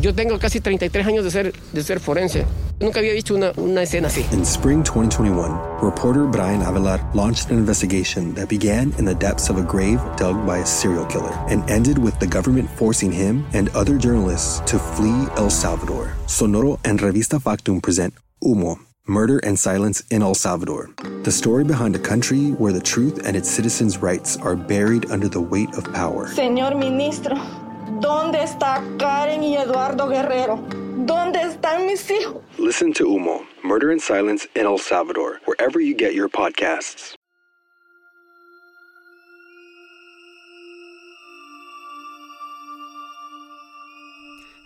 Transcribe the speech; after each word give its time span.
Yo 0.00 0.14
tengo 0.14 0.38
casi 0.38 0.60
33 0.60 1.06
años 1.06 1.24
de 1.24 1.30
ser, 1.30 1.52
de 1.72 1.82
ser 1.82 2.00
forense. 2.00 2.46
Nunca 2.80 3.00
había 3.00 3.12
visto 3.12 3.34
una, 3.34 3.52
una 3.58 3.82
escena 3.82 4.08
así. 4.08 4.24
In 4.32 4.46
spring 4.46 4.82
2021, 4.82 5.78
reporter 5.82 6.24
Bryan 6.26 6.62
Avelar 6.62 7.02
launched 7.14 7.50
an 7.50 7.58
investigation 7.58 8.32
that 8.34 8.48
began 8.48 8.94
in 8.96 9.04
the 9.04 9.14
depths 9.14 9.50
of 9.50 9.58
a 9.58 9.62
grave 9.62 10.00
dug 10.16 10.46
by 10.46 10.60
a 10.60 10.66
serial 10.66 11.04
killer 11.04 11.34
and 11.50 11.68
ended 11.70 11.98
with 11.98 12.18
the 12.18 12.26
government 12.26 12.70
forcing 12.78 13.12
him 13.12 13.44
and 13.52 13.68
other 13.74 13.98
journalists 13.98 14.60
to 14.60 14.78
flee 14.78 15.26
El 15.36 15.50
Salvador. 15.50 16.14
Sonoro 16.26 16.78
and 16.86 16.98
Revista 17.00 17.38
Factum 17.38 17.82
present 17.82 18.14
Humo, 18.42 18.78
Murder 19.06 19.38
and 19.44 19.58
Silence 19.58 20.02
in 20.10 20.22
El 20.22 20.34
Salvador. 20.34 20.88
The 21.24 21.30
story 21.30 21.64
behind 21.64 21.94
a 21.94 21.98
country 21.98 22.52
where 22.52 22.72
the 22.72 22.80
truth 22.80 23.26
and 23.26 23.36
its 23.36 23.50
citizens' 23.50 23.98
rights 23.98 24.38
are 24.38 24.56
buried 24.56 25.10
under 25.10 25.28
the 25.28 25.42
weight 25.42 25.74
of 25.74 25.84
power. 25.92 26.26
Señor 26.28 26.78
ministro, 26.78 27.36
¿dónde 27.98 28.42
está 28.42 28.82
Karen 28.98 29.42
y 29.42 29.56
Eduardo 29.56 30.08
Guerrero? 30.08 30.62
¿Dónde 31.06 31.42
están 31.42 31.86
mis 31.86 32.10
hijos? 32.10 32.42
Listen 32.58 32.92
to 32.92 33.06
Humo, 33.06 33.46
Murder 33.64 33.90
in 33.90 33.98
Silence 33.98 34.46
in 34.54 34.66
El 34.66 34.78
Salvador, 34.78 35.40
wherever 35.46 35.80
you 35.80 35.94
get 35.94 36.14
your 36.14 36.28
podcasts. 36.28 37.16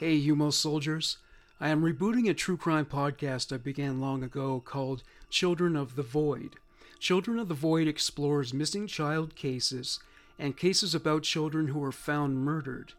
Hey, 0.00 0.20
Humo 0.20 0.52
soldiers. 0.52 1.18
I 1.60 1.68
am 1.68 1.82
rebooting 1.82 2.28
a 2.28 2.34
true 2.34 2.56
crime 2.56 2.84
podcast 2.84 3.54
I 3.54 3.58
began 3.58 4.00
long 4.00 4.22
ago 4.22 4.60
called 4.60 5.02
Children 5.30 5.76
of 5.76 5.96
the 5.96 6.02
Void. 6.02 6.56
Children 6.98 7.38
of 7.38 7.48
the 7.48 7.54
Void 7.54 7.86
explores 7.86 8.52
missing 8.52 8.86
child 8.86 9.34
cases 9.34 10.00
and 10.38 10.56
cases 10.56 10.94
about 10.94 11.22
children 11.22 11.68
who 11.68 11.82
are 11.82 11.92
found 11.92 12.38
murdered 12.38 12.92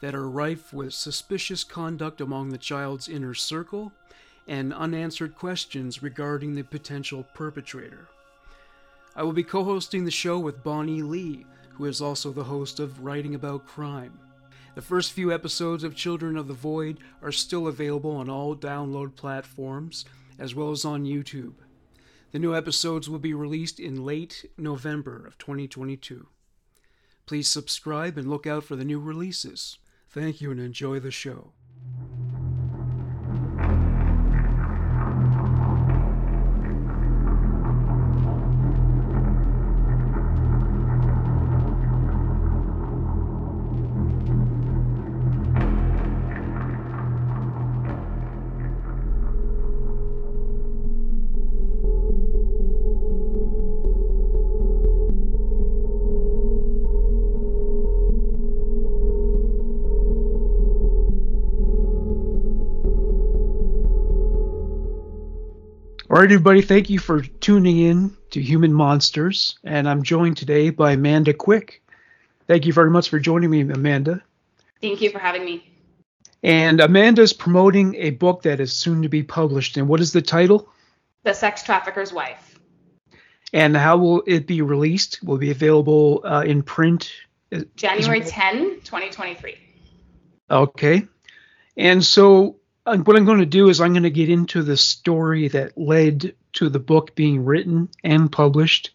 that 0.00 0.14
are 0.14 0.28
rife 0.28 0.72
with 0.72 0.94
suspicious 0.94 1.64
conduct 1.64 2.20
among 2.20 2.50
the 2.50 2.58
child's 2.58 3.08
inner 3.08 3.34
circle 3.34 3.92
and 4.46 4.72
unanswered 4.72 5.34
questions 5.34 6.02
regarding 6.02 6.54
the 6.54 6.62
potential 6.62 7.24
perpetrator. 7.34 8.08
I 9.14 9.22
will 9.22 9.32
be 9.32 9.42
co 9.42 9.64
hosting 9.64 10.04
the 10.04 10.10
show 10.10 10.38
with 10.38 10.62
Bonnie 10.62 11.02
Lee, 11.02 11.44
who 11.70 11.84
is 11.84 12.00
also 12.00 12.32
the 12.32 12.44
host 12.44 12.80
of 12.80 13.04
Writing 13.04 13.34
About 13.34 13.66
Crime. 13.66 14.18
The 14.74 14.82
first 14.82 15.12
few 15.12 15.32
episodes 15.32 15.82
of 15.82 15.96
Children 15.96 16.36
of 16.36 16.46
the 16.46 16.54
Void 16.54 16.98
are 17.20 17.32
still 17.32 17.66
available 17.66 18.12
on 18.12 18.30
all 18.30 18.54
download 18.54 19.16
platforms, 19.16 20.04
as 20.38 20.54
well 20.54 20.70
as 20.70 20.84
on 20.84 21.04
YouTube. 21.04 21.54
The 22.30 22.38
new 22.38 22.54
episodes 22.54 23.08
will 23.08 23.18
be 23.18 23.34
released 23.34 23.80
in 23.80 24.04
late 24.04 24.44
November 24.56 25.26
of 25.26 25.36
2022. 25.38 26.28
Please 27.26 27.48
subscribe 27.48 28.16
and 28.16 28.30
look 28.30 28.46
out 28.46 28.64
for 28.64 28.76
the 28.76 28.84
new 28.84 29.00
releases. 29.00 29.78
Thank 30.18 30.40
you 30.40 30.50
and 30.50 30.58
enjoy 30.58 30.98
the 30.98 31.12
show. 31.12 31.52
All 66.18 66.22
right, 66.22 66.32
everybody, 66.32 66.62
thank 66.62 66.90
you 66.90 66.98
for 66.98 67.20
tuning 67.20 67.78
in 67.78 68.16
to 68.30 68.42
Human 68.42 68.72
Monsters. 68.72 69.56
And 69.62 69.88
I'm 69.88 70.02
joined 70.02 70.36
today 70.36 70.70
by 70.70 70.94
Amanda 70.94 71.32
Quick. 71.32 71.80
Thank 72.48 72.66
you 72.66 72.72
very 72.72 72.90
much 72.90 73.08
for 73.08 73.20
joining 73.20 73.50
me, 73.50 73.60
Amanda. 73.60 74.20
Thank 74.82 75.00
you 75.00 75.10
for 75.10 75.20
having 75.20 75.44
me. 75.44 75.70
And 76.42 76.80
Amanda 76.80 77.22
is 77.22 77.32
promoting 77.32 77.94
a 77.94 78.10
book 78.10 78.42
that 78.42 78.58
is 78.58 78.72
soon 78.72 79.02
to 79.02 79.08
be 79.08 79.22
published. 79.22 79.76
And 79.76 79.86
what 79.86 80.00
is 80.00 80.12
the 80.12 80.20
title? 80.20 80.68
The 81.22 81.34
Sex 81.34 81.62
Trafficker's 81.62 82.12
Wife. 82.12 82.58
And 83.52 83.76
how 83.76 83.98
will 83.98 84.24
it 84.26 84.48
be 84.48 84.60
released? 84.60 85.22
Will 85.22 85.36
it 85.36 85.42
be 85.42 85.52
available 85.52 86.22
uh, 86.24 86.42
in 86.44 86.64
print? 86.64 87.12
January 87.76 88.22
10, 88.22 88.80
2023. 88.80 89.56
Okay. 90.50 91.06
And 91.76 92.04
so 92.04 92.56
what 92.96 93.16
I'm 93.16 93.24
going 93.24 93.38
to 93.38 93.46
do 93.46 93.68
is 93.68 93.80
I'm 93.80 93.92
going 93.92 94.02
to 94.04 94.10
get 94.10 94.30
into 94.30 94.62
the 94.62 94.76
story 94.76 95.48
that 95.48 95.76
led 95.76 96.34
to 96.54 96.68
the 96.68 96.78
book 96.78 97.14
being 97.14 97.44
written 97.44 97.88
and 98.02 98.30
published. 98.30 98.90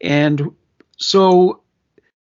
And 0.00 0.54
so 0.96 1.62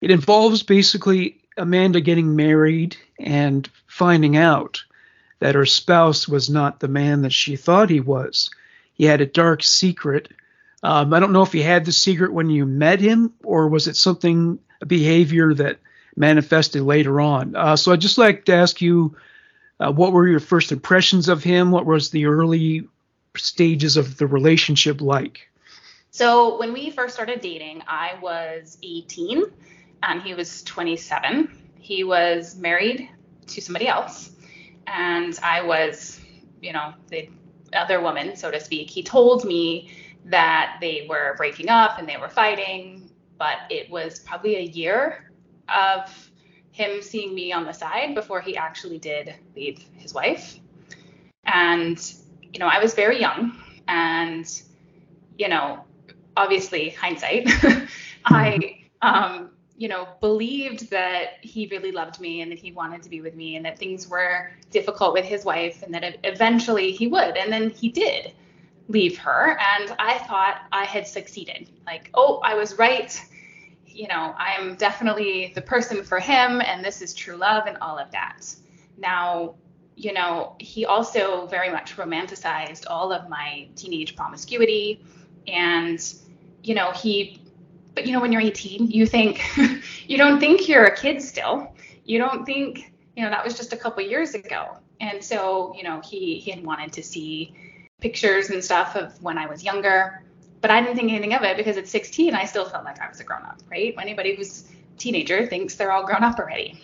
it 0.02 0.12
involves 0.12 0.64
basically 0.64 1.42
Amanda 1.58 2.02
getting 2.02 2.36
married 2.36 2.98
and 3.20 3.70
finding 3.88 4.38
out 4.38 4.84
that 5.40 5.56
her 5.56 5.66
spouse 5.66 6.28
was 6.28 6.50
not 6.50 6.80
the 6.80 6.88
man 6.88 7.22
that 7.22 7.34
she 7.34 7.56
thought 7.56 7.90
he 7.90 8.00
was. 8.00 8.50
He 8.94 9.06
had 9.06 9.22
a 9.22 9.26
dark 9.26 9.64
secret. 9.64 10.30
Um, 10.84 11.14
I 11.14 11.20
don't 11.20 11.32
know 11.32 11.44
if 11.44 11.54
he 11.54 11.62
had 11.62 11.86
the 11.86 11.92
secret 11.92 12.34
when 12.34 12.50
you 12.50 12.66
met 12.66 13.00
him, 13.00 13.34
or 13.44 13.68
was 13.68 13.88
it 13.88 13.96
something, 13.96 14.60
a 14.82 14.86
behavior 14.86 15.54
that 15.54 15.80
manifested 16.16 16.82
later 16.82 17.22
on. 17.22 17.56
Uh, 17.56 17.76
so 17.76 17.92
I'd 17.92 18.02
just 18.02 18.18
like 18.18 18.46
to 18.46 18.54
ask 18.54 18.82
you 18.82 19.16
uh, 19.80 19.92
what 19.92 20.12
were 20.12 20.28
your 20.28 20.40
first 20.40 20.72
impressions 20.72 21.30
of 21.30 21.44
him? 21.44 21.72
What 21.72 21.86
was 21.86 22.10
the 22.10 22.26
early 22.26 22.88
stages 23.36 23.98
of 23.98 24.18
the 24.18 24.28
relationship 24.28 25.02
like? 25.02 25.50
So 26.12 26.58
when 26.60 26.74
we 26.74 26.90
first 26.90 27.14
started 27.14 27.42
dating, 27.42 27.84
I 27.88 28.18
was 28.22 28.78
18 28.84 29.44
and 30.04 30.22
he 30.22 30.34
was 30.34 30.64
27. 30.64 31.56
He 31.80 32.04
was 32.04 32.58
married 32.58 33.10
to 33.48 33.62
somebody 33.62 33.88
else, 33.88 34.32
and 34.86 35.38
I 35.42 35.62
was, 35.62 36.20
you 36.62 36.74
know, 36.74 36.94
the 37.10 37.30
other 37.74 38.02
woman, 38.02 38.36
so 38.36 38.52
to 38.52 38.60
speak. 38.60 38.90
He 38.90 39.04
told 39.04 39.46
me 39.46 39.92
that 40.26 40.78
they 40.82 41.06
were 41.10 41.36
breaking 41.38 41.70
up 41.70 41.98
and 41.98 42.08
they 42.08 42.18
were 42.18 42.30
fighting, 42.30 43.10
but 43.38 43.58
it 43.70 43.90
was 43.90 44.20
probably 44.20 44.58
a 44.58 44.64
year 44.64 45.32
of 45.68 46.29
him 46.72 47.02
seeing 47.02 47.34
me 47.34 47.52
on 47.52 47.66
the 47.66 47.74
side 47.74 48.16
before 48.16 48.42
he 48.42 48.56
actually 48.56 49.00
did 49.00 49.36
leave 49.56 49.84
his 49.96 50.14
wife. 50.14 50.60
And, 51.46 52.00
you 52.54 52.60
know, 52.60 52.68
I 52.68 52.80
was 52.80 52.94
very 52.94 53.20
young 53.20 53.58
and, 53.88 54.62
you 55.38 55.48
know, 55.48 55.84
obviously 56.38 56.90
hindsight, 56.90 57.50
I, 58.26 58.82
um, 59.02 59.52
you 59.78 59.88
know, 59.88 60.08
believed 60.20 60.90
that 60.90 61.38
he 61.42 61.68
really 61.68 61.92
loved 61.92 62.20
me 62.20 62.42
and 62.42 62.52
that 62.52 62.60
he 62.60 62.72
wanted 62.72 63.02
to 63.04 63.10
be 63.10 63.22
with 63.22 63.36
me 63.36 63.56
and 63.56 63.66
that 63.66 63.80
things 63.80 64.08
were 64.08 64.52
difficult 64.72 65.14
with 65.14 65.26
his 65.26 65.46
wife 65.46 65.84
and 65.84 65.94
that 65.94 66.18
eventually 66.24 66.92
he 66.92 67.08
would. 67.08 67.38
And 67.38 67.52
then 67.52 67.70
he 67.70 67.90
did 67.90 68.34
leave 68.90 69.18
her. 69.20 69.58
And 69.58 69.96
I 69.98 70.18
thought 70.20 70.64
I 70.72 70.84
had 70.84 71.08
succeeded. 71.08 71.70
Like, 71.86 72.10
oh, 72.14 72.40
I 72.44 72.56
was 72.56 72.78
right 72.78 73.20
you 74.00 74.08
know, 74.08 74.34
I'm 74.38 74.76
definitely 74.76 75.52
the 75.56 75.62
person 75.62 76.06
for 76.06 76.22
him 76.22 76.62
and 76.62 76.86
this 76.86 77.02
is 77.02 77.14
true 77.14 77.36
love 77.36 77.68
and 77.68 77.76
all 77.82 77.98
of 77.98 78.10
that. 78.12 78.46
Now, 78.98 79.56
you 79.98 80.14
know, 80.14 80.56
he 80.58 80.86
also 80.86 81.48
very 81.48 81.70
much 81.70 81.98
romanticized 81.98 82.86
all 82.90 83.12
of 83.12 83.28
my 83.28 83.68
teenage 83.76 84.16
promiscuity. 84.16 85.04
And, 85.48 86.02
you 86.64 86.76
know, 86.76 86.92
he, 86.92 87.42
but 87.94 88.08
you 88.08 88.14
know, 88.14 88.22
when 88.22 88.32
you're 88.32 88.42
18, 88.42 88.90
you 88.90 89.06
think, 89.06 89.42
you 90.08 90.18
don't 90.18 90.40
think 90.40 90.70
you're 90.70 90.86
a 90.86 90.96
kid 90.96 91.22
still. 91.22 91.76
You 92.06 92.20
don't 92.20 92.46
think, 92.46 92.94
you 93.18 93.24
know, 93.24 93.30
that 93.30 93.44
was 93.44 93.58
just 93.58 93.74
a 93.74 93.78
couple 93.78 94.02
years 94.02 94.34
ago. 94.34 94.78
And 95.02 95.22
so, 95.22 95.76
you 95.76 95.84
know, 95.84 96.00
he, 96.06 96.40
he 96.40 96.52
had 96.52 96.64
wanted 96.64 96.94
to 96.94 97.04
see 97.04 97.54
pictures 98.00 98.50
and 98.50 98.64
stuff 98.64 98.96
of 98.96 99.22
when 99.22 99.38
I 99.38 99.46
was 99.46 99.62
younger, 99.62 100.24
but 100.62 100.72
I 100.72 100.82
didn't 100.82 100.98
think 100.98 101.12
anything 101.12 101.34
of 101.34 101.44
it 101.44 101.58
because 101.58 101.78
at 101.78 101.88
16, 101.88 102.34
I 102.34 102.46
still 102.46 102.66
felt 102.66 102.84
like 102.84 103.00
I 103.02 103.08
was 103.08 103.20
a 103.20 103.24
grown 103.24 103.44
up, 103.44 103.62
right? 103.70 103.94
Anybody 104.00 104.36
who's 104.36 104.66
teenager 104.98 105.46
thinks 105.48 105.76
they're 105.76 105.92
all 105.92 106.06
grown 106.06 106.24
up 106.24 106.40
already. 106.40 106.82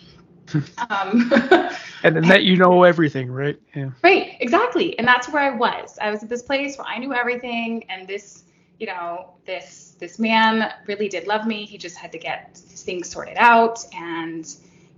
um, 0.90 1.30
and 2.02 2.16
then 2.16 2.22
that 2.28 2.44
you 2.44 2.56
know 2.56 2.84
everything, 2.84 3.30
right? 3.30 3.58
Yeah. 3.74 3.90
Right, 4.02 4.36
exactly. 4.40 4.98
And 4.98 5.06
that's 5.06 5.28
where 5.28 5.42
I 5.42 5.50
was. 5.50 5.98
I 6.00 6.10
was 6.10 6.22
at 6.22 6.28
this 6.28 6.42
place 6.42 6.78
where 6.78 6.86
I 6.86 6.98
knew 6.98 7.12
everything, 7.12 7.84
and 7.88 8.06
this, 8.06 8.44
you 8.78 8.86
know, 8.86 9.34
this 9.44 9.96
this 9.98 10.18
man 10.18 10.72
really 10.86 11.08
did 11.08 11.26
love 11.26 11.46
me. 11.46 11.64
He 11.64 11.78
just 11.78 11.96
had 11.96 12.12
to 12.12 12.18
get 12.18 12.56
things 12.56 13.10
sorted 13.10 13.36
out, 13.38 13.84
and 13.94 14.46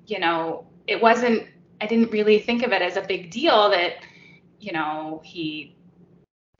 you 0.07 0.19
know, 0.19 0.67
it 0.87 1.01
wasn't. 1.01 1.47
I 1.81 1.87
didn't 1.87 2.11
really 2.11 2.41
think 2.41 2.63
of 2.63 2.73
it 2.73 2.83
as 2.83 2.97
a 2.97 3.03
big 3.03 3.31
deal 3.31 3.71
that, 3.71 4.05
you 4.61 4.73
know, 4.73 5.23
he. 5.25 5.77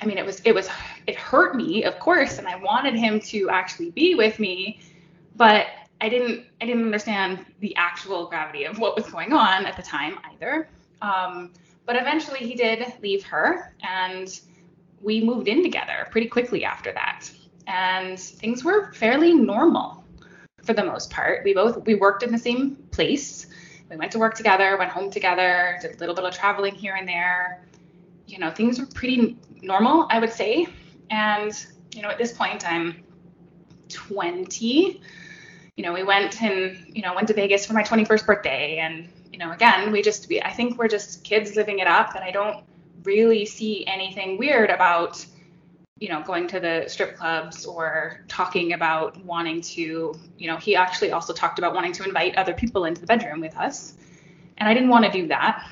I 0.01 0.07
mean, 0.07 0.17
it 0.17 0.25
was 0.25 0.41
it 0.45 0.55
was 0.55 0.69
it 1.09 1.17
hurt 1.17 1.57
me, 1.57 1.85
of 1.85 1.99
course, 1.99 2.37
and 2.37 2.47
I 2.47 2.57
wanted 2.57 2.95
him 2.95 3.19
to 3.21 3.49
actually 3.49 3.91
be 3.91 4.15
with 4.15 4.39
me, 4.39 4.79
but 5.37 5.67
I 6.03 6.11
didn't 6.11 6.45
I 6.61 6.67
didn't 6.67 6.85
understand 6.85 7.47
the 7.61 7.75
actual 7.77 8.27
gravity 8.27 8.65
of 8.65 8.79
what 8.79 8.95
was 8.95 9.07
going 9.07 9.33
on 9.33 9.65
at 9.65 9.75
the 9.75 9.83
time 9.83 10.19
either. 10.31 10.69
Um, 11.01 11.55
but 11.87 11.97
eventually 11.97 12.41
he 12.41 12.55
did 12.55 12.93
leave 13.03 13.25
her, 13.25 13.75
and 13.83 14.39
we 15.01 15.25
moved 15.25 15.49
in 15.49 15.63
together 15.63 16.07
pretty 16.11 16.29
quickly 16.29 16.63
after 16.63 16.93
that. 16.93 17.31
And 17.67 18.21
things 18.21 18.63
were 18.63 18.93
fairly 18.93 19.33
normal 19.33 20.05
for 20.63 20.75
the 20.75 20.85
most 20.85 21.11
part. 21.11 21.43
We 21.43 21.55
both 21.55 21.87
we 21.87 21.95
worked 21.95 22.23
in 22.23 22.31
the 22.31 22.39
same 22.39 22.77
place. 22.91 23.47
We 23.89 23.97
went 23.97 24.13
to 24.13 24.19
work 24.19 24.35
together, 24.35 24.77
went 24.77 24.91
home 24.91 25.11
together, 25.11 25.79
did 25.81 25.97
a 25.97 25.99
little 25.99 26.15
bit 26.15 26.25
of 26.27 26.35
traveling 26.35 26.75
here 26.75 26.97
and 26.97 27.09
there. 27.09 27.65
You 28.27 28.39
know, 28.39 28.51
things 28.51 28.79
were 28.79 28.85
pretty 28.85 29.39
normal, 29.63 30.07
I 30.11 30.19
would 30.19 30.33
say. 30.33 30.67
And 31.11 31.53
you 31.95 32.03
know, 32.03 32.09
at 32.09 32.19
this 32.19 32.33
point, 32.33 32.69
I'm 32.71 33.03
20 33.89 35.01
you 35.79 35.85
know, 35.85 35.93
we 35.93 36.03
went 36.03 36.43
and, 36.43 36.77
you 36.89 37.03
know, 37.03 37.15
went 37.15 37.29
to 37.29 37.35
Vegas 37.35 37.65
for 37.65 37.73
my 37.73 37.85
21st 37.85 38.27
birthday. 38.27 38.79
And, 38.79 39.09
you 39.33 39.39
know, 39.39 39.53
again, 39.53 39.93
we 39.93 40.03
just, 40.03 40.29
we, 40.29 40.43
I 40.43 40.51
think 40.51 40.77
we're 40.77 40.89
just 40.89 41.23
kids 41.23 41.55
living 41.55 41.79
it 41.79 41.87
up. 41.87 42.17
And 42.17 42.25
I 42.25 42.33
don't 42.33 42.65
really 43.05 43.47
see 43.47 43.87
anything 43.87 44.39
weird 44.39 44.71
about, 44.71 45.25
you 46.01 46.09
know, 46.09 46.21
going 46.21 46.49
to 46.49 46.59
the 46.59 46.87
strip 46.89 47.17
clubs 47.17 47.65
or 47.65 48.25
talking 48.27 48.73
about 48.73 49.25
wanting 49.25 49.61
to, 49.61 50.19
you 50.37 50.47
know, 50.49 50.57
he 50.57 50.75
actually 50.75 51.13
also 51.13 51.33
talked 51.33 51.61
about 51.61 51.75
wanting 51.75 51.93
to 51.93 52.03
invite 52.03 52.35
other 52.35 52.55
people 52.55 52.85
into 52.85 53.01
the 53.01 53.07
bedroom 53.07 53.41
with 53.41 53.57
us. 53.57 53.95
And 54.57 54.69
I 54.69 54.75
didn't 54.75 54.89
want 54.89 55.05
to 55.05 55.13
do 55.13 55.29
that. 55.29 55.65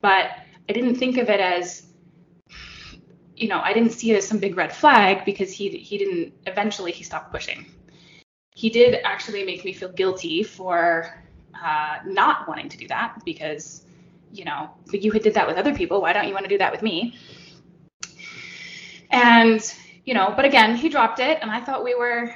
But 0.00 0.30
I 0.70 0.72
didn't 0.72 0.94
think 0.94 1.18
of 1.18 1.28
it 1.28 1.40
as, 1.40 1.82
you 3.36 3.48
know, 3.48 3.60
I 3.60 3.72
didn't 3.72 3.90
see 3.90 4.12
it 4.12 4.16
as 4.16 4.26
some 4.26 4.38
big 4.38 4.56
red 4.56 4.72
flag 4.72 5.24
because 5.24 5.52
he 5.52 5.70
he 5.70 5.98
didn't 5.98 6.32
eventually 6.46 6.92
he 6.92 7.02
stopped 7.02 7.32
pushing 7.32 7.66
he 8.54 8.70
did 8.70 9.00
actually 9.04 9.44
make 9.44 9.64
me 9.64 9.72
feel 9.72 9.90
guilty 9.90 10.42
for 10.42 11.12
uh, 11.60 11.98
not 12.06 12.48
wanting 12.48 12.68
to 12.68 12.76
do 12.76 12.86
that 12.88 13.20
because, 13.24 13.84
you 14.32 14.44
know, 14.44 14.70
you 14.92 15.10
had 15.10 15.22
did 15.22 15.34
that 15.34 15.46
with 15.46 15.56
other 15.56 15.74
people. 15.74 16.00
Why 16.00 16.12
don't 16.12 16.26
you 16.28 16.32
want 16.32 16.44
to 16.44 16.48
do 16.48 16.58
that 16.58 16.70
with 16.70 16.82
me? 16.82 17.18
And, 19.10 19.60
you 20.04 20.14
know, 20.14 20.32
but 20.36 20.44
again, 20.44 20.76
he 20.76 20.88
dropped 20.88 21.18
it, 21.18 21.38
and 21.42 21.50
I 21.50 21.60
thought 21.60 21.84
we 21.84 21.94
were 21.94 22.34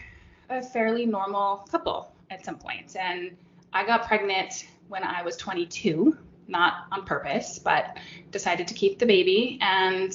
a 0.50 0.62
fairly 0.62 1.06
normal 1.06 1.58
couple 1.70 2.12
at 2.30 2.44
some 2.44 2.56
point. 2.56 2.96
And 2.96 3.36
I 3.72 3.86
got 3.86 4.06
pregnant 4.06 4.66
when 4.88 5.04
I 5.04 5.22
was 5.22 5.36
22, 5.36 6.16
not 6.48 6.86
on 6.90 7.04
purpose, 7.04 7.60
but 7.60 7.96
decided 8.32 8.66
to 8.68 8.74
keep 8.74 8.98
the 8.98 9.06
baby. 9.06 9.58
And 9.60 10.12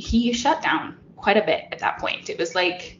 he 0.00 0.32
shut 0.32 0.62
down 0.62 0.96
quite 1.16 1.36
a 1.36 1.42
bit 1.42 1.64
at 1.70 1.78
that 1.80 1.98
point. 1.98 2.30
It 2.30 2.38
was 2.38 2.54
like 2.54 2.98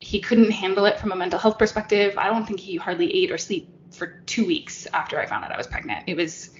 he 0.00 0.20
couldn't 0.20 0.50
handle 0.50 0.86
it 0.86 0.98
from 0.98 1.12
a 1.12 1.16
mental 1.16 1.38
health 1.38 1.58
perspective. 1.58 2.18
I 2.18 2.28
don't 2.28 2.46
think 2.46 2.60
he 2.60 2.76
hardly 2.76 3.14
ate 3.14 3.30
or 3.30 3.38
sleep 3.38 3.68
for 3.92 4.20
two 4.26 4.46
weeks 4.46 4.86
after 4.92 5.20
I 5.20 5.26
found 5.26 5.44
out 5.44 5.52
I 5.52 5.56
was 5.56 5.66
pregnant. 5.66 6.04
It 6.06 6.16
was, 6.16 6.50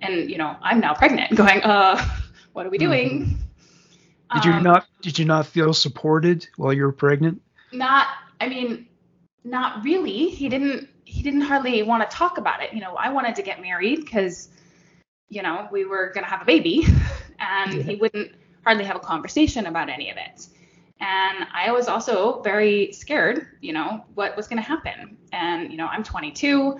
and 0.00 0.30
you 0.30 0.38
know, 0.38 0.56
I'm 0.62 0.80
now 0.80 0.94
pregnant, 0.94 1.34
going, 1.36 1.62
uh, 1.62 2.02
what 2.52 2.66
are 2.66 2.70
we 2.70 2.78
doing? 2.78 3.20
Mm-hmm. 3.20 3.34
Did 4.34 4.44
you 4.44 4.52
um, 4.52 4.62
not? 4.62 4.86
Did 5.00 5.18
you 5.18 5.24
not 5.24 5.46
feel 5.46 5.72
supported 5.72 6.46
while 6.56 6.72
you 6.72 6.82
were 6.82 6.92
pregnant? 6.92 7.40
Not. 7.72 8.08
I 8.40 8.48
mean, 8.48 8.86
not 9.42 9.82
really. 9.82 10.28
He 10.28 10.48
didn't. 10.48 10.88
He 11.04 11.22
didn't 11.22 11.40
hardly 11.40 11.82
want 11.82 12.08
to 12.08 12.14
talk 12.14 12.36
about 12.36 12.62
it. 12.62 12.74
You 12.74 12.80
know, 12.80 12.94
I 12.94 13.10
wanted 13.10 13.36
to 13.36 13.42
get 13.42 13.62
married 13.62 14.04
because, 14.04 14.50
you 15.30 15.42
know, 15.42 15.66
we 15.72 15.86
were 15.86 16.12
gonna 16.14 16.26
have 16.26 16.42
a 16.42 16.44
baby, 16.44 16.86
and 17.38 17.72
yeah. 17.72 17.82
he 17.82 17.96
wouldn't 17.96 18.32
hardly 18.64 18.84
have 18.84 18.96
a 18.96 19.00
conversation 19.00 19.66
about 19.66 19.88
any 19.88 20.10
of 20.10 20.16
it. 20.16 20.46
And 21.00 21.46
I 21.52 21.70
was 21.70 21.86
also 21.88 22.42
very 22.42 22.92
scared, 22.92 23.46
you 23.60 23.72
know, 23.72 24.04
what 24.14 24.36
was 24.36 24.48
going 24.48 24.60
to 24.60 24.68
happen. 24.68 25.16
And, 25.32 25.70
you 25.70 25.76
know, 25.76 25.86
I'm 25.86 26.02
22. 26.02 26.76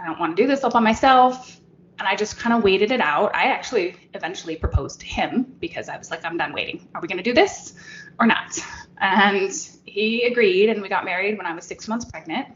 I 0.00 0.06
don't 0.06 0.18
want 0.18 0.36
to 0.36 0.42
do 0.42 0.48
this 0.48 0.64
all 0.64 0.70
by 0.70 0.80
myself. 0.80 1.60
And 2.00 2.08
I 2.08 2.16
just 2.16 2.36
kind 2.36 2.56
of 2.56 2.64
waited 2.64 2.90
it 2.90 3.00
out. 3.00 3.32
I 3.34 3.44
actually 3.44 3.94
eventually 4.14 4.56
proposed 4.56 4.98
to 5.00 5.06
him 5.06 5.54
because 5.60 5.88
I 5.88 5.96
was 5.96 6.10
like, 6.10 6.24
I'm 6.24 6.36
done 6.36 6.52
waiting. 6.52 6.88
Are 6.94 7.00
we 7.00 7.06
going 7.06 7.18
to 7.18 7.22
do 7.22 7.32
this 7.32 7.74
or 8.18 8.26
not? 8.26 8.58
And 9.00 9.52
he 9.84 10.24
agreed, 10.24 10.70
and 10.70 10.82
we 10.82 10.88
got 10.88 11.04
married 11.04 11.38
when 11.38 11.46
I 11.46 11.54
was 11.54 11.64
six 11.64 11.86
months 11.86 12.04
pregnant. 12.04 12.48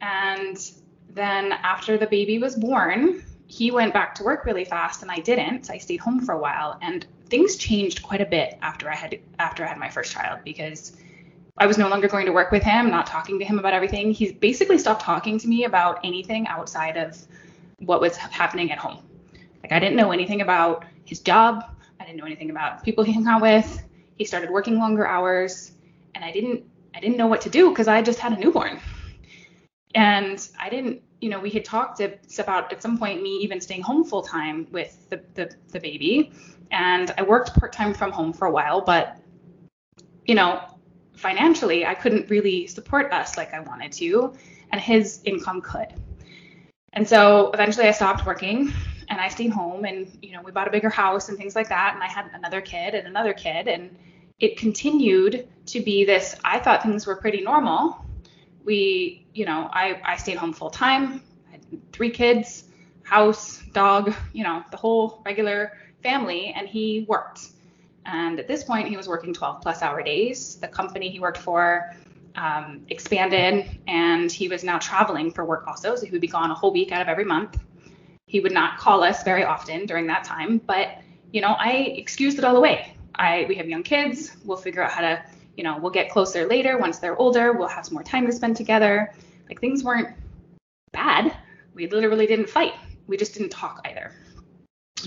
And 0.00 0.56
then 1.10 1.52
after 1.52 1.98
the 1.98 2.06
baby 2.06 2.38
was 2.38 2.54
born, 2.54 3.24
he 3.46 3.70
went 3.70 3.92
back 3.92 4.14
to 4.14 4.24
work 4.24 4.44
really 4.46 4.64
fast 4.64 5.02
and 5.02 5.10
I 5.10 5.18
didn't. 5.18 5.68
I 5.70 5.78
stayed 5.78 6.00
home 6.00 6.24
for 6.24 6.32
a 6.32 6.38
while 6.38 6.78
and 6.80 7.06
things 7.32 7.56
changed 7.56 8.02
quite 8.02 8.20
a 8.20 8.26
bit 8.26 8.58
after 8.60 8.90
I 8.90 8.94
had 8.94 9.18
after 9.38 9.64
I 9.64 9.68
had 9.68 9.78
my 9.78 9.88
first 9.88 10.12
child 10.12 10.40
because 10.44 10.94
I 11.56 11.66
was 11.66 11.78
no 11.78 11.88
longer 11.88 12.06
going 12.06 12.26
to 12.26 12.32
work 12.32 12.52
with 12.52 12.62
him, 12.62 12.90
not 12.90 13.06
talking 13.06 13.38
to 13.38 13.44
him 13.44 13.58
about 13.58 13.72
everything. 13.72 14.12
He 14.12 14.32
basically 14.32 14.76
stopped 14.76 15.00
talking 15.00 15.38
to 15.38 15.48
me 15.48 15.64
about 15.64 15.98
anything 16.04 16.46
outside 16.46 16.98
of 16.98 17.16
what 17.78 18.02
was 18.02 18.18
happening 18.18 18.70
at 18.70 18.76
home. 18.76 18.98
Like 19.62 19.72
I 19.72 19.78
didn't 19.78 19.96
know 19.96 20.12
anything 20.12 20.42
about 20.42 20.84
his 21.06 21.20
job. 21.20 21.64
I 21.98 22.04
didn't 22.04 22.18
know 22.18 22.26
anything 22.26 22.50
about 22.50 22.84
people 22.84 23.02
he 23.02 23.14
hung 23.14 23.26
out 23.26 23.40
with. 23.40 23.82
He 24.18 24.26
started 24.26 24.50
working 24.50 24.78
longer 24.78 25.06
hours 25.06 25.72
and 26.14 26.22
I 26.22 26.32
didn't 26.32 26.62
I 26.94 27.00
didn't 27.00 27.16
know 27.16 27.28
what 27.28 27.40
to 27.40 27.48
do 27.48 27.70
because 27.70 27.88
I 27.88 28.02
just 28.02 28.18
had 28.18 28.34
a 28.34 28.36
newborn. 28.38 28.78
And 29.94 30.46
I 30.60 30.68
didn't 30.68 31.00
you 31.22 31.28
know, 31.28 31.38
we 31.38 31.50
had 31.50 31.64
talked 31.64 32.00
about 32.00 32.72
at 32.72 32.82
some 32.82 32.98
point 32.98 33.22
me 33.22 33.36
even 33.36 33.60
staying 33.60 33.82
home 33.82 34.02
full 34.02 34.22
time 34.22 34.66
with 34.72 35.08
the, 35.08 35.22
the, 35.34 35.54
the 35.68 35.78
baby. 35.78 36.32
And 36.72 37.14
I 37.16 37.22
worked 37.22 37.56
part 37.58 37.72
time 37.72 37.94
from 37.94 38.10
home 38.10 38.32
for 38.32 38.46
a 38.46 38.50
while, 38.50 38.80
but, 38.80 39.18
you 40.26 40.34
know, 40.34 40.60
financially, 41.14 41.86
I 41.86 41.94
couldn't 41.94 42.28
really 42.28 42.66
support 42.66 43.12
us 43.12 43.36
like 43.36 43.54
I 43.54 43.60
wanted 43.60 43.92
to, 43.92 44.34
and 44.72 44.80
his 44.80 45.20
income 45.24 45.60
could. 45.60 45.94
And 46.92 47.08
so 47.08 47.52
eventually 47.52 47.86
I 47.86 47.92
stopped 47.92 48.26
working 48.26 48.72
and 49.08 49.20
I 49.20 49.28
stayed 49.28 49.52
home 49.52 49.84
and, 49.84 50.18
you 50.22 50.32
know, 50.32 50.42
we 50.42 50.50
bought 50.50 50.66
a 50.66 50.72
bigger 50.72 50.90
house 50.90 51.28
and 51.28 51.38
things 51.38 51.54
like 51.54 51.68
that. 51.68 51.94
And 51.94 52.02
I 52.02 52.08
had 52.08 52.30
another 52.34 52.60
kid 52.60 52.94
and 52.94 53.06
another 53.06 53.32
kid. 53.32 53.68
And 53.68 53.96
it 54.40 54.56
continued 54.56 55.48
to 55.66 55.80
be 55.80 56.04
this, 56.04 56.36
I 56.44 56.58
thought 56.58 56.82
things 56.82 57.06
were 57.06 57.16
pretty 57.16 57.42
normal 57.42 58.04
we, 58.64 59.26
you 59.34 59.44
know, 59.44 59.68
I, 59.72 60.00
I 60.04 60.16
stayed 60.16 60.36
home 60.36 60.52
full 60.52 60.70
time, 60.70 61.22
three 61.92 62.10
kids, 62.10 62.64
house, 63.02 63.62
dog, 63.72 64.14
you 64.32 64.44
know, 64.44 64.62
the 64.70 64.76
whole 64.76 65.22
regular 65.24 65.72
family, 66.02 66.52
and 66.56 66.68
he 66.68 67.04
worked. 67.08 67.48
And 68.04 68.40
at 68.40 68.48
this 68.48 68.64
point, 68.64 68.88
he 68.88 68.96
was 68.96 69.08
working 69.08 69.32
12 69.32 69.60
plus 69.60 69.82
hour 69.82 70.02
days. 70.02 70.56
The 70.56 70.68
company 70.68 71.08
he 71.08 71.20
worked 71.20 71.38
for 71.38 71.94
um, 72.34 72.84
expanded, 72.88 73.78
and 73.86 74.30
he 74.30 74.48
was 74.48 74.64
now 74.64 74.78
traveling 74.78 75.30
for 75.30 75.44
work 75.44 75.66
also. 75.66 75.94
So 75.94 76.04
he 76.04 76.10
would 76.10 76.20
be 76.20 76.26
gone 76.28 76.50
a 76.50 76.54
whole 76.54 76.72
week 76.72 76.92
out 76.92 77.02
of 77.02 77.08
every 77.08 77.24
month. 77.24 77.58
He 78.26 78.40
would 78.40 78.52
not 78.52 78.78
call 78.78 79.02
us 79.02 79.22
very 79.22 79.44
often 79.44 79.86
during 79.86 80.06
that 80.06 80.24
time, 80.24 80.58
but 80.58 80.98
you 81.32 81.40
know, 81.40 81.54
I 81.58 81.72
excused 81.96 82.38
it 82.38 82.44
all 82.44 82.56
away. 82.56 82.94
I 83.14 83.44
we 83.48 83.54
have 83.56 83.68
young 83.68 83.82
kids. 83.82 84.36
We'll 84.44 84.56
figure 84.56 84.82
out 84.82 84.90
how 84.90 85.02
to 85.02 85.22
you 85.56 85.64
know, 85.64 85.78
we'll 85.78 85.92
get 85.92 86.10
closer 86.10 86.46
later 86.46 86.78
once 86.78 86.98
they're 86.98 87.16
older. 87.16 87.52
We'll 87.52 87.68
have 87.68 87.84
some 87.86 87.94
more 87.94 88.02
time 88.02 88.26
to 88.26 88.32
spend 88.32 88.56
together. 88.56 89.12
Like 89.48 89.60
things 89.60 89.84
weren't 89.84 90.08
bad. 90.92 91.36
We 91.74 91.88
literally 91.88 92.26
didn't 92.26 92.48
fight. 92.48 92.74
We 93.06 93.16
just 93.16 93.34
didn't 93.34 93.50
talk 93.50 93.80
either. 93.84 94.12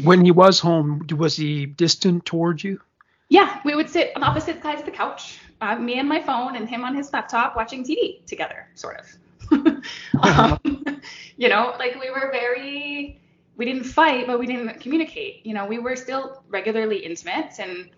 When 0.04 0.24
he 0.24 0.32
was 0.32 0.60
home, 0.60 1.06
was 1.16 1.36
he 1.36 1.66
distant 1.66 2.26
towards 2.26 2.64
you? 2.64 2.82
Yeah, 3.30 3.60
we 3.66 3.76
would 3.76 3.90
sit 3.90 4.12
on 4.16 4.24
opposite 4.24 4.62
sides 4.62 4.82
of 4.82 4.86
the 4.86 4.92
couch, 4.92 5.40
uh, 5.62 5.76
me 5.78 5.98
and 6.00 6.08
my 6.08 6.22
phone, 6.22 6.56
and 6.56 6.70
him 6.70 6.84
on 6.84 6.96
his 6.96 7.12
laptop 7.12 7.56
watching 7.56 7.84
TV 7.84 8.24
together, 8.26 8.68
sort 8.76 9.00
of. 9.00 9.84
um, 10.22 10.60
you 11.38 11.50
know, 11.50 11.74
like 11.80 12.00
we 12.00 12.10
were 12.10 12.30
very, 12.32 13.20
we 13.58 13.66
didn't 13.66 13.86
fight, 13.86 14.28
but 14.28 14.38
we 14.38 14.46
didn't 14.46 14.80
communicate. 14.80 15.46
You 15.46 15.54
know, 15.54 15.66
we 15.66 15.80
were 15.80 15.96
still 15.96 16.44
regularly 16.50 16.98
intimate 16.98 17.54
and 17.60 17.90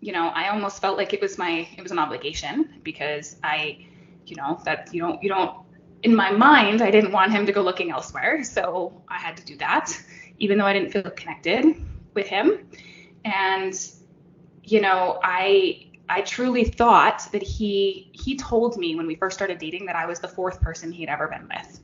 you 0.00 0.12
know, 0.12 0.28
I 0.28 0.48
almost 0.48 0.80
felt 0.80 0.96
like 0.96 1.12
it 1.12 1.20
was 1.20 1.38
my 1.38 1.68
it 1.76 1.82
was 1.82 1.92
an 1.92 1.98
obligation 1.98 2.74
because 2.82 3.36
I, 3.42 3.86
you 4.26 4.36
know, 4.36 4.60
that 4.64 4.92
you 4.92 5.00
don't 5.00 5.22
you 5.22 5.28
don't 5.28 5.56
in 6.02 6.14
my 6.14 6.30
mind 6.30 6.82
I 6.82 6.90
didn't 6.90 7.12
want 7.12 7.32
him 7.32 7.46
to 7.46 7.52
go 7.52 7.62
looking 7.62 7.90
elsewhere, 7.90 8.44
so 8.44 9.02
I 9.08 9.18
had 9.18 9.36
to 9.38 9.44
do 9.44 9.56
that, 9.56 9.90
even 10.38 10.58
though 10.58 10.66
I 10.66 10.72
didn't 10.72 10.92
feel 10.92 11.02
connected 11.02 11.76
with 12.14 12.26
him. 12.26 12.68
And 13.24 13.74
you 14.62 14.80
know, 14.80 15.18
I 15.22 15.88
I 16.08 16.22
truly 16.22 16.64
thought 16.64 17.28
that 17.32 17.42
he 17.42 18.10
he 18.12 18.36
told 18.36 18.78
me 18.78 18.94
when 18.94 19.06
we 19.06 19.16
first 19.16 19.36
started 19.36 19.58
dating 19.58 19.86
that 19.86 19.96
I 19.96 20.06
was 20.06 20.20
the 20.20 20.28
fourth 20.28 20.60
person 20.60 20.92
he'd 20.92 21.08
ever 21.08 21.28
been 21.28 21.48
with. 21.48 21.80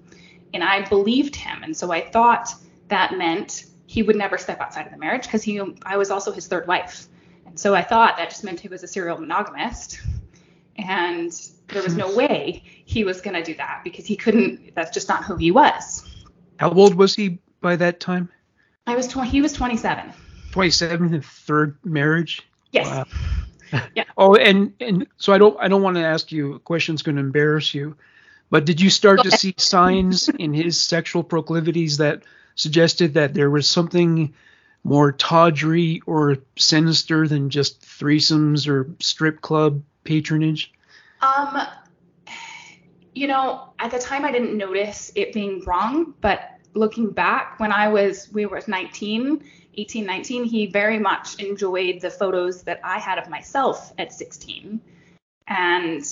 And 0.53 0.63
I 0.63 0.89
believed 0.89 1.35
him. 1.35 1.65
And 1.65 1.77
so 1.77 1.91
I 1.91 2.01
thought 2.01 2.49
that 2.89 3.19
meant 3.19 3.65
he 3.87 4.03
would 4.03 4.17
never 4.17 4.39
step 4.39 4.61
outside 4.61 4.87
of 4.87 4.93
the 4.93 4.99
marriage 4.99 5.25
because 5.25 5.43
he 5.43 5.61
I 5.85 5.97
was 5.97 6.11
also 6.11 6.31
his 6.31 6.47
third 6.47 6.67
wife. 6.69 7.09
And 7.55 7.61
so 7.61 7.73
I 7.73 7.83
thought 7.83 8.17
that 8.17 8.31
just 8.31 8.43
meant 8.43 8.59
he 8.59 8.67
was 8.67 8.83
a 8.83 8.89
serial 8.89 9.17
monogamist. 9.17 10.01
And 10.75 11.31
there 11.69 11.85
was 11.85 11.95
no 11.95 12.13
way 12.13 12.65
he 12.65 13.05
was 13.05 13.21
going 13.21 13.37
to 13.37 13.45
do 13.45 13.55
that 13.55 13.83
because 13.85 14.07
he 14.07 14.17
couldn't, 14.17 14.75
that's 14.75 14.91
just 14.91 15.09
not 15.09 15.23
who 15.23 15.37
he 15.37 15.53
was. 15.53 16.03
How 16.57 16.73
old 16.73 16.97
was 16.97 17.15
he 17.15 17.39
by 17.61 17.77
that 17.77 18.01
time? 18.01 18.29
I 18.89 18.97
was 18.97 19.07
20, 19.07 19.31
he 19.31 19.41
was 19.41 19.53
27. 19.53 20.13
27, 20.51 21.21
third 21.21 21.79
marriage? 21.85 22.43
Yes. 22.73 22.89
Wow. 22.89 23.05
yeah. 23.95 24.03
Oh, 24.19 24.35
and 24.35 24.75
and 24.81 25.07
so 25.17 25.33
I 25.33 25.39
don't 25.39 25.57
I 25.61 25.69
don't 25.69 25.83
want 25.83 25.97
to 25.97 26.03
ask 26.03 26.33
you 26.33 26.55
a 26.55 26.59
question 26.59 26.97
that's 26.97 27.03
going 27.03 27.17
to 27.17 27.21
embarrass 27.23 27.73
you, 27.73 27.97
but 28.51 28.67
did 28.67 28.81
you 28.81 28.91
start 28.91 29.23
to 29.23 29.31
see 29.31 29.55
signs 29.59 30.29
in 30.29 30.53
his 30.53 30.81
sexual 30.83 31.23
proclivities 31.23 31.99
that 31.99 32.25
suggested 32.57 33.15
that 33.15 33.33
there 33.33 33.49
was 33.49 33.69
something 33.69 34.35
more 34.85 35.11
tawdry 35.11 36.03
or 36.07 36.37
sinister 36.57 37.27
than 37.27 37.51
just 37.51 37.81
threesomes 37.81 38.69
or 38.69 38.91
strip 39.01 39.41
club 39.41 39.83
patronage? 40.05 40.73
Um, 41.23 41.63
you 43.15 43.27
know, 43.27 43.73
at 43.79 43.91
the 43.91 43.99
time 43.99 44.25
I 44.25 44.31
didn't 44.31 44.57
notice 44.57 45.11
it 45.15 45.33
being 45.33 45.63
wrong, 45.65 46.15
but 46.21 46.51
looking 46.75 47.11
back 47.11 47.59
when 47.59 47.73
I 47.73 47.89
was, 47.89 48.31
we 48.33 48.45
were 48.47 48.61
19, 48.67 49.43
18, 49.77 50.05
19, 50.05 50.45
he 50.45 50.67
very 50.67 50.99
much 50.99 51.41
enjoyed 51.41 52.01
the 52.01 52.11
photos 52.11 52.63
that 52.65 52.81
I 52.85 52.99
had 52.99 53.19
of 53.19 53.29
myself 53.31 53.93
at 53.99 54.13
16. 54.13 54.81
And, 55.47 56.05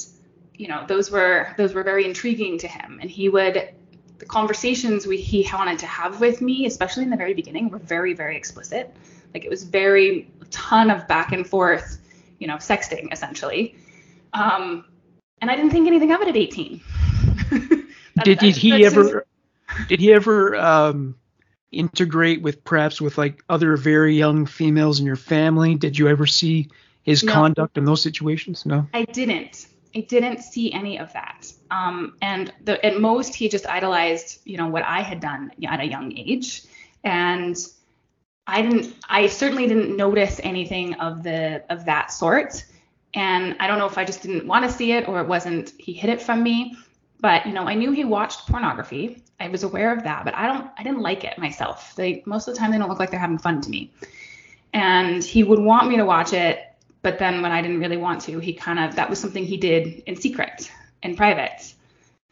you 0.55 0.69
know, 0.69 0.85
those 0.87 1.11
were, 1.11 1.49
those 1.59 1.75
were 1.75 1.83
very 1.83 2.07
intriguing 2.07 2.59
to 2.59 2.69
him. 2.69 2.99
And 3.03 3.11
he 3.11 3.29
would 3.29 3.75
the 4.23 4.29
conversations 4.29 5.05
we 5.05 5.17
he 5.17 5.49
wanted 5.53 5.81
to 5.81 5.87
have 5.87 6.21
with 6.21 6.41
me, 6.41 6.65
especially 6.67 7.03
in 7.03 7.11
the 7.11 7.17
very 7.17 7.35
beginning, 7.35 7.69
were 7.69 7.79
very 7.79 8.15
very 8.15 8.37
explicit. 8.37 8.95
Like 9.35 9.45
it 9.45 9.51
was 9.51 9.65
very 9.65 10.31
a 10.41 10.45
ton 10.45 10.93
of 10.93 11.09
back 11.09 11.33
and 11.33 11.45
forth, 11.45 11.99
you 12.39 12.47
know, 12.47 12.55
sexting 12.55 13.13
essentially. 13.13 13.75
Um, 14.33 14.85
and 15.41 15.51
I 15.51 15.57
didn't 15.57 15.73
think 15.73 15.89
anything 15.89 16.13
of 16.13 16.21
it 16.21 16.29
at 16.29 16.37
18. 16.37 16.81
did, 18.25 18.39
did 18.39 18.57
he 18.57 18.87
ever? 18.87 19.27
Did 19.89 19.99
he 19.99 20.13
ever 20.13 20.55
um, 20.55 21.17
integrate 21.73 22.43
with 22.43 22.63
perhaps 22.63 23.01
with 23.01 23.19
like 23.19 23.43
other 23.49 23.77
very 23.77 24.15
young 24.15 24.47
females 24.47 25.01
in 25.01 25.07
your 25.07 25.17
family? 25.17 25.75
Did 25.75 25.99
you 25.99 26.07
ever 26.07 26.27
see 26.27 26.69
his 27.03 27.25
no, 27.25 27.33
conduct 27.33 27.77
in 27.77 27.85
those 27.85 28.03
situations? 28.03 28.65
No. 28.65 28.87
I 28.95 29.03
didn't. 29.03 29.67
I 29.95 30.01
didn't 30.01 30.43
see 30.43 30.73
any 30.73 30.99
of 30.99 31.13
that. 31.13 31.53
Um, 31.71 32.17
and 32.23 32.53
the, 32.65 32.85
at 32.85 33.01
most, 33.01 33.35
he 33.35 33.49
just 33.49 33.67
idolized, 33.67 34.41
you 34.45 34.57
know, 34.57 34.69
what 34.69 34.85
I 34.85 35.03
had 35.03 35.21
done 35.21 35.53
at 35.67 35.81
a 35.81 35.87
young 35.87 36.17
age. 36.17 36.63
And 37.05 37.57
I 38.47 38.63
didn't, 38.63 38.95
I 39.09 39.27
certainly 39.27 39.67
didn't 39.67 39.97
notice 39.97 40.41
anything 40.43 40.95
of 40.95 41.23
the 41.23 41.63
of 41.71 41.85
that 41.85 42.11
sort. 42.11 42.65
And 43.15 43.57
I 43.61 43.67
don't 43.67 43.79
know 43.79 43.87
if 43.87 43.99
I 43.99 44.05
just 44.05 44.23
didn't 44.23 44.47
want 44.47 44.65
to 44.65 44.71
see 44.71 44.93
it 44.93 45.09
or 45.09 45.21
it 45.21 45.29
wasn't, 45.29 45.73
he 45.79 45.93
hid 45.93 46.11
it 46.11 46.23
from 46.23 46.43
me. 46.43 46.77
But 47.21 47.47
you 47.47 47.53
know, 47.53 47.65
I 47.65 47.75
knew 47.75 47.93
he 47.93 48.05
watched 48.05 48.49
pornography. 48.49 49.23
I 49.39 49.49
was 49.49 49.63
aware 49.63 49.97
of 49.97 50.03
that, 50.05 50.25
but 50.25 50.35
I 50.35 50.47
don't, 50.47 50.71
I 50.79 50.83
didn't 50.83 51.01
like 51.01 51.25
it 51.25 51.39
myself. 51.39 51.95
They 51.95 52.23
most 52.27 52.49
of 52.49 52.55
the 52.55 52.59
time 52.59 52.73
they 52.73 52.79
don't 52.79 52.89
look 52.89 52.99
like 52.99 53.11
they're 53.11 53.21
having 53.21 53.39
fun 53.39 53.61
to 53.61 53.71
me. 53.71 53.93
And 54.73 55.23
he 55.23 55.45
would 55.45 55.59
want 55.59 55.89
me 55.89 55.97
to 55.97 56.05
watch 56.05 56.33
it 56.33 56.72
but 57.03 57.19
then 57.19 57.43
when 57.43 57.51
I 57.51 57.61
didn't 57.61 57.81
really 57.81 57.97
want 57.97 58.23
to, 58.23 58.39
he 58.39 58.55
kind 58.55 58.79
of 58.79 58.97
that 58.97 59.11
was 59.11 59.21
something 59.21 59.45
he 59.45 59.57
did 59.57 60.05
in 60.07 60.17
secret, 60.17 60.71
in 61.03 61.17
private. 61.17 61.75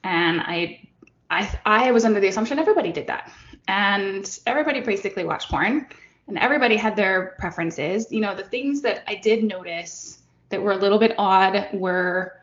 And 0.05 0.41
I 0.41 0.89
I 1.29 1.59
I 1.67 1.91
was 1.91 2.05
under 2.05 2.21
the 2.21 2.29
assumption 2.29 2.59
everybody 2.59 2.93
did 2.93 3.09
that. 3.09 3.33
And 3.67 4.39
everybody 4.47 4.81
basically 4.81 5.25
watched 5.25 5.51
porn 5.51 5.87
and 6.29 6.39
everybody 6.39 6.77
had 6.77 6.97
their 6.97 7.35
preferences. 7.39 8.11
You 8.11 8.21
know, 8.21 8.35
the 8.35 8.45
things 8.45 8.83
that 8.83 9.03
I 9.07 9.17
did 9.17 9.45
notice 9.45 10.19
that 10.49 10.63
were 10.63 10.73
a 10.73 10.77
little 10.77 10.99
bit 10.99 11.15
odd 11.19 11.69
were 11.73 12.37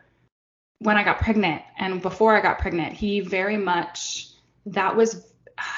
when 0.80 0.96
I 0.96 1.02
got 1.02 1.18
pregnant 1.18 1.62
and 1.78 2.00
before 2.00 2.36
I 2.36 2.40
got 2.40 2.58
pregnant, 2.58 2.92
he 2.92 3.20
very 3.20 3.56
much 3.56 4.28
that 4.66 4.94
was 4.94 5.26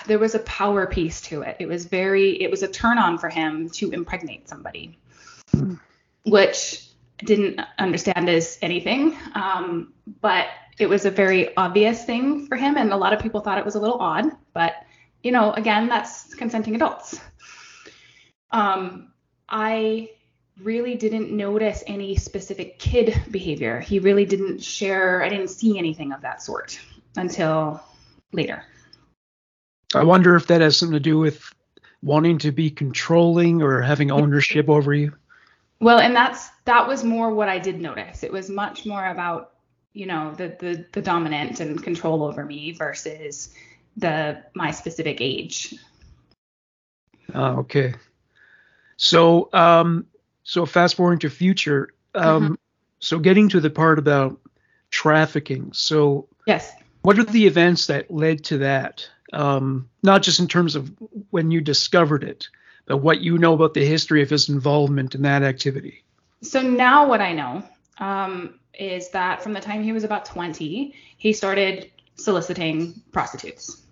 there 0.07 0.19
was 0.19 0.35
a 0.35 0.40
power 0.40 0.87
piece 0.87 1.21
to 1.23 1.42
it. 1.42 1.57
It 1.61 1.66
was 1.66 1.87
very 1.87 2.42
it 2.42 2.50
was 2.50 2.64
a 2.64 2.69
turn 2.69 2.99
on 2.99 3.19
for 3.19 3.28
him 3.28 3.71
to 3.71 3.92
impregnate 3.92 4.49
somebody. 4.49 4.99
Mm 5.54 5.78
which 6.24 6.86
didn't 7.18 7.60
understand 7.78 8.28
as 8.28 8.58
anything. 8.62 9.16
Um, 9.34 9.92
but 10.20 10.46
it 10.78 10.88
was 10.88 11.04
a 11.04 11.10
very 11.10 11.54
obvious 11.56 12.04
thing 12.04 12.46
for 12.46 12.56
him, 12.56 12.76
and 12.76 12.92
a 12.92 12.96
lot 12.96 13.12
of 13.12 13.20
people 13.20 13.40
thought 13.40 13.58
it 13.58 13.64
was 13.64 13.74
a 13.74 13.80
little 13.80 13.98
odd. 13.98 14.26
But 14.54 14.74
you 15.22 15.32
know, 15.32 15.52
again, 15.52 15.88
that's 15.88 16.34
consenting 16.34 16.74
adults. 16.74 17.20
Um, 18.50 19.12
I 19.48 20.10
really 20.62 20.94
didn't 20.94 21.30
notice 21.30 21.82
any 21.86 22.16
specific 22.16 22.78
kid 22.78 23.20
behavior. 23.30 23.80
He 23.80 23.98
really 23.98 24.24
didn't 24.24 24.62
share. 24.62 25.22
I 25.22 25.28
didn't 25.28 25.48
see 25.48 25.78
anything 25.78 26.12
of 26.12 26.22
that 26.22 26.42
sort 26.42 26.80
until 27.16 27.82
later. 28.32 28.64
I 29.94 30.04
wonder 30.04 30.36
if 30.36 30.46
that 30.48 30.60
has 30.60 30.76
something 30.76 30.94
to 30.94 31.00
do 31.00 31.18
with 31.18 31.42
wanting 32.02 32.38
to 32.38 32.52
be 32.52 32.70
controlling 32.70 33.62
or 33.62 33.82
having 33.82 34.10
ownership 34.10 34.68
over 34.68 34.94
you. 34.94 35.14
Well, 35.80 35.99
and 35.99 36.14
that's 36.14 36.49
that 36.66 36.87
was 36.87 37.02
more 37.04 37.32
what 37.32 37.49
I 37.49 37.58
did 37.58 37.80
notice. 37.80 38.22
It 38.22 38.32
was 38.32 38.50
much 38.50 38.84
more 38.84 39.04
about, 39.06 39.54
you 39.92 40.06
know, 40.06 40.32
the 40.37 40.56
the 40.58 40.84
the 40.92 41.02
dominant 41.02 41.60
and 41.60 41.82
control 41.82 42.22
over 42.22 42.44
me 42.44 42.72
versus 42.72 43.54
the 43.96 44.42
my 44.54 44.70
specific 44.70 45.20
age. 45.20 45.75
Oh, 47.34 47.60
okay. 47.60 47.94
So 48.96 49.49
um 49.52 50.06
so 50.42 50.66
fast 50.66 50.96
forward 50.96 51.22
to 51.22 51.30
future. 51.30 51.88
Um 52.14 52.44
mm-hmm. 52.44 52.54
so 52.99 53.18
getting 53.18 53.49
to 53.50 53.60
the 53.60 53.70
part 53.70 53.99
about 53.99 54.38
trafficking. 54.90 55.72
So 55.72 56.28
Yes. 56.46 56.72
What 57.02 57.18
are 57.18 57.25
the 57.25 57.46
events 57.46 57.87
that 57.87 58.10
led 58.10 58.44
to 58.44 58.58
that? 58.58 59.08
Um, 59.32 59.88
not 60.02 60.22
just 60.22 60.40
in 60.40 60.49
terms 60.49 60.75
of 60.76 60.92
when 61.30 61.50
you 61.50 61.60
discovered 61.60 62.25
it, 62.25 62.49
uh, 62.90 62.96
what 62.96 63.20
you 63.20 63.38
know 63.38 63.54
about 63.54 63.75
the 63.75 63.84
history 63.84 64.22
of 64.22 64.30
his 64.30 64.49
involvement 64.49 65.14
in 65.14 65.22
that 65.22 65.42
activity. 65.42 66.04
So 66.42 66.62
now 66.62 67.08
what 67.08 67.20
I 67.20 67.32
know 67.32 67.62
um, 67.99 68.58
is 68.78 69.10
that 69.10 69.42
from 69.42 69.52
the 69.52 69.60
time 69.60 69.82
he 69.82 69.92
was 69.92 70.04
about 70.04 70.25
20, 70.25 70.94
he 71.16 71.32
started 71.32 71.90
soliciting 72.16 72.94
prostitutes, 73.12 73.82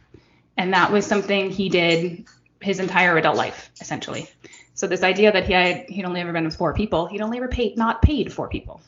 and 0.56 0.72
that 0.72 0.92
was 0.92 1.06
something 1.06 1.50
he 1.50 1.68
did 1.68 2.26
his 2.60 2.80
entire 2.80 3.16
adult 3.16 3.36
life, 3.36 3.70
essentially. 3.80 4.28
So 4.74 4.86
this 4.86 5.02
idea 5.02 5.32
that 5.32 5.46
he 5.46 5.52
had 5.52 5.88
he'd 5.88 6.04
only 6.04 6.20
ever 6.20 6.32
been 6.32 6.44
with 6.44 6.56
four 6.56 6.72
people, 6.72 7.06
he'd 7.06 7.20
only 7.20 7.38
ever 7.38 7.48
paid 7.48 7.76
not 7.76 8.00
paid 8.02 8.32
four 8.32 8.48
people. 8.48 8.80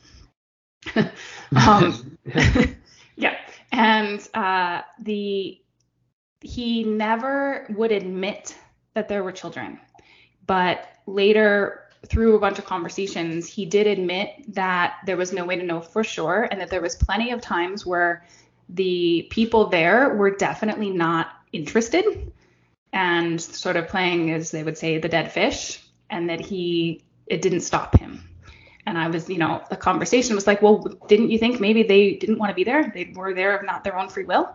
um, 1.57 2.17
yeah, 3.17 3.37
and 3.73 4.27
uh, 4.35 4.83
the 5.01 5.61
he 6.41 6.85
never 6.85 7.67
would 7.71 7.93
admit 7.93 8.57
that 8.95 9.09
there 9.09 9.23
were 9.23 9.33
children 9.33 9.79
but 10.51 10.89
later, 11.07 11.85
through 12.09 12.35
a 12.35 12.41
bunch 12.41 12.59
of 12.59 12.65
conversations, 12.65 13.47
he 13.47 13.67
did 13.67 13.87
admit 13.87 14.53
that 14.53 14.97
there 15.07 15.17
was 15.17 15.33
no 15.33 15.45
way 15.45 15.55
to 15.55 15.63
know 15.63 15.81
for 15.81 16.03
sure 16.03 16.49
and 16.51 16.61
that 16.61 16.71
there 16.71 16.81
was 16.81 16.97
plenty 16.97 17.31
of 17.31 17.41
times 17.41 17.87
where 17.87 18.27
the 18.69 19.29
people 19.31 19.67
there 19.67 20.13
were 20.17 20.33
definitely 20.33 20.91
not 20.91 21.29
interested 21.53 22.33
and 22.93 23.41
sort 23.41 23.77
of 23.77 23.87
playing, 23.87 24.33
as 24.33 24.51
they 24.51 24.65
would 24.65 24.77
say, 24.77 24.99
the 24.99 25.09
dead 25.09 25.31
fish, 25.31 25.85
and 26.11 26.29
that 26.29 26.41
he 26.41 27.01
it 27.29 27.43
didn't 27.43 27.61
stop 27.61 27.97
him. 27.97 28.29
And 28.87 28.99
I 28.99 29.07
was, 29.07 29.31
you 29.31 29.39
know, 29.39 29.63
the 29.71 29.77
conversation 29.77 30.35
was 30.35 30.49
like, 30.49 30.61
well, 30.63 30.79
didn't 31.07 31.31
you 31.31 31.39
think 31.39 31.61
maybe 31.61 31.85
they 31.85 32.15
didn't 32.15 32.41
want 32.41 32.51
to 32.51 32.57
be 32.57 32.65
there? 32.65 32.91
They 32.93 33.13
were 33.15 33.35
there 33.35 33.57
of 33.57 33.65
not 33.65 33.85
their 33.85 33.97
own 33.97 34.09
free 34.09 34.25
will. 34.25 34.53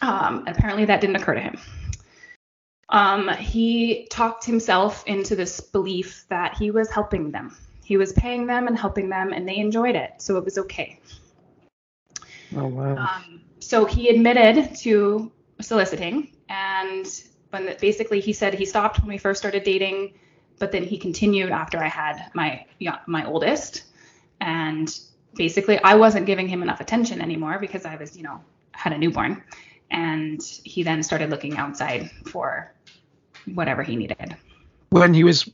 Um, 0.00 0.44
apparently, 0.46 0.84
that 0.84 1.00
didn't 1.00 1.16
occur 1.16 1.34
to 1.34 1.40
him 1.40 1.58
um, 2.88 3.28
he 3.28 4.06
talked 4.10 4.44
himself 4.44 5.04
into 5.06 5.34
this 5.36 5.60
belief 5.60 6.24
that 6.28 6.56
he 6.56 6.70
was 6.70 6.90
helping 6.90 7.30
them. 7.30 7.56
He 7.84 7.96
was 7.96 8.12
paying 8.12 8.46
them 8.46 8.66
and 8.66 8.78
helping 8.78 9.08
them, 9.08 9.32
and 9.32 9.46
they 9.48 9.58
enjoyed 9.58 9.94
it, 9.96 10.14
so 10.18 10.36
it 10.38 10.44
was 10.44 10.58
okay. 10.58 11.00
Oh 12.56 12.66
wow. 12.66 12.96
Um, 12.96 13.40
so 13.58 13.84
he 13.84 14.08
admitted 14.08 14.74
to 14.76 15.30
soliciting, 15.60 16.32
and 16.48 17.06
When 17.50 17.76
basically 17.80 18.20
he 18.20 18.32
said 18.32 18.54
he 18.54 18.66
stopped 18.66 18.98
when 18.98 19.08
we 19.08 19.18
first 19.18 19.38
started 19.38 19.62
dating, 19.62 20.14
but 20.58 20.72
then 20.72 20.82
he 20.82 20.98
continued 20.98 21.50
after 21.50 21.78
I 21.78 21.88
had 21.88 22.30
my 22.34 22.66
my 23.06 23.24
oldest, 23.26 23.84
and 24.40 24.88
basically 25.36 25.78
I 25.78 25.94
wasn't 25.94 26.26
giving 26.26 26.48
him 26.48 26.62
enough 26.62 26.80
attention 26.80 27.20
anymore 27.20 27.58
because 27.60 27.84
I 27.84 27.96
was 27.96 28.16
you 28.16 28.22
know 28.22 28.40
had 28.72 28.92
a 28.92 28.98
newborn, 28.98 29.42
and 29.90 30.42
he 30.42 30.82
then 30.82 31.02
started 31.02 31.30
looking 31.30 31.56
outside 31.56 32.10
for 32.26 32.72
whatever 33.54 33.82
he 33.82 33.96
needed. 33.96 34.36
When 34.90 35.14
he 35.14 35.24
was 35.24 35.48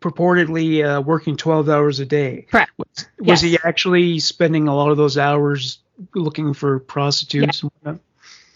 purportedly 0.00 0.84
uh, 0.84 1.00
working 1.00 1.36
12 1.36 1.68
hours 1.68 2.00
a 2.00 2.04
day. 2.06 2.46
Correct. 2.50 2.72
Was, 2.76 2.88
was 3.18 3.28
Yes. 3.28 3.40
he 3.40 3.58
actually 3.64 4.18
spending 4.18 4.68
a 4.68 4.74
lot 4.74 4.90
of 4.90 4.96
those 4.96 5.16
hours 5.16 5.78
looking 6.14 6.52
for 6.52 6.78
prostitutes? 6.80 7.62
whatnot? 7.62 8.00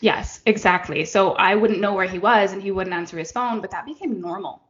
Yes, 0.00 0.40
exactly. 0.46 1.04
So 1.04 1.32
I 1.32 1.54
wouldn't 1.54 1.80
know 1.80 1.94
where 1.94 2.06
he 2.06 2.18
was 2.18 2.52
and 2.52 2.62
he 2.62 2.70
wouldn't 2.70 2.94
answer 2.94 3.18
his 3.18 3.32
phone, 3.32 3.60
but 3.60 3.70
that 3.70 3.86
became 3.86 4.20
normal. 4.20 4.62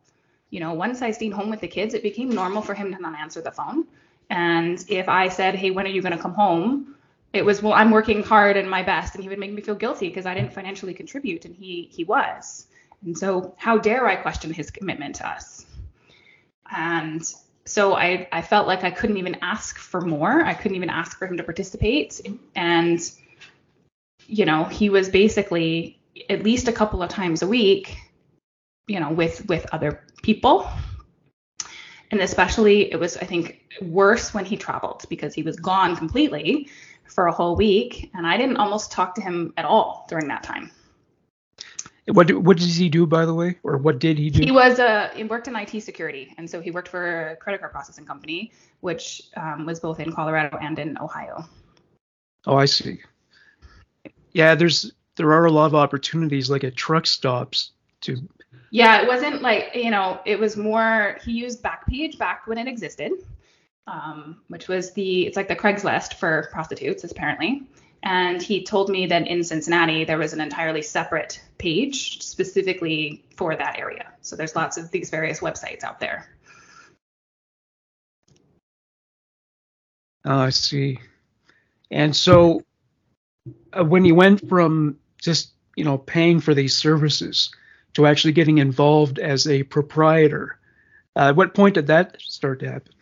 You 0.51 0.61
know, 0.61 0.73
once 0.73 1.03
I 1.03 1.11
stayed 1.11 1.33
home 1.33 1.51
with 1.51 1.61
the 1.61 1.69
kids, 1.69 1.95
it 1.95 2.03
became 2.03 2.31
normal 2.31 2.63
for 2.63 2.75
him 2.75 2.95
to 2.95 3.01
not 3.01 3.19
answer 3.19 3.43
the 3.43 3.51
phone. 3.51 3.85
And 4.31 4.83
if 4.89 5.09
I 5.09 5.29
said, 5.29 5.55
"Hey, 5.55 5.71
when 5.71 5.85
are 5.85 5.91
you 5.91 6.01
going 6.01 6.17
to 6.17 6.23
come 6.23 6.35
home?" 6.35 6.95
It 7.33 7.45
was, 7.45 7.63
"Well, 7.63 7.73
I'm 7.73 7.91
working 7.91 8.23
hard 8.23 8.57
and 8.57 8.69
my 8.69 8.83
best," 8.83 9.15
and 9.15 9.23
he 9.23 9.29
would 9.29 9.39
make 9.39 9.53
me 9.53 9.63
feel 9.63 9.75
guilty 9.75 10.09
because 10.09 10.27
I 10.27 10.35
didn't 10.35 10.53
financially 10.53 10.95
contribute 10.95 11.45
and 11.45 11.55
he 11.55 11.89
he 11.91 12.05
was. 12.05 12.67
And 13.05 13.17
so, 13.17 13.55
how 13.59 13.79
dare 13.79 14.07
I 14.07 14.17
question 14.17 14.53
his 14.53 14.71
commitment 14.71 15.17
to 15.17 15.29
us? 15.29 15.67
And 16.71 17.23
so 17.65 17.95
I 17.95 18.29
I 18.33 18.43
felt 18.43 18.67
like 18.67 18.83
I 18.85 18.91
couldn't 18.91 19.19
even 19.19 19.37
ask 19.43 19.79
for 19.79 20.01
more. 20.01 20.45
I 20.45 20.55
couldn't 20.55 20.77
even 20.77 20.91
ask 20.91 21.19
for 21.19 21.27
him 21.27 21.37
to 21.37 21.43
participate 21.43 22.21
and 22.57 23.01
you 24.29 24.45
know, 24.45 24.65
he 24.65 24.91
was 24.91 25.09
basically 25.09 25.99
at 26.29 26.43
least 26.43 26.69
a 26.69 26.73
couple 26.73 27.03
of 27.03 27.09
times 27.09 27.43
a 27.43 27.47
week, 27.47 27.97
you 28.87 29.01
know, 29.01 29.11
with 29.11 29.47
with 29.49 29.67
other 29.73 30.05
people. 30.23 30.69
And 32.11 32.21
especially 32.21 32.91
it 32.93 32.97
was 32.99 33.17
I 33.17 33.25
think 33.25 33.61
worse 33.83 34.33
when 34.35 34.45
he 34.45 34.57
traveled 34.57 35.05
because 35.09 35.35
he 35.35 35.43
was 35.43 35.57
gone 35.57 35.97
completely 35.97 36.69
for 37.09 37.27
a 37.27 37.33
whole 37.33 37.57
week 37.57 38.11
and 38.15 38.27
I 38.27 38.37
didn't 38.37 38.57
almost 38.57 38.93
talk 38.93 39.15
to 39.17 39.21
him 39.21 39.53
at 39.57 39.65
all 39.65 40.07
during 40.09 40.29
that 40.29 40.43
time. 40.43 40.71
What 42.07 42.33
what 42.39 42.57
does 42.57 42.77
he 42.77 42.89
do, 42.89 43.07
by 43.07 43.27
the 43.27 43.35
way, 43.35 43.59
or 43.63 43.77
what 43.77 43.99
did 43.99 44.17
he 44.17 44.31
do? 44.31 44.43
He 44.43 44.51
was 44.51 44.79
a 44.79 45.11
he 45.15 45.25
worked 45.25 45.47
in 45.47 45.55
IT 45.55 45.83
security, 45.83 46.35
and 46.39 46.49
so 46.49 46.59
he 46.59 46.71
worked 46.71 46.89
for 46.89 47.31
a 47.31 47.37
credit 47.37 47.61
card 47.61 47.71
processing 47.71 48.07
company, 48.07 48.51
which 48.81 49.25
um, 49.37 49.67
was 49.67 49.79
both 49.79 50.01
in 50.01 50.11
Colorado 50.13 50.57
and 50.57 50.79
in 50.79 50.97
Ohio. 50.99 51.45
oh, 52.47 52.57
I 52.57 52.65
see. 52.65 53.01
Yeah, 54.33 54.55
there's 54.55 54.93
there 55.17 55.33
are 55.33 55.45
a 55.45 55.51
lot 55.51 55.67
of 55.67 55.75
opportunities 55.75 56.49
like 56.49 56.65
at 56.65 56.77
truck 56.77 57.07
stops 57.07 57.73
to. 58.03 58.17
Yeah, 58.71 59.03
it 59.03 59.09
wasn't 59.09 59.43
like 59.43 59.75
you 59.75 59.91
know, 59.91 60.21
it 60.25 60.39
was 60.39 60.57
more 60.57 61.19
he 61.23 61.33
used 61.33 61.63
Backpage 61.63 62.17
back 62.17 62.47
when 62.47 62.57
it 62.57 62.67
existed, 62.67 63.13
um, 63.89 64.37
which 64.49 64.69
was 64.69 64.93
the 64.93 65.27
it's 65.27 65.37
like 65.37 65.49
the 65.49 65.57
Craigslist 65.57 66.15
for 66.15 66.49
prostitutes 66.53 67.05
apparently. 67.05 67.63
And 68.03 68.41
he 68.41 68.63
told 68.63 68.91
me 68.91 69.07
that 69.07 69.27
in 69.27 69.43
Cincinnati 69.43 70.05
there 70.05 70.19
was 70.19 70.33
an 70.33 70.41
entirely 70.41 70.83
separate 70.83 71.41
page 71.59 72.23
specifically 72.23 73.25
for 73.35 73.57
that 73.57 73.79
area. 73.79 74.13
So 74.21 74.37
there's 74.37 74.55
lots 74.55 74.77
of 74.77 74.91
these 74.91 75.11
various 75.11 75.41
websites 75.41 75.83
out 75.83 75.99
there. 75.99 76.29
Oh, 80.25 80.39
I 80.39 80.51
see. 80.51 80.99
And 81.91 82.15
so, 82.15 82.63
uh, 83.73 83.85
when 83.85 84.05
you 84.05 84.15
went 84.15 84.49
from 84.49 84.99
just 85.21 85.53
you 85.75 85.85
know 85.85 85.97
paying 85.97 86.41
for 86.41 86.55
these 86.55 86.77
services 86.77 87.51
to 87.95 88.07
actually 88.07 88.33
getting 88.33 88.59
involved 88.59 89.19
as 89.19 89.49
a 89.49 89.63
proprietor, 89.63 90.59
uh, 91.17 91.31
at 91.31 91.37
what 91.37 91.55
point 91.55 91.75
did 91.75 91.87
that 91.87 92.21
start 92.21 92.61
to 92.61 92.71
happen? 92.71 92.93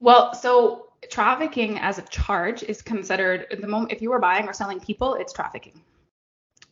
Well, 0.00 0.34
so 0.34 0.88
trafficking 1.10 1.78
as 1.78 1.98
a 1.98 2.02
charge 2.02 2.62
is 2.62 2.82
considered 2.82 3.46
the 3.60 3.66
moment 3.66 3.92
if 3.92 4.02
you 4.02 4.10
were 4.10 4.18
buying 4.18 4.48
or 4.48 4.52
selling 4.52 4.80
people, 4.80 5.14
it's 5.14 5.32
trafficking. 5.32 5.80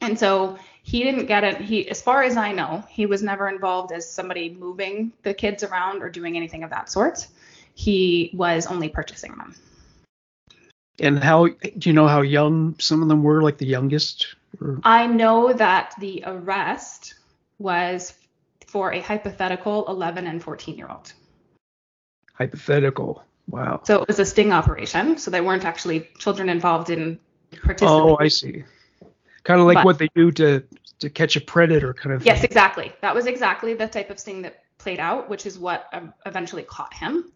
And 0.01 0.19
so 0.19 0.59
he 0.83 1.03
didn't 1.03 1.27
get 1.27 1.45
it. 1.45 1.61
He, 1.61 1.89
as 1.89 2.03
far 2.03 2.23
as 2.23 2.37
I 2.37 2.53
know, 2.53 2.85
he 2.89 3.07
was 3.07 3.23
never 3.23 3.49
involved 3.49 3.93
as 3.93 4.11
somebody 4.11 4.51
moving 4.51 5.13
the 5.23 5.33
kids 5.33 5.63
around 5.63 6.03
or 6.03 6.11
doing 6.11 6.37
anything 6.37 6.63
of 6.63 6.71
that 6.71 6.91
sort. 6.91 7.27
He 7.75 8.31
was 8.35 8.67
only 8.67 8.89
purchasing 8.89 9.35
them. 9.37 9.55
And 11.01 11.19
how 11.19 11.49
do 11.49 11.89
you 11.89 11.93
know 11.93 12.07
how 12.07 12.21
young 12.21 12.77
some 12.79 13.03
of 13.03 13.09
them 13.09 13.23
were, 13.23 13.43
like 13.43 13.59
the 13.59 13.67
youngest? 13.67 14.37
Or, 14.61 14.79
I 14.85 15.07
know 15.07 15.53
that 15.53 15.95
the 15.99 16.23
arrest 16.27 17.15
was 17.59 18.15
for 18.67 18.93
a 18.93 19.01
hypothetical 19.01 19.87
11 19.89 20.27
and 20.27 20.43
14 20.43 20.77
year 20.77 20.89
old. 20.89 21.13
Hypothetical. 22.35 23.25
Wow. 23.49 23.81
So 23.85 24.01
it 24.03 24.09
was 24.09 24.19
a 24.19 24.25
sting 24.25 24.53
operation. 24.53 25.17
So 25.19 25.31
they 25.31 25.41
weren't 25.41 25.65
actually 25.65 26.09
children 26.19 26.49
involved 26.49 26.91
in 26.91 27.19
participating. 27.63 27.89
Oh, 27.89 28.17
I 28.21 28.29
see. 28.29 28.65
Kind 29.43 29.61
of 29.61 29.67
like 29.67 29.77
But- 29.77 29.85
what 29.85 29.99
they 29.99 30.09
do 30.15 30.31
to 30.33 30.63
to 31.01 31.11
catch 31.11 31.35
a 31.37 31.41
predator, 31.41 31.93
kind 31.93 32.15
of. 32.15 32.25
Yes, 32.25 32.39
thing. 32.39 32.47
exactly. 32.47 32.93
That 33.03 33.15
was 33.15 33.27
exactly 33.27 33.75
the 33.75 33.89
type 33.89 34.11
of 34.11 34.19
sting 34.19 34.43
that 34.43 34.63
played 34.79 35.01
out, 35.01 35.29
which 35.29 35.45
is 35.45 35.59
what 35.59 35.89
um, 35.93 36.15
eventually 36.25 36.63
caught 36.63 36.95
him. 36.95 37.33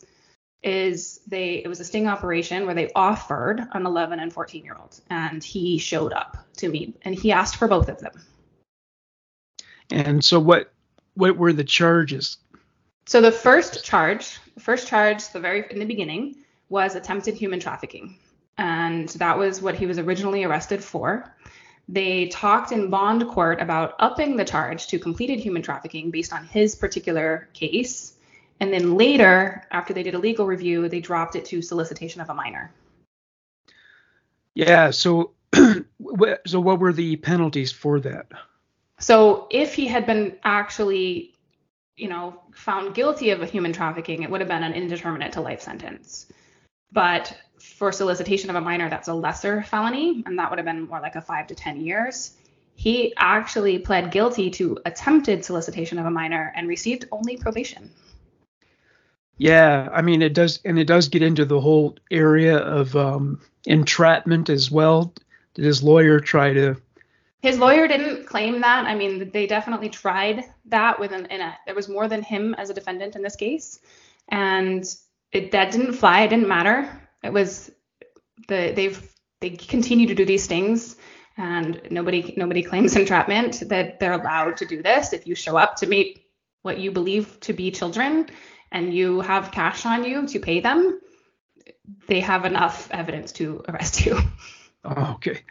Is 0.62 1.20
they 1.26 1.54
it 1.56 1.68
was 1.68 1.78
a 1.80 1.84
sting 1.84 2.06
operation 2.08 2.66
where 2.66 2.74
they 2.74 2.90
offered 2.94 3.60
an 3.72 3.84
11 3.86 4.20
and 4.20 4.32
14 4.32 4.64
year 4.64 4.76
old, 4.80 5.00
and 5.10 5.42
he 5.44 5.78
showed 5.78 6.12
up 6.12 6.38
to 6.56 6.68
me, 6.68 6.94
and 7.02 7.14
he 7.14 7.30
asked 7.32 7.56
for 7.56 7.68
both 7.68 7.88
of 7.88 7.98
them. 8.00 8.12
And 9.90 10.24
so 10.24 10.40
what 10.40 10.72
what 11.14 11.36
were 11.36 11.52
the 11.52 11.64
charges? 11.64 12.38
So 13.08 13.22
the 13.22 13.32
first 13.32 13.86
charge, 13.86 14.38
the 14.52 14.60
first 14.60 14.86
charge, 14.86 15.30
the 15.30 15.40
very 15.40 15.64
in 15.70 15.78
the 15.78 15.86
beginning, 15.86 16.36
was 16.68 16.94
attempted 16.94 17.36
human 17.36 17.58
trafficking, 17.58 18.18
and 18.58 19.08
that 19.08 19.38
was 19.38 19.62
what 19.62 19.74
he 19.74 19.86
was 19.86 19.98
originally 19.98 20.44
arrested 20.44 20.84
for. 20.84 21.34
They 21.88 22.28
talked 22.28 22.70
in 22.70 22.90
bond 22.90 23.26
court 23.28 23.62
about 23.62 23.94
upping 23.98 24.36
the 24.36 24.44
charge 24.44 24.88
to 24.88 24.98
completed 24.98 25.40
human 25.40 25.62
trafficking 25.62 26.10
based 26.10 26.34
on 26.34 26.44
his 26.44 26.74
particular 26.74 27.48
case, 27.54 28.12
and 28.60 28.70
then 28.70 28.94
later, 28.94 29.66
after 29.70 29.94
they 29.94 30.02
did 30.02 30.14
a 30.14 30.18
legal 30.18 30.44
review, 30.44 30.86
they 30.90 31.00
dropped 31.00 31.34
it 31.34 31.46
to 31.46 31.62
solicitation 31.62 32.20
of 32.20 32.28
a 32.28 32.34
minor. 32.34 32.70
Yeah. 34.52 34.90
So 34.90 35.30
so 35.54 36.60
what 36.60 36.78
were 36.78 36.92
the 36.92 37.16
penalties 37.16 37.72
for 37.72 38.00
that? 38.00 38.26
So 39.00 39.46
if 39.50 39.72
he 39.72 39.86
had 39.86 40.04
been 40.04 40.36
actually, 40.44 41.37
you 41.98 42.08
know, 42.08 42.40
found 42.54 42.94
guilty 42.94 43.30
of 43.30 43.42
human 43.50 43.72
trafficking, 43.72 44.22
it 44.22 44.30
would 44.30 44.40
have 44.40 44.48
been 44.48 44.62
an 44.62 44.72
indeterminate 44.72 45.32
to 45.32 45.40
life 45.40 45.60
sentence. 45.60 46.26
But 46.92 47.36
for 47.60 47.92
solicitation 47.92 48.50
of 48.50 48.56
a 48.56 48.60
minor, 48.60 48.88
that's 48.88 49.08
a 49.08 49.14
lesser 49.14 49.62
felony, 49.62 50.22
and 50.24 50.38
that 50.38 50.50
would 50.50 50.58
have 50.58 50.64
been 50.64 50.88
more 50.88 51.00
like 51.00 51.16
a 51.16 51.20
five 51.20 51.48
to 51.48 51.54
ten 51.54 51.80
years. 51.80 52.32
He 52.76 53.12
actually 53.16 53.80
pled 53.80 54.12
guilty 54.12 54.50
to 54.50 54.78
attempted 54.86 55.44
solicitation 55.44 55.98
of 55.98 56.06
a 56.06 56.10
minor 56.10 56.52
and 56.54 56.68
received 56.68 57.06
only 57.10 57.36
probation. 57.36 57.90
Yeah, 59.36 59.88
I 59.92 60.02
mean 60.02 60.22
it 60.22 60.32
does, 60.34 60.60
and 60.64 60.78
it 60.78 60.86
does 60.86 61.08
get 61.08 61.22
into 61.22 61.44
the 61.44 61.60
whole 61.60 61.96
area 62.10 62.56
of 62.56 62.94
um, 62.96 63.40
entrapment 63.66 64.48
as 64.48 64.70
well. 64.70 65.12
Did 65.54 65.64
his 65.64 65.82
lawyer 65.82 66.20
try 66.20 66.52
to? 66.52 66.76
His 67.40 67.58
lawyer 67.58 67.86
didn't 67.86 68.26
claim 68.26 68.60
that. 68.62 68.86
I 68.86 68.94
mean, 68.94 69.30
they 69.30 69.46
definitely 69.46 69.88
tried 69.88 70.44
that 70.66 70.98
with 70.98 71.12
an 71.12 71.26
in 71.26 71.40
a 71.40 71.56
there 71.66 71.74
was 71.74 71.88
more 71.88 72.08
than 72.08 72.22
him 72.22 72.54
as 72.54 72.70
a 72.70 72.74
defendant 72.74 73.16
in 73.16 73.22
this 73.22 73.36
case. 73.36 73.78
And 74.28 74.84
it 75.32 75.52
that 75.52 75.72
didn't 75.72 75.92
fly, 75.92 76.22
it 76.22 76.28
didn't 76.28 76.48
matter. 76.48 77.00
It 77.22 77.32
was 77.32 77.70
the 78.48 78.72
they've 78.74 79.14
they 79.40 79.50
continue 79.50 80.08
to 80.08 80.14
do 80.14 80.24
these 80.24 80.46
things 80.46 80.96
and 81.36 81.80
nobody 81.90 82.34
nobody 82.36 82.62
claims 82.62 82.96
entrapment 82.96 83.68
that 83.68 84.00
they're 84.00 84.12
allowed 84.12 84.56
to 84.56 84.66
do 84.66 84.82
this 84.82 85.12
if 85.12 85.26
you 85.26 85.34
show 85.34 85.56
up 85.56 85.76
to 85.76 85.86
meet 85.86 86.24
what 86.62 86.78
you 86.78 86.90
believe 86.90 87.38
to 87.40 87.52
be 87.52 87.70
children 87.70 88.28
and 88.72 88.92
you 88.92 89.20
have 89.20 89.52
cash 89.52 89.86
on 89.86 90.04
you 90.04 90.26
to 90.26 90.40
pay 90.40 90.60
them 90.60 91.00
they 92.08 92.20
have 92.20 92.44
enough 92.44 92.90
evidence 92.90 93.32
to 93.32 93.62
arrest 93.68 94.04
you 94.04 94.18
Oh, 94.84 95.14
okay. 95.14 95.42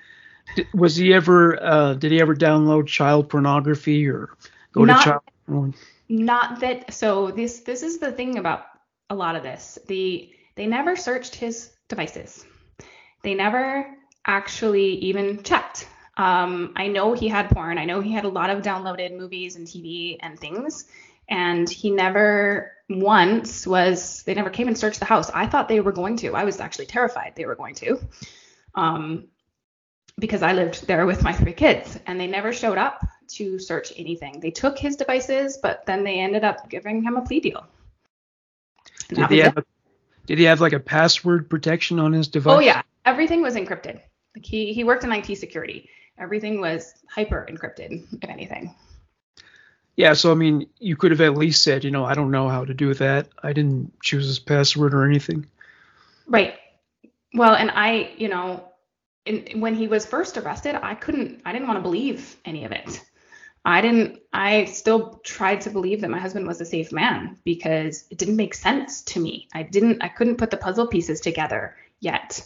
Did, 0.55 0.67
was 0.73 0.95
he 0.95 1.13
ever? 1.13 1.61
Uh, 1.61 1.93
did 1.93 2.11
he 2.11 2.21
ever 2.21 2.35
download 2.35 2.87
child 2.87 3.29
pornography 3.29 4.07
or 4.07 4.29
go 4.71 4.85
Not- 4.85 5.03
to 5.03 5.09
child? 5.09 5.21
porn? 5.47 5.73
not 6.09 6.61
that 6.61 6.93
so 6.93 7.31
this 7.31 7.59
this 7.61 7.83
is 7.83 7.97
the 7.99 8.11
thing 8.11 8.37
about 8.37 8.65
a 9.09 9.15
lot 9.15 9.35
of 9.35 9.43
this 9.43 9.77
the 9.87 10.29
they 10.55 10.65
never 10.65 10.95
searched 10.95 11.35
his 11.35 11.71
devices 11.89 12.45
they 13.23 13.33
never 13.33 13.85
actually 14.25 14.95
even 14.99 15.43
checked 15.43 15.87
um, 16.15 16.71
i 16.77 16.87
know 16.87 17.13
he 17.13 17.27
had 17.27 17.49
porn 17.49 17.77
i 17.77 17.85
know 17.85 17.99
he 17.99 18.11
had 18.11 18.23
a 18.23 18.29
lot 18.29 18.49
of 18.49 18.61
downloaded 18.61 19.17
movies 19.17 19.55
and 19.57 19.67
tv 19.67 20.17
and 20.21 20.39
things 20.39 20.85
and 21.29 21.69
he 21.69 21.91
never 21.91 22.71
once 22.89 23.67
was 23.67 24.23
they 24.23 24.33
never 24.33 24.49
came 24.49 24.67
and 24.69 24.77
searched 24.77 24.99
the 24.99 25.05
house 25.05 25.29
i 25.33 25.45
thought 25.45 25.67
they 25.67 25.81
were 25.81 25.91
going 25.91 26.15
to 26.15 26.33
i 26.35 26.45
was 26.45 26.59
actually 26.61 26.85
terrified 26.85 27.33
they 27.35 27.45
were 27.45 27.55
going 27.55 27.75
to 27.75 27.99
um, 28.75 29.25
because 30.19 30.41
I 30.41 30.53
lived 30.53 30.87
there 30.87 31.05
with 31.05 31.23
my 31.23 31.33
three 31.33 31.53
kids 31.53 31.99
and 32.07 32.19
they 32.19 32.27
never 32.27 32.51
showed 32.51 32.77
up. 32.77 33.05
to 33.27 33.59
search 33.59 33.91
anything. 33.97 34.39
They 34.39 34.51
took 34.51 34.79
his 34.79 34.95
devices, 34.95 35.57
but 35.61 35.85
then 35.85 36.05
they 36.05 36.19
ended 36.19 36.45
up 36.45 36.69
giving 36.69 37.03
him 37.03 37.17
a 37.17 37.21
plea 37.21 37.41
deal. 37.41 37.67
Did 39.09 39.29
he, 39.29 39.39
have 39.39 39.65
did 40.25 40.37
he 40.37 40.45
have 40.45 40.61
like 40.61 40.71
a 40.71 40.79
password 40.79 41.49
protection 41.49 41.99
on 41.99 42.13
his 42.13 42.29
oh, 42.29 42.31
device? 42.31 42.55
Oh 42.55 42.59
yeah, 42.59 42.81
everything 43.05 43.41
was 43.41 43.55
encrypted. 43.55 43.99
Like 44.33 44.45
he 44.45 44.73
he 44.73 44.85
worked 44.85 45.03
in 45.03 45.11
IT 45.11 45.35
security. 45.37 45.89
Everything 46.17 46.61
was 46.61 46.93
hyper 47.09 47.45
encrypted, 47.49 48.05
if 48.23 48.29
anything. 48.29 48.73
Yeah, 49.97 50.13
so 50.13 50.31
I 50.31 50.35
mean, 50.35 50.67
you 50.79 50.95
could 50.95 51.11
have 51.11 51.21
at 51.21 51.35
least 51.35 51.63
said, 51.63 51.83
you 51.83 51.91
know, 51.91 52.05
I 52.05 52.13
don't 52.13 52.31
know 52.31 52.47
how 52.47 52.63
to 52.63 52.73
do 52.73 52.93
that. 52.93 53.27
I 53.43 53.51
didn't 53.51 53.91
choose 54.01 54.25
his 54.25 54.39
password 54.39 54.93
or 54.93 55.03
anything. 55.03 55.47
Right. 56.27 56.55
Well, 57.33 57.55
and 57.55 57.71
I, 57.71 58.11
you 58.17 58.29
know, 58.29 58.63
in, 59.27 59.61
when 59.61 59.75
he 59.75 59.87
was 59.87 60.05
first 60.05 60.37
arrested, 60.37 60.75
I 60.75 60.95
couldn't, 60.95 61.41
I 61.45 61.51
didn't 61.51 61.67
want 61.67 61.77
to 61.77 61.83
believe 61.83 62.37
any 62.45 62.65
of 62.65 62.71
it. 62.71 63.01
I 63.65 63.81
didn't, 63.81 64.19
I 64.31 64.65
still 64.65 65.19
tried 65.23 65.61
to 65.61 65.69
believe 65.69 66.01
that 66.01 66.09
my 66.09 66.19
husband 66.19 66.47
was 66.47 66.61
a 66.61 66.65
safe 66.65 66.91
man 66.91 67.37
because 67.43 68.05
it 68.09 68.17
didn't 68.17 68.37
make 68.37 68.53
sense 68.53 69.01
to 69.03 69.19
me. 69.19 69.49
I 69.53 69.63
didn't, 69.63 70.01
I 70.01 70.07
couldn't 70.07 70.37
put 70.37 70.51
the 70.51 70.57
puzzle 70.57 70.87
pieces 70.87 71.19
together 71.19 71.75
yet. 71.99 72.45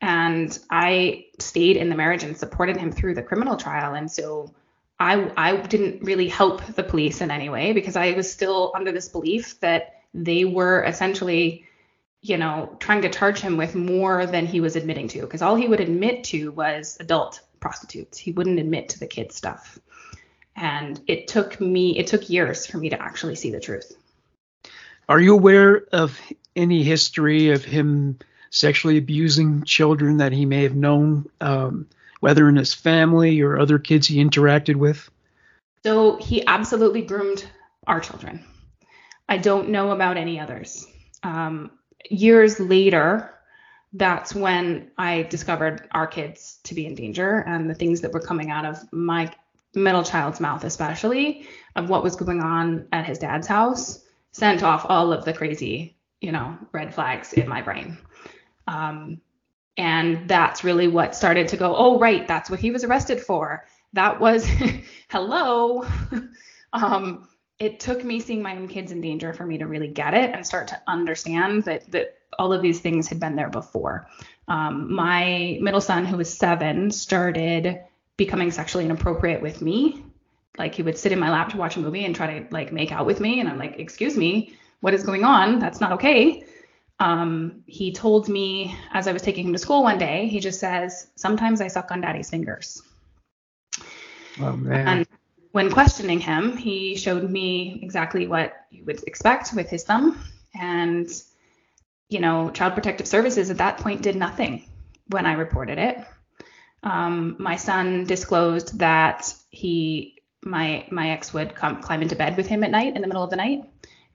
And 0.00 0.56
I 0.70 1.26
stayed 1.38 1.76
in 1.76 1.88
the 1.88 1.96
marriage 1.96 2.22
and 2.22 2.36
supported 2.36 2.76
him 2.76 2.92
through 2.92 3.14
the 3.14 3.22
criminal 3.22 3.56
trial. 3.56 3.94
And 3.94 4.10
so 4.10 4.54
I 5.00 5.32
I 5.36 5.56
didn't 5.56 6.02
really 6.02 6.28
help 6.28 6.64
the 6.74 6.84
police 6.84 7.20
in 7.22 7.30
any 7.30 7.48
way 7.48 7.72
because 7.72 7.96
I 7.96 8.12
was 8.12 8.30
still 8.30 8.70
under 8.74 8.92
this 8.92 9.08
belief 9.08 9.58
that 9.60 10.02
they 10.12 10.44
were 10.44 10.84
essentially 10.84 11.64
you 12.22 12.36
know 12.36 12.76
trying 12.80 13.02
to 13.02 13.08
charge 13.08 13.40
him 13.40 13.56
with 13.56 13.74
more 13.74 14.26
than 14.26 14.46
he 14.46 14.60
was 14.60 14.76
admitting 14.76 15.08
to 15.08 15.20
because 15.22 15.42
all 15.42 15.56
he 15.56 15.68
would 15.68 15.80
admit 15.80 16.24
to 16.24 16.50
was 16.52 16.96
adult 17.00 17.40
prostitutes. 17.60 18.18
He 18.18 18.32
wouldn't 18.32 18.58
admit 18.58 18.90
to 18.90 18.98
the 18.98 19.06
kid 19.06 19.32
stuff. 19.32 19.78
And 20.56 21.00
it 21.06 21.28
took 21.28 21.60
me 21.60 21.98
it 21.98 22.06
took 22.06 22.28
years 22.28 22.66
for 22.66 22.78
me 22.78 22.90
to 22.90 23.00
actually 23.00 23.36
see 23.36 23.50
the 23.50 23.60
truth. 23.60 23.96
Are 25.08 25.20
you 25.20 25.34
aware 25.34 25.84
of 25.92 26.18
any 26.54 26.82
history 26.82 27.50
of 27.50 27.64
him 27.64 28.18
sexually 28.50 28.98
abusing 28.98 29.64
children 29.64 30.18
that 30.18 30.32
he 30.32 30.44
may 30.44 30.64
have 30.64 30.74
known 30.74 31.28
um, 31.40 31.88
whether 32.20 32.48
in 32.48 32.56
his 32.56 32.74
family 32.74 33.40
or 33.40 33.58
other 33.58 33.78
kids 33.78 34.06
he 34.06 34.22
interacted 34.22 34.76
with? 34.76 35.10
So 35.84 36.16
he 36.16 36.46
absolutely 36.46 37.02
groomed 37.02 37.44
our 37.86 38.00
children. 38.00 38.44
I 39.28 39.38
don't 39.38 39.70
know 39.70 39.92
about 39.92 40.16
any 40.16 40.38
others. 40.38 40.86
Um, 41.22 41.70
years 42.08 42.60
later, 42.60 43.34
that's 43.92 44.34
when 44.34 44.90
I 44.96 45.22
discovered 45.22 45.88
our 45.92 46.06
kids 46.06 46.58
to 46.64 46.74
be 46.74 46.86
in 46.86 46.94
danger 46.94 47.44
and 47.46 47.68
the 47.68 47.74
things 47.74 48.00
that 48.02 48.12
were 48.12 48.20
coming 48.20 48.50
out 48.50 48.64
of 48.64 48.80
my 48.92 49.32
middle 49.74 50.04
child's 50.04 50.40
mouth, 50.40 50.64
especially 50.64 51.46
of 51.76 51.88
what 51.88 52.02
was 52.02 52.16
going 52.16 52.40
on 52.40 52.86
at 52.92 53.06
his 53.06 53.18
dad's 53.18 53.46
house, 53.46 54.04
sent 54.32 54.62
off 54.62 54.86
all 54.88 55.12
of 55.12 55.24
the 55.24 55.32
crazy, 55.32 55.96
you 56.20 56.32
know, 56.32 56.56
red 56.72 56.94
flags 56.94 57.32
in 57.32 57.48
my 57.48 57.62
brain. 57.62 57.98
Um, 58.66 59.20
and 59.76 60.28
that's 60.28 60.62
really 60.62 60.88
what 60.88 61.14
started 61.14 61.48
to 61.48 61.56
go, 61.56 61.74
oh, 61.74 61.98
right, 61.98 62.26
that's 62.28 62.50
what 62.50 62.60
he 62.60 62.70
was 62.70 62.84
arrested 62.84 63.20
for. 63.20 63.66
That 63.92 64.20
was, 64.20 64.46
hello. 65.08 65.84
um, 66.72 67.28
it 67.60 67.78
took 67.78 68.02
me 68.04 68.20
seeing 68.20 68.42
my 68.42 68.56
own 68.56 68.66
kids 68.66 68.90
in 68.90 69.00
danger 69.00 69.32
for 69.32 69.46
me 69.46 69.58
to 69.58 69.66
really 69.66 69.88
get 69.88 70.14
it 70.14 70.34
and 70.34 70.46
start 70.46 70.68
to 70.68 70.82
understand 70.88 71.64
that, 71.64 71.90
that 71.92 72.18
all 72.38 72.52
of 72.52 72.62
these 72.62 72.80
things 72.80 73.06
had 73.06 73.20
been 73.20 73.36
there 73.36 73.50
before. 73.50 74.08
Um, 74.48 74.92
my 74.92 75.58
middle 75.60 75.80
son, 75.80 76.04
who 76.04 76.16
was 76.16 76.32
seven, 76.32 76.90
started 76.90 77.80
becoming 78.16 78.50
sexually 78.50 78.84
inappropriate 78.84 79.42
with 79.42 79.62
me. 79.62 80.04
Like 80.58 80.74
he 80.74 80.82
would 80.82 80.98
sit 80.98 81.12
in 81.12 81.20
my 81.20 81.30
lap 81.30 81.50
to 81.50 81.56
watch 81.56 81.76
a 81.76 81.80
movie 81.80 82.04
and 82.04 82.16
try 82.16 82.40
to 82.40 82.46
like 82.52 82.72
make 82.72 82.90
out 82.90 83.06
with 83.06 83.20
me. 83.20 83.40
And 83.40 83.48
I'm 83.48 83.58
like, 83.58 83.78
excuse 83.78 84.16
me, 84.16 84.54
what 84.80 84.94
is 84.94 85.04
going 85.04 85.24
on? 85.24 85.58
That's 85.58 85.80
not 85.80 85.92
okay 85.92 86.44
um, 87.00 87.62
he 87.66 87.92
told 87.92 88.28
me 88.28 88.76
as 88.92 89.08
I 89.08 89.12
was 89.12 89.22
taking 89.22 89.46
him 89.46 89.52
to 89.54 89.58
school 89.58 89.82
one 89.82 89.98
day, 89.98 90.28
he 90.28 90.38
just 90.38 90.60
says, 90.60 91.08
Sometimes 91.16 91.60
I 91.60 91.68
suck 91.68 91.90
on 91.90 92.02
daddy's 92.02 92.28
fingers. 92.28 92.82
Oh, 94.38 94.52
man. 94.52 94.86
And 94.86 95.08
when 95.52 95.70
questioning 95.70 96.20
him, 96.20 96.56
he 96.56 96.96
showed 96.96 97.28
me 97.28 97.80
exactly 97.82 98.26
what 98.26 98.54
you 98.70 98.84
would 98.84 99.02
expect 99.04 99.52
with 99.54 99.68
his 99.68 99.84
thumb. 99.84 100.18
And, 100.54 101.08
you 102.08 102.20
know, 102.20 102.50
Child 102.50 102.74
Protective 102.74 103.08
Services 103.08 103.50
at 103.50 103.58
that 103.58 103.78
point 103.78 104.02
did 104.02 104.16
nothing 104.16 104.64
when 105.08 105.26
I 105.26 105.32
reported 105.34 105.78
it. 105.78 105.98
Um, 106.82 107.36
my 107.38 107.56
son 107.56 108.04
disclosed 108.04 108.78
that 108.78 109.34
he, 109.50 110.22
my 110.42 110.86
my 110.90 111.10
ex 111.10 111.34
would 111.34 111.54
come 111.54 111.82
climb 111.82 112.00
into 112.00 112.16
bed 112.16 112.36
with 112.36 112.46
him 112.46 112.64
at 112.64 112.70
night 112.70 112.96
in 112.96 113.02
the 113.02 113.08
middle 113.08 113.22
of 113.22 113.28
the 113.28 113.36
night 113.36 113.64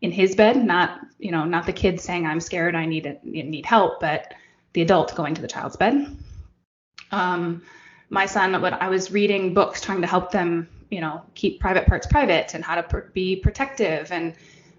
in 0.02 0.12
his 0.12 0.36
bed, 0.36 0.64
not 0.64 1.00
you 1.20 1.32
know 1.32 1.46
not 1.46 1.66
the 1.66 1.74
kid 1.74 2.00
saying 2.02 2.26
I'm 2.26 2.40
scared, 2.40 2.76
I 2.76 2.86
need 2.86 3.06
it, 3.06 3.24
need 3.24 3.66
help, 3.66 4.00
but 4.00 4.34
the 4.74 4.82
adult 4.82 5.16
going 5.16 5.36
to 5.36 5.42
the 5.42 5.48
child's 5.48 5.76
bed. 5.76 6.18
Um, 7.12 7.64
my 8.10 8.26
son, 8.26 8.62
what 8.62 8.74
I 8.74 8.90
was 8.90 9.12
reading 9.12 9.54
books 9.54 9.82
trying 9.82 10.02
to 10.02 10.08
help 10.08 10.32
them, 10.32 10.68
you 10.90 11.02
know, 11.02 11.24
keep 11.34 11.60
private 11.60 11.88
parts 11.88 12.08
private 12.08 12.54
and 12.54 12.64
how 12.64 12.76
to 12.76 12.84
pr- 12.84 13.00
be 13.14 13.36
protective 13.36 14.12
and 14.12 14.34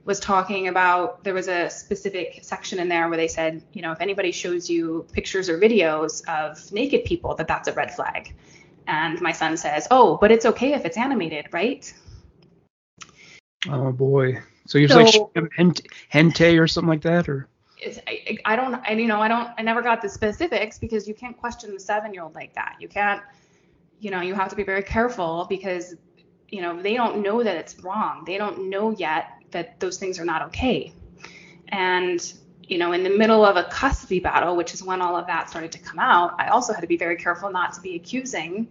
was 0.05 0.21
talking 0.21 0.69
about 0.69 1.25
there 1.25 1.35
was 1.35 1.49
a 1.49 1.69
specific 1.69 2.39
section 2.43 2.79
in 2.79 2.89
there 2.89 3.09
where 3.09 3.17
they 3.17 3.27
said, 3.27 3.63
you 3.73 3.83
know, 3.83 3.91
if 3.91 4.01
anybody 4.01 4.31
shows 4.31 4.71
you 4.71 5.05
pictures 5.13 5.49
or 5.49 5.59
videos 5.59 6.23
of 6.29 6.73
naked 6.73 7.05
people, 7.05 7.35
that 7.35 7.49
that's 7.49 7.67
a 7.67 7.73
red 7.73 7.93
flag. 7.93 8.33
And 8.87 9.21
my 9.21 9.33
son 9.33 9.57
says, 9.57 9.89
"Oh, 9.91 10.17
but 10.17 10.31
it's 10.31 10.47
okay 10.47 10.75
if 10.75 10.85
it's 10.85 10.97
animated, 10.97 11.47
right?" 11.53 11.93
Oh 13.69 13.91
boy. 13.91 14.41
So 14.67 14.79
you're 14.79 14.89
so, 14.89 14.99
like 14.99 15.15
hentai 16.13 16.61
or 16.61 16.69
something 16.69 16.89
like 16.89 17.03
that, 17.03 17.29
or? 17.29 17.49
I, 18.09 18.39
I 18.45 18.57
don't, 18.57 18.75
I, 18.75 18.93
you 18.93 19.07
know, 19.07 19.21
I 19.21 19.29
don't, 19.29 19.51
I 19.59 19.63
never 19.63 19.83
got 19.83 20.03
the 20.03 20.09
specifics 20.09 20.79
because 20.79 21.07
you 21.07 21.15
can't 21.15 21.37
question 21.37 21.75
the 21.75 21.81
seven-year-old 21.81 22.35
like 22.35 22.55
that. 22.55 22.77
You 22.81 22.89
can't, 22.89 23.23
you 24.01 24.11
know, 24.11 24.21
you 24.21 24.35
have 24.35 24.49
to 24.51 24.57
be 24.57 24.63
very 24.63 24.83
careful 24.83 25.47
because, 25.49 25.95
you 26.49 26.63
know, 26.63 26.81
they 26.81 26.95
don't 26.95 27.23
know 27.23 27.43
that 27.43 27.57
it's 27.57 27.79
wrong. 27.81 28.25
They 28.27 28.39
don't 28.39 28.69
know 28.69 28.91
yet 28.91 29.31
that 29.51 29.81
those 29.81 29.99
things 29.99 30.19
are 30.19 30.25
not 30.25 30.43
okay. 30.43 30.93
And, 31.69 32.33
you 32.63 32.79
know, 32.79 32.93
in 32.93 33.03
the 33.03 33.11
middle 33.11 33.45
of 33.45 33.57
a 33.57 33.65
custody 33.65 34.21
battle, 34.21 34.57
which 34.57 34.75
is 34.75 34.83
when 34.83 35.01
all 35.01 35.17
of 35.17 35.27
that 35.27 35.49
started 35.49 35.73
to 35.73 35.79
come 35.79 35.99
out, 35.99 36.35
I 36.39 36.49
also 36.49 36.73
had 36.73 36.81
to 36.81 36.87
be 36.87 36.97
very 36.97 37.17
careful 37.17 37.51
not 37.51 37.73
to 37.75 37.81
be 37.81 37.97
accusing 37.97 38.69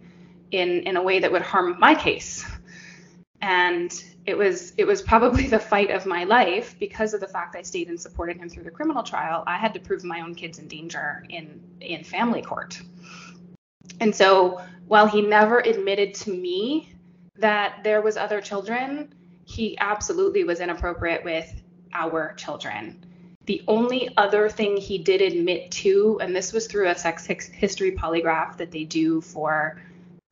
in 0.52 0.82
in 0.82 0.96
a 0.96 1.02
way 1.02 1.18
that 1.18 1.32
would 1.32 1.42
harm 1.42 1.76
my 1.78 1.94
case. 1.94 2.44
And 3.40 3.92
it 4.26 4.36
was 4.36 4.72
it 4.76 4.86
was 4.86 5.02
probably 5.02 5.46
the 5.56 5.58
fight 5.58 5.90
of 5.90 6.06
my 6.06 6.24
life 6.24 6.76
because 6.78 7.14
of 7.14 7.20
the 7.20 7.28
fact 7.28 7.56
I 7.56 7.62
stayed 7.62 7.88
and 7.88 8.00
supported 8.00 8.36
him 8.36 8.48
through 8.48 8.64
the 8.64 8.70
criminal 8.70 9.02
trial. 9.02 9.44
I 9.46 9.56
had 9.56 9.74
to 9.74 9.80
prove 9.80 10.04
my 10.04 10.20
own 10.20 10.34
kids 10.34 10.58
in 10.58 10.68
danger 10.68 11.24
in 11.28 11.60
in 11.80 12.04
family 12.04 12.42
court. 12.42 12.80
And 14.00 14.14
so 14.14 14.60
while 14.88 15.06
he 15.06 15.20
never 15.20 15.58
admitted 15.60 16.14
to 16.14 16.30
me 16.30 16.94
that 17.38 17.80
there 17.84 18.00
was 18.00 18.16
other 18.16 18.40
children, 18.40 19.12
he 19.44 19.76
absolutely 19.78 20.44
was 20.44 20.60
inappropriate 20.60 21.24
with 21.24 21.62
our 21.92 22.34
children. 22.34 23.04
The 23.46 23.62
only 23.68 24.10
other 24.16 24.48
thing 24.48 24.76
he 24.76 24.98
did 24.98 25.20
admit 25.22 25.70
to, 25.72 26.18
and 26.20 26.34
this 26.34 26.52
was 26.52 26.66
through 26.66 26.88
a 26.88 26.96
sex 26.96 27.26
history 27.26 27.92
polygraph 27.92 28.56
that 28.56 28.72
they 28.72 28.84
do 28.84 29.20
for 29.20 29.80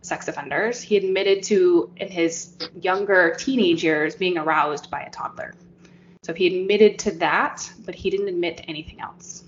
sex 0.02 0.26
offenders. 0.28 0.82
He 0.82 0.96
admitted 0.96 1.42
to, 1.44 1.92
in 1.96 2.08
his 2.08 2.56
younger 2.80 3.34
teenage 3.38 3.84
years, 3.84 4.16
being 4.16 4.36
aroused 4.36 4.90
by 4.90 5.00
a 5.00 5.10
toddler. 5.10 5.54
So 6.22 6.34
he 6.34 6.46
admitted 6.46 6.98
to 7.00 7.12
that, 7.18 7.70
but 7.84 7.94
he 7.94 8.10
didn't 8.10 8.28
admit 8.28 8.56
to 8.58 8.64
anything 8.64 9.00
else. 9.00 9.44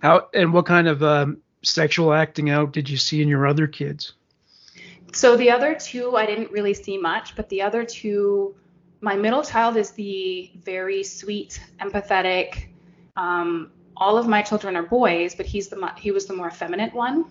How 0.00 0.28
and 0.32 0.52
what 0.52 0.66
kind 0.66 0.88
of 0.88 1.02
um, 1.02 1.38
sexual 1.62 2.12
acting 2.12 2.50
out 2.50 2.72
did 2.72 2.88
you 2.88 2.96
see 2.96 3.20
in 3.20 3.28
your 3.28 3.46
other 3.46 3.66
kids? 3.66 4.14
So 5.14 5.36
the 5.36 5.50
other 5.50 5.74
two, 5.74 6.16
I 6.16 6.26
didn't 6.26 6.50
really 6.50 6.74
see 6.74 6.98
much, 6.98 7.36
but 7.36 7.48
the 7.48 7.62
other 7.62 7.84
two, 7.84 8.54
my 9.00 9.14
middle 9.14 9.42
child 9.42 9.76
is 9.76 9.92
the 9.92 10.50
very 10.64 11.02
sweet, 11.04 11.60
empathetic. 11.80 12.66
Um, 13.16 13.70
all 13.96 14.18
of 14.18 14.26
my 14.26 14.42
children 14.42 14.76
are 14.76 14.82
boys, 14.82 15.34
but 15.34 15.46
he's 15.46 15.68
the 15.68 15.92
he 15.96 16.10
was 16.10 16.26
the 16.26 16.34
more 16.34 16.48
effeminate 16.48 16.92
one 16.92 17.26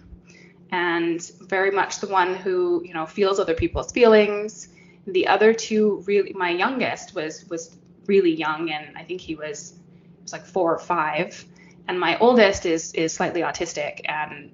and 0.73 1.31
very 1.41 1.69
much 1.69 1.99
the 1.99 2.07
one 2.07 2.33
who 2.35 2.81
you 2.83 2.93
know 2.93 3.05
feels 3.05 3.39
other 3.39 3.53
people's 3.53 3.91
feelings 3.91 4.69
the 5.05 5.27
other 5.27 5.53
two 5.53 6.03
really 6.07 6.33
my 6.33 6.49
youngest 6.49 7.13
was 7.13 7.47
was 7.49 7.77
really 8.07 8.33
young 8.33 8.71
and 8.71 8.97
i 8.97 9.03
think 9.03 9.21
he 9.21 9.35
was 9.35 9.75
was 10.23 10.33
like 10.33 10.45
four 10.45 10.73
or 10.73 10.79
five 10.79 11.45
and 11.87 11.99
my 11.99 12.17
oldest 12.17 12.65
is 12.65 12.91
is 12.93 13.13
slightly 13.13 13.41
autistic 13.41 14.01
and 14.05 14.51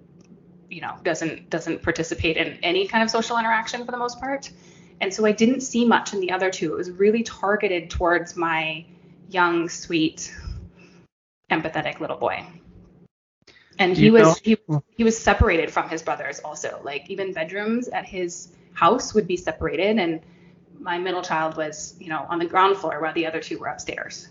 you 0.69 0.82
know 0.82 0.95
doesn't 1.03 1.49
doesn't 1.49 1.82
participate 1.82 2.38
in 2.38 2.58
any 2.63 2.88
kind 2.88 3.03
of 3.03 3.10
social 3.10 3.38
interaction 3.38 3.86
for 3.86 3.91
the 3.91 3.97
most 3.97 4.19
part. 4.19 4.49
And 5.01 5.13
so 5.13 5.25
i 5.25 5.32
didn't 5.32 5.62
see 5.62 5.86
much 5.86 6.13
in 6.13 6.19
the 6.19 6.32
other 6.32 6.49
two. 6.49 6.73
It 6.73 6.77
was 6.77 6.91
really 6.91 7.23
targeted 7.23 7.89
towards 7.89 8.36
my 8.36 8.86
young 9.29 9.69
sweet 9.69 10.34
empathetic 11.49 11.99
little 11.99 12.17
boy. 12.17 12.45
And 13.77 13.95
he 13.95 14.12
was 14.12 14.39
he, 14.39 14.58
he 14.97 15.03
was 15.03 15.17
separated 15.17 15.71
from 15.71 15.89
his 15.89 16.01
brothers 16.01 16.39
also. 16.39 16.82
Like 16.84 17.10
even 17.10 17.34
bedrooms 17.34 17.88
at 17.88 18.05
his 18.05 18.49
house 18.73 19.13
would 19.13 19.27
be 19.27 19.38
separated 19.38 19.97
and 19.97 20.21
my 20.79 20.97
middle 20.97 21.21
child 21.21 21.58
was 21.58 21.95
you 21.99 22.10
know 22.10 22.25
on 22.29 22.39
the 22.39 22.45
ground 22.45 22.77
floor 22.77 23.01
while 23.01 23.13
the 23.13 23.25
other 23.25 23.39
two 23.39 23.58
were 23.58 23.67
upstairs. 23.67 24.27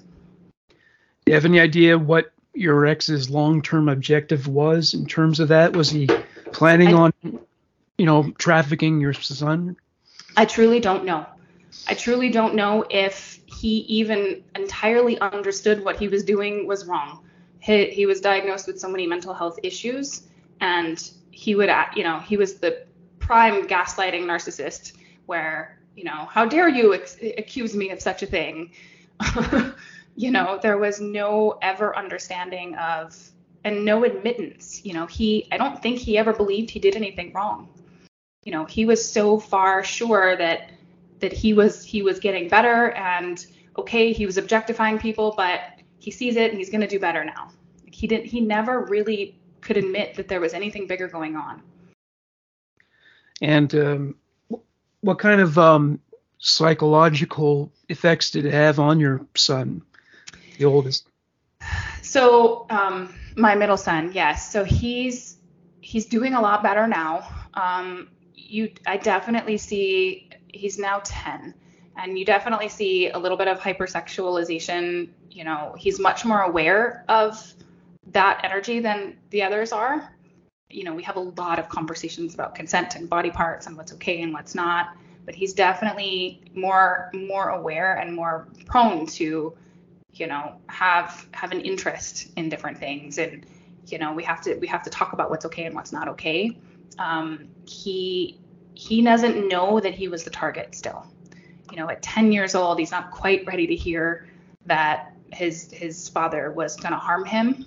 Do 0.68 1.32
you 1.32 1.34
have 1.34 1.44
any 1.44 1.60
idea 1.60 1.98
what 1.98 2.32
your 2.54 2.86
ex's 2.86 3.30
long-term 3.30 3.88
objective 3.88 4.48
was 4.48 4.94
in 4.94 5.06
terms 5.06 5.40
of 5.40 5.48
that? 5.48 5.76
Was 5.76 5.90
he 5.90 6.08
planning 6.52 6.88
I, 6.88 6.92
on 6.92 7.12
you 7.22 8.06
know 8.06 8.30
trafficking 8.38 9.00
your 9.00 9.12
son? 9.12 9.76
I 10.36 10.44
truly 10.44 10.80
don't 10.80 11.04
know. 11.04 11.26
I 11.86 11.94
truly 11.94 12.30
don't 12.30 12.54
know 12.54 12.84
if 12.90 13.40
he 13.46 13.78
even 13.80 14.42
entirely 14.54 15.18
understood 15.20 15.84
what 15.84 15.96
he 15.98 16.08
was 16.08 16.24
doing 16.24 16.66
was 16.66 16.86
wrong. 16.86 17.24
He, 17.60 17.86
he 17.90 18.06
was 18.06 18.20
diagnosed 18.20 18.66
with 18.66 18.78
so 18.78 18.88
many 18.88 19.06
mental 19.06 19.34
health 19.34 19.58
issues 19.62 20.28
and 20.60 21.10
he 21.30 21.54
would 21.54 21.68
uh, 21.68 21.86
you 21.94 22.04
know 22.04 22.18
he 22.20 22.36
was 22.36 22.54
the 22.54 22.84
prime 23.18 23.66
gaslighting 23.66 24.22
narcissist 24.22 24.92
where 25.26 25.78
you 25.96 26.04
know 26.04 26.26
how 26.30 26.46
dare 26.46 26.68
you 26.68 26.94
ex- 26.94 27.18
accuse 27.36 27.74
me 27.74 27.90
of 27.90 28.00
such 28.00 28.22
a 28.22 28.26
thing? 28.26 28.72
You 30.18 30.32
know 30.32 30.58
there 30.60 30.78
was 30.78 31.00
no 31.00 31.58
ever 31.62 31.96
understanding 31.96 32.74
of 32.74 33.16
and 33.64 33.84
no 33.84 34.04
admittance 34.04 34.84
you 34.84 34.92
know 34.94 35.06
he 35.06 35.46
i 35.52 35.56
don't 35.56 35.82
think 35.82 35.98
he 35.98 36.16
ever 36.16 36.32
believed 36.32 36.70
he 36.70 36.78
did 36.78 36.96
anything 36.96 37.32
wrong 37.32 37.68
you 38.44 38.52
know 38.52 38.64
he 38.64 38.84
was 38.84 39.10
so 39.10 39.38
far 39.38 39.82
sure 39.82 40.36
that 40.36 40.70
that 41.20 41.32
he 41.32 41.52
was 41.52 41.84
he 41.84 42.02
was 42.02 42.18
getting 42.20 42.48
better 42.48 42.92
and 42.92 43.46
okay 43.76 44.12
he 44.12 44.26
was 44.26 44.38
objectifying 44.38 44.98
people 44.98 45.34
but 45.36 45.78
he 45.98 46.10
sees 46.10 46.36
it 46.36 46.50
and 46.50 46.58
he's 46.58 46.70
going 46.70 46.80
to 46.80 46.86
do 46.86 46.98
better 46.98 47.24
now. 47.24 47.50
He 47.90 48.06
didn't. 48.06 48.26
He 48.26 48.40
never 48.40 48.80
really 48.80 49.38
could 49.60 49.76
admit 49.76 50.14
that 50.14 50.28
there 50.28 50.40
was 50.40 50.54
anything 50.54 50.86
bigger 50.86 51.08
going 51.08 51.36
on. 51.36 51.62
And 53.42 53.74
um, 53.74 54.14
what 55.00 55.18
kind 55.18 55.40
of 55.40 55.58
um, 55.58 56.00
psychological 56.38 57.72
effects 57.88 58.30
did 58.30 58.46
it 58.46 58.52
have 58.52 58.78
on 58.78 59.00
your 59.00 59.26
son, 59.34 59.82
the 60.58 60.64
oldest? 60.64 61.08
So 62.08 62.64
um, 62.70 63.14
my 63.36 63.54
middle 63.54 63.76
son, 63.76 64.12
yes. 64.14 64.50
So 64.50 64.64
he's 64.64 65.36
he's 65.82 66.06
doing 66.06 66.32
a 66.32 66.40
lot 66.40 66.62
better 66.62 66.86
now. 66.86 67.28
Um, 67.52 68.08
you, 68.34 68.72
I 68.86 68.96
definitely 68.96 69.58
see 69.58 70.30
he's 70.48 70.78
now 70.78 71.02
10 71.04 71.52
and 71.98 72.18
you 72.18 72.24
definitely 72.24 72.70
see 72.70 73.10
a 73.10 73.18
little 73.18 73.36
bit 73.36 73.46
of 73.46 73.60
hypersexualization 73.60 75.10
you 75.30 75.44
know 75.44 75.74
he's 75.76 76.00
much 76.00 76.24
more 76.24 76.40
aware 76.40 77.04
of 77.08 77.52
that 78.12 78.40
energy 78.42 78.80
than 78.80 79.18
the 79.28 79.42
others 79.42 79.70
are 79.70 80.10
you 80.70 80.84
know 80.84 80.94
we 80.94 81.02
have 81.02 81.16
a 81.16 81.20
lot 81.20 81.58
of 81.58 81.68
conversations 81.68 82.32
about 82.32 82.54
consent 82.54 82.96
and 82.96 83.10
body 83.10 83.30
parts 83.30 83.66
and 83.66 83.76
what's 83.76 83.92
okay 83.92 84.22
and 84.22 84.32
what's 84.32 84.54
not 84.54 84.96
but 85.26 85.34
he's 85.34 85.52
definitely 85.52 86.40
more 86.54 87.10
more 87.12 87.50
aware 87.50 87.96
and 87.96 88.14
more 88.14 88.48
prone 88.64 89.04
to 89.04 89.54
you 90.12 90.26
know 90.26 90.56
have 90.68 91.28
have 91.32 91.52
an 91.52 91.60
interest 91.60 92.28
in 92.36 92.48
different 92.48 92.78
things 92.78 93.18
and 93.18 93.46
you 93.86 93.98
know 93.98 94.12
we 94.12 94.24
have 94.24 94.40
to 94.42 94.54
we 94.56 94.66
have 94.66 94.82
to 94.82 94.90
talk 94.90 95.12
about 95.12 95.30
what's 95.30 95.44
okay 95.44 95.64
and 95.64 95.74
what's 95.74 95.92
not 95.92 96.08
okay 96.08 96.58
um, 96.98 97.48
he 97.66 98.40
he 98.74 99.02
doesn't 99.02 99.48
know 99.48 99.80
that 99.80 99.94
he 99.94 100.08
was 100.08 100.24
the 100.24 100.30
target 100.30 100.74
still 100.74 101.06
you 101.70 101.76
know 101.76 101.88
at 101.88 102.02
10 102.02 102.32
years 102.32 102.54
old 102.54 102.78
he's 102.78 102.90
not 102.90 103.10
quite 103.10 103.46
ready 103.46 103.66
to 103.66 103.74
hear 103.74 104.26
that 104.66 105.12
his 105.32 105.70
his 105.72 106.08
father 106.08 106.50
was 106.50 106.76
going 106.76 106.92
to 106.92 106.98
harm 106.98 107.24
him. 107.24 107.66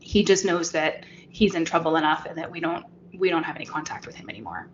He 0.00 0.24
just 0.24 0.44
knows 0.44 0.72
that 0.72 1.04
he's 1.28 1.54
in 1.54 1.64
trouble 1.64 1.96
enough 1.96 2.26
and 2.26 2.36
that 2.38 2.50
we 2.50 2.60
don't 2.60 2.84
we 3.16 3.30
don't 3.30 3.44
have 3.44 3.56
any 3.56 3.66
contact 3.66 4.06
with 4.06 4.14
him 4.14 4.28
anymore. 4.28 4.68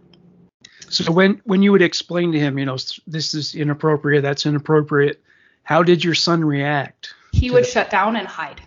So 0.88 1.12
when 1.12 1.40
when 1.44 1.62
you 1.62 1.72
would 1.72 1.83
explain 1.83 2.33
to 2.33 2.38
him, 2.38 2.59
you 2.59 2.64
know, 2.64 2.76
this 3.07 3.35
is 3.35 3.55
inappropriate, 3.55 4.22
that's 4.22 4.46
inappropriate, 4.46 5.22
how 5.70 5.85
did 5.85 6.02
your 6.02 6.16
son 6.16 6.44
react? 6.44 7.14
He 7.30 7.52
would 7.52 7.62
that? 7.62 7.70
shut 7.70 7.90
down 7.90 8.16
and 8.16 8.26
hide. 8.26 8.61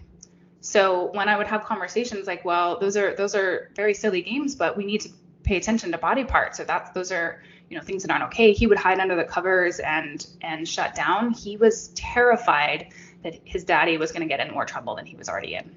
So 0.62 1.12
when 1.12 1.28
I 1.28 1.38
would 1.38 1.48
have 1.48 1.66
conversations 1.66 2.28
like, 2.28 2.46
well, 2.46 2.80
those 2.80 2.96
are 2.96 3.13
those 3.16 3.36
are 3.36 3.70
very 3.76 3.94
silly 3.94 4.22
games, 4.22 4.56
but 4.56 4.78
we 4.78 4.86
need 4.86 5.02
to 5.02 5.10
pay 5.44 5.58
attention 5.58 5.92
to 5.92 5.98
body 5.98 6.24
parts. 6.24 6.58
So 6.58 6.63
that's 6.63 6.92
those 6.92 7.12
are 7.12 7.44
you 7.70 7.78
know 7.78 7.84
things 7.84 8.04
that 8.04 8.12
aren't 8.12 8.24
okay. 8.32 8.54
He 8.54 8.68
would 8.68 8.78
hide 8.78 9.00
under 9.00 9.18
the 9.18 9.26
covers 9.26 9.80
and 9.80 10.26
and 10.42 10.66
shut 10.66 10.96
down. 10.96 11.34
He 11.34 11.58
was 11.58 11.89
terrified 11.89 12.94
that 13.24 13.36
his 13.44 13.66
daddy 13.66 13.98
was 13.98 14.13
going 14.13 14.22
to 14.22 14.28
get 14.28 14.39
in 14.39 14.54
more 14.54 14.63
trouble 14.63 14.96
than 14.96 15.06
he 15.06 15.18
was 15.18 15.28
already 15.28 15.56
in. 15.56 15.76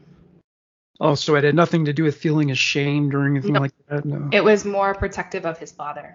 Oh, 1.01 1.17
so 1.17 1.35
it 1.35 1.43
had 1.43 1.57
nothing 1.57 1.87
to 1.87 1.93
do 1.93 2.05
with 2.05 2.17
feeling 2.17 2.53
ashamed 2.53 3.15
or 3.15 3.27
anything 3.27 3.55
no, 3.55 3.61
like 3.61 3.73
that? 3.89 4.05
No. 4.05 4.29
It 4.33 4.45
was 4.45 4.65
more 4.65 4.95
protective 4.95 5.45
of 5.45 5.59
his 5.59 5.73
father. 5.73 6.15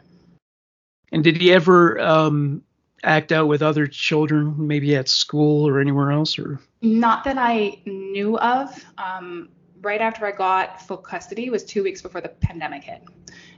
And 1.12 1.21
did 1.21 1.36
he 1.36 1.52
ever 1.52 2.00
um, 2.00 2.63
act 3.04 3.32
out 3.32 3.48
with 3.48 3.62
other 3.62 3.88
children, 3.88 4.56
maybe 4.68 4.96
at 4.96 5.10
school 5.10 5.68
or 5.68 5.80
anywhere 5.80 6.12
else? 6.12 6.38
or? 6.38 6.60
Not 6.82 7.24
that 7.24 7.38
I 7.38 7.82
knew 7.86 8.38
of. 8.38 8.84
Um, 8.98 9.50
right 9.82 10.02
after 10.02 10.26
I 10.26 10.32
got 10.32 10.82
full 10.82 10.98
custody 10.98 11.50
was 11.50 11.64
two 11.64 11.84
weeks 11.84 12.02
before 12.02 12.22
the 12.22 12.30
pandemic 12.30 12.84
hit, 12.84 13.04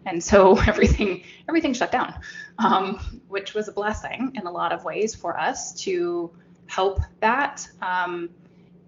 and 0.06 0.24
so 0.24 0.58
everything 0.68 1.24
everything 1.48 1.74
shut 1.74 1.92
down, 1.92 2.14
um, 2.60 3.22
which 3.28 3.54
was 3.54 3.68
a 3.68 3.72
blessing 3.72 4.32
in 4.36 4.46
a 4.46 4.52
lot 4.52 4.72
of 4.72 4.84
ways 4.84 5.16
for 5.16 5.40
us 5.40 5.74
to 5.84 6.32
help 6.68 7.02
that. 7.20 7.68
Um, 7.82 8.30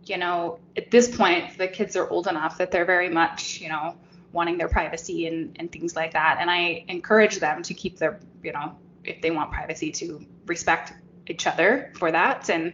you 0.05 0.17
know, 0.17 0.59
at 0.77 0.91
this 0.91 1.15
point, 1.15 1.57
the 1.57 1.67
kids 1.67 1.95
are 1.95 2.07
old 2.09 2.27
enough 2.27 2.59
that 2.59 2.71
they're 2.71 2.85
very 2.85 3.09
much, 3.09 3.59
you 3.59 3.69
know, 3.69 3.95
wanting 4.31 4.57
their 4.57 4.67
privacy 4.67 5.25
and, 5.25 5.55
and 5.59 5.71
things 5.71 5.95
like 5.95 6.13
that. 6.13 6.37
And 6.39 6.51
I 6.51 6.85
encourage 6.87 7.37
them 7.39 7.63
to 7.63 7.73
keep 7.73 7.97
their, 7.97 8.19
you 8.43 8.51
know, 8.51 8.75
if 9.07 9.21
they 9.21 9.31
want 9.31 9.51
privacy, 9.51 9.91
to 9.91 10.25
respect 10.45 10.93
each 11.27 11.47
other 11.47 11.91
for 11.97 12.11
that. 12.11 12.49
And, 12.49 12.73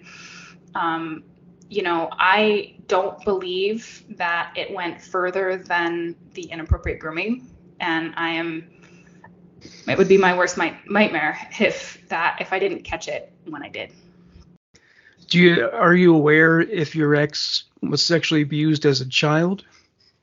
um, 0.76 1.24
you 1.70 1.84
know, 1.84 2.10
I 2.12 2.76
don't 2.88 3.24
believe 3.24 4.04
that 4.18 4.54
it 4.56 4.74
went 4.74 5.02
further 5.02 5.58
than 5.58 6.16
the 6.34 6.44
inappropriate 6.44 7.00
grooming. 7.00 7.48
And 7.80 8.14
I 8.18 8.30
am, 8.30 8.70
it 9.88 9.98
would 9.98 10.10
be 10.10 10.18
my 10.18 10.38
worst 10.38 10.58
might, 10.58 10.90
nightmare 10.90 11.38
if 11.60 12.08
that, 12.10 12.38
if 12.42 12.52
I 12.52 12.60
didn't 12.60 12.84
catch 12.84 13.08
it 13.08 13.32
when 13.46 13.64
I 13.64 13.70
did. 13.70 13.92
Do 15.32 15.40
you 15.40 15.70
are 15.72 15.96
you 15.96 16.14
aware 16.14 16.60
if 16.60 16.94
your 16.94 17.16
ex 17.16 17.64
was 17.82 18.06
sexually 18.06 18.42
abused 18.42 18.86
as 18.86 19.00
a 19.00 19.08
child? 19.08 19.64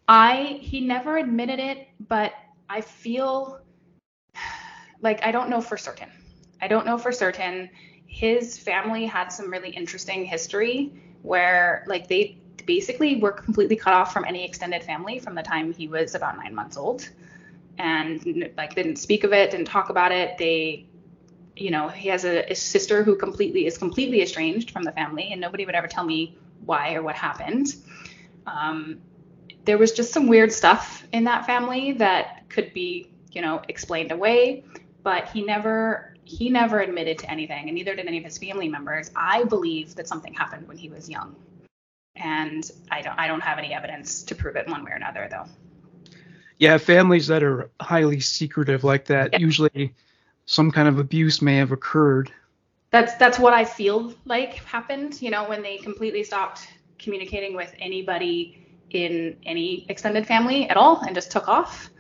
I 0.07 0.59
he 0.61 0.83
never 0.83 1.17
admitted 1.17 1.59
it, 1.59 1.89
but 2.09 2.33
I 2.69 2.83
feel 2.83 3.61
like 5.01 5.25
I 5.25 5.31
don't 5.31 5.49
know 5.49 5.61
for 5.61 5.77
certain. 5.77 6.11
I 6.61 6.69
don't 6.69 6.87
know 6.87 6.99
for 6.99 7.13
certain. 7.13 7.71
His 8.07 8.59
family 8.59 9.07
had 9.07 9.29
some 9.29 9.51
really 9.51 9.71
interesting 9.71 10.25
history 10.25 10.93
where 11.23 11.85
like 11.87 12.09
they 12.09 12.39
basically 12.67 13.17
were 13.17 13.33
completely 13.33 13.77
cut 13.77 13.95
off 13.95 14.13
from 14.13 14.25
any 14.25 14.45
extended 14.45 14.83
family 14.83 15.19
from 15.19 15.35
the 15.35 15.43
time 15.43 15.73
he 15.73 15.89
was 15.89 16.15
about 16.15 16.37
9 16.37 16.55
months 16.55 16.77
old 16.77 17.09
and 17.79 18.51
like 18.57 18.75
didn't 18.75 18.97
speak 18.97 19.25
of 19.25 19.33
it, 19.33 19.51
didn't 19.51 19.67
talk 19.67 19.89
about 19.89 20.13
it. 20.13 20.37
They 20.39 20.87
you 21.59 21.71
know, 21.71 21.89
he 21.89 22.09
has 22.09 22.25
a, 22.25 22.51
a, 22.51 22.55
sister 22.55 23.03
who 23.03 23.17
completely 23.17 23.67
is 23.67 23.77
completely 23.77 24.23
estranged 24.23 24.71
from 24.71 24.85
the 24.85 24.93
family, 24.93 25.33
and 25.33 25.41
nobody 25.41 25.67
would 25.67 25.75
ever 25.75 25.89
tell 25.89 26.05
me 26.05 26.39
why 26.65 26.95
or 26.95 27.03
what 27.03 27.17
happened. 27.17 27.75
Um, 28.47 29.01
there 29.65 29.77
was 29.77 29.93
just 29.93 30.13
some 30.13 30.29
weird 30.29 30.53
stuff 30.53 31.07
in 31.13 31.25
that 31.25 31.47
family 31.47 31.93
that 31.93 32.49
could 32.49 32.73
be, 32.73 33.11
you 33.33 33.43
know, 33.43 33.61
explained 33.69 34.13
away, 34.13 34.65
but 35.03 35.29
he 35.29 35.43
never 35.43 36.15
he 36.25 36.51
never 36.51 36.81
admitted 36.81 37.19
to 37.19 37.31
anything, 37.31 37.69
and 37.69 37.75
neither 37.75 37.95
did 37.95 38.07
any 38.07 38.19
of 38.19 38.25
his 38.25 38.39
family 38.39 38.69
members. 38.69 39.11
I 39.17 39.45
believe 39.45 39.95
that 39.95 40.07
something 40.07 40.35
happened 40.35 40.69
when 40.69 40.77
he 40.77 40.89
was 40.91 41.09
young, 41.09 41.35
and 42.17 42.71
I 42.91 43.03
don't 43.03 43.19
I 43.19 43.27
don't 43.27 43.41
have 43.41 43.59
any 43.59 43.73
evidence 43.73 44.23
to 44.25 44.35
prove 44.35 44.57
it 44.57 44.69
one 44.69 44.85
way 44.85 44.93
or 44.93 44.97
another, 44.97 45.29
though. 45.31 45.47
Yeah, 46.59 46.77
families 46.79 47.29
that 47.29 47.43
are 47.43 47.71
highly 47.81 48.21
secretive 48.21 48.83
like 48.83 49.07
that 49.07 49.33
yeah. 49.33 49.39
usually 49.39 49.95
some 50.47 50.71
kind 50.71 50.89
of 50.89 50.99
abuse 50.99 51.41
may 51.41 51.57
have 51.57 51.73
occurred. 51.73 52.33
That's 52.91 53.15
that's 53.15 53.39
what 53.39 53.53
I 53.53 53.65
feel 53.65 54.13
like 54.25 54.55
happened. 54.65 55.23
You 55.23 55.31
know, 55.31 55.49
when 55.49 55.63
they 55.63 55.79
completely 55.79 56.25
stopped 56.25 56.69
communicating 56.99 57.55
with 57.55 57.73
anybody 57.79 58.67
in 58.91 59.37
any 59.45 59.87
extended 59.89 60.27
family 60.27 60.69
at 60.69 60.77
all 60.77 61.01
and 61.03 61.15
just 61.15 61.31
took 61.31 61.49
off. 61.49 61.91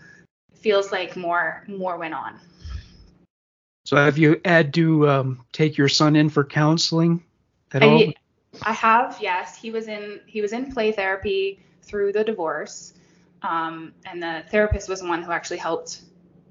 Feels 0.54 0.90
like 0.90 1.16
more 1.16 1.62
more 1.68 1.96
went 1.96 2.14
on. 2.14 2.40
So 3.88 3.96
have 3.96 4.18
you 4.18 4.38
had 4.44 4.74
to 4.74 5.08
um, 5.08 5.46
take 5.50 5.78
your 5.78 5.88
son 5.88 6.14
in 6.14 6.28
for 6.28 6.44
counseling 6.44 7.24
at 7.72 7.82
I, 7.82 7.86
all? 7.86 8.12
I 8.60 8.74
have, 8.74 9.16
yes. 9.18 9.56
He 9.56 9.70
was 9.70 9.88
in 9.88 10.20
he 10.26 10.42
was 10.42 10.52
in 10.52 10.70
play 10.70 10.92
therapy 10.92 11.60
through 11.80 12.12
the 12.12 12.22
divorce, 12.22 12.92
um, 13.40 13.94
and 14.04 14.22
the 14.22 14.44
therapist 14.50 14.90
was 14.90 15.00
the 15.00 15.08
one 15.08 15.22
who 15.22 15.32
actually 15.32 15.56
helped 15.56 16.02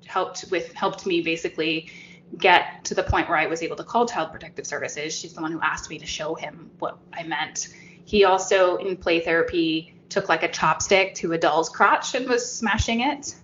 helped 0.08 0.45
with 0.50 0.73
helped 0.73 1.06
me 1.06 1.21
basically 1.21 1.91
get 2.39 2.84
to 2.86 2.95
the 2.95 3.04
point 3.04 3.30
where 3.30 3.38
I 3.38 3.45
was 3.45 3.62
able 3.62 3.76
to 3.76 3.84
call 3.84 4.08
Child 4.08 4.32
Protective 4.32 4.65
Services. 4.65 5.13
She's 5.13 5.34
the 5.34 5.41
one 5.43 5.52
who 5.52 5.62
asked 5.62 5.91
me 5.91 6.00
to 6.00 6.08
show 6.08 6.34
him 6.34 6.71
what 6.80 6.97
I 7.13 7.21
meant. 7.21 7.67
He 8.06 8.23
also 8.23 8.78
in 8.78 8.97
play 8.97 9.19
therapy 9.19 9.93
took 10.10 10.28
like 10.28 10.41
a 10.41 10.50
chopstick 10.50 11.13
to 11.17 11.34
a 11.34 11.38
doll's 11.38 11.69
crotch 11.69 12.15
and 12.15 12.28
was 12.28 12.52
smashing 12.52 13.02
it. 13.02 13.36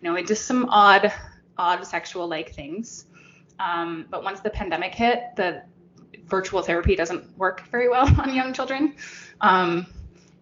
You 0.00 0.10
know, 0.10 0.16
it 0.16 0.26
just 0.26 0.44
some 0.44 0.68
odd, 0.70 1.12
odd 1.56 1.86
sexual 1.86 2.26
like 2.26 2.52
things. 2.52 3.04
Um, 3.58 4.06
but 4.10 4.22
once 4.22 4.40
the 4.40 4.50
pandemic 4.50 4.94
hit, 4.94 5.36
the 5.36 5.62
virtual 6.26 6.62
therapy 6.62 6.94
doesn't 6.94 7.36
work 7.36 7.62
very 7.70 7.88
well 7.88 8.08
on 8.20 8.34
young 8.34 8.52
children. 8.52 8.94
Um, 9.40 9.86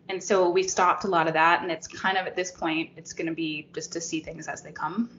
and 0.08 0.22
so 0.22 0.50
we 0.50 0.62
stopped 0.62 1.04
a 1.04 1.08
lot 1.08 1.26
of 1.26 1.34
that. 1.34 1.62
And 1.62 1.70
it's 1.70 1.88
kind 1.88 2.16
of 2.16 2.26
at 2.26 2.36
this 2.36 2.52
point, 2.52 2.90
it's 2.96 3.12
going 3.12 3.26
to 3.26 3.34
be 3.34 3.68
just 3.74 3.92
to 3.92 4.00
see 4.00 4.20
things 4.20 4.46
as 4.48 4.62
they 4.62 4.72
come. 4.72 5.10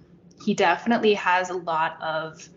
He 0.44 0.54
definitely 0.54 1.14
has 1.16 1.50
a 1.50 1.58
lot 1.58 2.02
of 2.02 2.48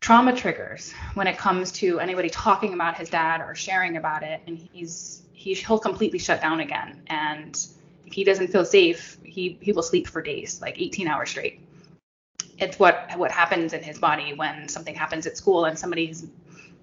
trauma 0.00 0.34
triggers 0.34 0.92
when 1.14 1.26
it 1.26 1.38
comes 1.38 1.70
to 1.70 2.00
anybody 2.00 2.28
talking 2.28 2.74
about 2.74 2.96
his 2.96 3.08
dad 3.08 3.40
or 3.40 3.54
sharing 3.54 3.96
about 3.96 4.22
it. 4.22 4.40
And 4.46 4.58
he's, 4.72 5.22
he, 5.32 5.54
he'll 5.54 5.78
completely 5.78 6.18
shut 6.18 6.40
down 6.40 6.60
again. 6.60 7.02
And 7.06 7.54
if 8.06 8.12
he 8.12 8.24
doesn't 8.24 8.48
feel 8.48 8.64
safe, 8.64 9.18
he, 9.22 9.58
he 9.60 9.72
will 9.72 9.82
sleep 9.82 10.08
for 10.08 10.22
days, 10.22 10.60
like 10.60 10.80
18 10.80 11.06
hours 11.06 11.30
straight. 11.30 11.60
It's 12.62 12.78
what, 12.78 13.10
what 13.16 13.30
happens 13.30 13.72
in 13.72 13.82
his 13.82 13.98
body 13.98 14.34
when 14.34 14.68
something 14.68 14.94
happens 14.94 15.26
at 15.26 15.36
school 15.36 15.64
and 15.64 15.78
somebody's 15.78 16.26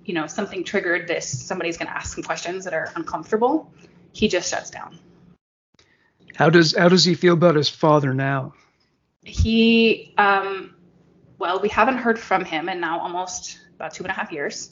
you 0.06 0.14
know 0.14 0.28
something 0.28 0.64
triggered 0.64 1.08
this 1.08 1.28
somebody's 1.28 1.78
going 1.78 1.88
to 1.88 1.96
ask 1.96 2.16
some 2.16 2.24
questions 2.24 2.66
that 2.66 2.74
are 2.74 2.92
uncomfortable 2.96 3.72
he 4.12 4.28
just 4.28 4.50
shuts 4.50 4.70
down. 4.70 5.00
How 6.36 6.50
does 6.50 6.76
how 6.76 6.90
does 6.90 7.04
he 7.06 7.16
feel 7.16 7.34
about 7.34 7.56
his 7.56 7.70
father 7.70 8.14
now? 8.14 8.54
He 9.24 10.14
um 10.18 10.76
well 11.38 11.60
we 11.60 11.70
haven't 11.70 11.98
heard 11.98 12.20
from 12.20 12.46
him 12.46 12.70
in 12.70 12.80
now 12.80 13.00
almost 13.00 13.60
about 13.76 13.94
two 13.94 14.04
and 14.04 14.12
a 14.12 14.14
half 14.14 14.32
years. 14.32 14.72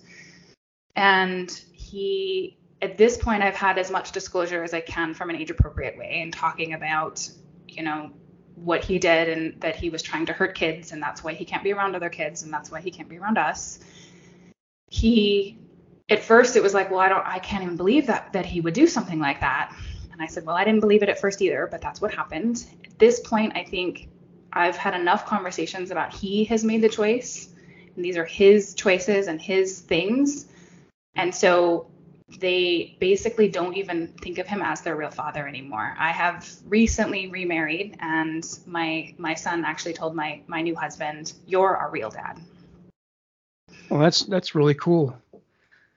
And 0.96 1.50
he 1.72 2.58
at 2.82 2.98
this 2.98 3.18
point 3.18 3.42
i've 3.42 3.56
had 3.56 3.80
as 3.80 3.90
much 3.90 4.12
disclosure 4.12 4.64
as 4.64 4.72
i 4.72 4.80
can 4.80 5.16
from 5.16 5.32
an 5.32 5.36
age 5.36 5.50
appropriate 5.50 5.98
way 5.98 6.20
and 6.22 6.32
talking 6.32 6.74
about 6.74 7.28
you 7.68 7.82
know 7.82 8.12
what 8.64 8.84
he 8.84 9.00
did 9.00 9.30
and 9.30 9.60
that 9.62 9.76
he 9.76 9.90
was 9.90 10.02
trying 10.02 10.26
to 10.26 10.34
hurt 10.34 10.56
kids 10.56 10.92
and 10.92 11.02
that's 11.02 11.24
why 11.24 11.34
he 11.34 11.46
can't 11.46 11.64
be 11.64 11.72
around 11.72 11.96
other 11.96 12.10
kids 12.10 12.44
and 12.44 12.52
that's 12.52 12.72
why 12.72 12.82
he 12.82 12.92
can't 12.92 13.08
be 13.08 13.18
around 13.18 13.38
us. 13.38 13.80
He 14.90 15.58
at 16.10 16.24
first 16.24 16.56
it 16.56 16.64
was 16.64 16.74
like 16.74 16.90
well 16.90 17.02
i 17.02 17.10
don't 17.10 17.26
i 17.28 17.38
can't 17.40 17.64
even 17.64 17.76
believe 17.76 18.08
that 18.08 18.32
that 18.32 18.46
he 18.46 18.62
would 18.62 18.74
do 18.74 18.88
something 18.88 19.20
like 19.20 19.40
that. 19.42 19.76
And 20.12 20.22
i 20.22 20.26
said 20.26 20.46
well 20.46 20.56
i 20.56 20.64
didn't 20.64 20.80
believe 20.80 21.04
it 21.04 21.10
at 21.10 21.20
first 21.20 21.42
either 21.42 21.68
but 21.70 21.82
that's 21.82 22.02
what 22.02 22.14
happened. 22.14 22.66
At 22.86 22.98
this 22.98 23.20
point 23.20 23.56
i 23.56 23.64
think 23.64 24.10
i've 24.54 24.78
had 24.78 25.00
enough 25.00 25.26
conversations 25.26 25.92
about 25.92 26.14
he 26.14 26.44
has 26.46 26.64
made 26.64 26.82
the 26.82 26.90
choice 26.90 27.50
and 27.98 28.06
these 28.06 28.16
are 28.16 28.26
his 28.26 28.74
choices 28.76 29.28
and 29.28 29.42
his 29.42 29.82
things. 29.82 30.46
And 31.16 31.34
so 31.34 31.88
they 32.40 32.98
basically 33.00 33.48
don't 33.48 33.76
even 33.76 34.08
think 34.08 34.38
of 34.38 34.48
him 34.48 34.62
as 34.62 34.82
their 34.82 34.96
real 34.96 35.10
father 35.10 35.48
anymore. 35.48 35.96
I 35.98 36.12
have 36.12 36.50
recently 36.66 37.28
remarried 37.28 37.96
and 38.00 38.46
my 38.66 39.14
my 39.18 39.34
son 39.34 39.64
actually 39.64 39.94
told 39.94 40.16
my 40.16 40.42
my 40.48 40.62
new 40.62 40.76
husband, 40.76 41.34
"You're 41.46 41.76
our 41.78 41.90
real 41.90 42.10
dad." 42.10 42.40
Well, 43.90 44.02
that's 44.02 44.26
that's 44.26 44.56
really 44.56 44.74
cool. 44.74 45.18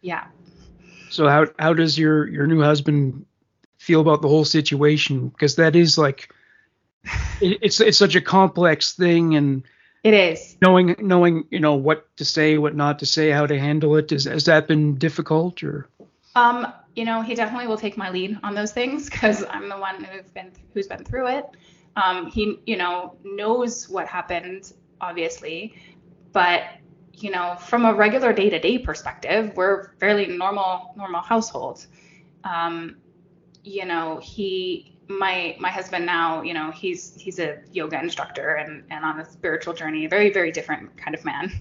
Yeah. 0.01 0.27
So 1.11 1.29
how 1.29 1.47
how 1.59 1.75
does 1.75 1.99
your 1.99 2.29
your 2.29 2.47
new 2.47 2.63
husband 2.63 3.27
feel 3.79 4.01
about 4.01 4.23
the 4.23 4.29
whole 4.29 4.45
situation? 4.45 5.29
Because 5.29 5.57
that 5.57 5.75
is 5.75 5.99
like 5.99 6.33
it, 7.41 7.59
it's 7.61 7.81
it's 7.81 7.99
such 7.99 8.15
a 8.15 8.21
complex 8.21 8.93
thing, 8.93 9.35
and 9.35 9.65
it 10.05 10.15
is 10.15 10.57
knowing 10.63 10.95
knowing 11.01 11.47
you 11.51 11.59
know 11.59 11.75
what 11.75 12.07
to 12.19 12.25
say, 12.25 12.57
what 12.57 12.77
not 12.77 13.01
to 13.01 13.07
say, 13.07 13.31
how 13.31 13.47
to 13.47 13.59
handle 13.59 13.97
it. 13.97 14.13
Is, 14.13 14.25
has 14.27 14.45
that 14.45 14.69
been 14.69 14.95
difficult 14.95 15.65
or? 15.65 15.89
Um, 16.35 16.73
you 16.95 17.05
know, 17.05 17.23
he 17.23 17.35
definitely 17.35 17.67
will 17.67 17.79
take 17.79 17.97
my 17.97 18.11
lead 18.11 18.39
on 18.43 18.55
those 18.55 18.73
things 18.73 19.09
because 19.11 19.45
I'm 19.51 19.69
the 19.69 19.79
one 19.79 20.03
who's 20.05 20.31
been 20.31 20.53
who's 20.75 20.87
been 20.87 21.05
through 21.05 21.29
it. 21.29 21.47
Um, 21.97 22.27
he, 22.31 22.61
you 22.67 22.77
know, 22.77 23.17
knows 23.25 23.89
what 23.89 24.07
happened, 24.07 24.73
obviously, 25.01 25.75
but 26.33 26.65
you 27.13 27.31
know, 27.31 27.57
from 27.57 27.85
a 27.85 27.93
regular 27.93 28.33
day-to-day 28.33 28.79
perspective, 28.79 29.53
we're 29.55 29.93
fairly 29.99 30.27
normal 30.27 30.95
normal 30.97 31.21
household. 31.21 31.87
Um, 32.45 32.97
you 33.63 33.85
know, 33.85 34.19
he 34.23 34.99
my 35.09 35.57
my 35.59 35.69
husband 35.69 36.07
now, 36.07 36.43
you 36.43 36.55
know, 36.55 36.71
he's 36.71 37.15
he's 37.17 37.39
a 37.39 37.59
yoga 37.73 38.01
instructor 38.01 38.55
and 38.55 38.85
and 38.91 39.05
on 39.05 39.21
a 39.21 39.31
spiritual 39.31 39.75
journey, 39.75 40.07
very 40.07 40.31
very 40.33 40.53
different 40.53 40.97
kind 40.97 41.15
of 41.15 41.25
man. 41.25 41.53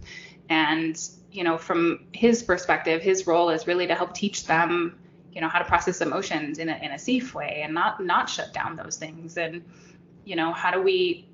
And 0.49 0.99
you 1.31 1.43
know, 1.43 1.57
from 1.57 2.07
his 2.13 2.43
perspective, 2.43 3.01
his 3.01 3.27
role 3.27 3.49
is 3.49 3.67
really 3.67 3.87
to 3.87 3.95
help 3.95 4.13
teach 4.13 4.45
them, 4.45 4.99
you 5.31 5.41
know, 5.41 5.47
how 5.47 5.59
to 5.59 5.65
process 5.65 6.01
emotions 6.01 6.57
in 6.57 6.69
a 6.69 6.77
in 6.77 6.91
a 6.91 6.99
safe 6.99 7.35
way 7.35 7.61
and 7.63 7.73
not 7.73 8.03
not 8.03 8.29
shut 8.29 8.53
down 8.53 8.75
those 8.75 8.97
things. 8.97 9.37
And 9.37 9.63
you 10.25 10.35
know, 10.35 10.51
how 10.51 10.71
do 10.71 10.81
we 10.81 11.27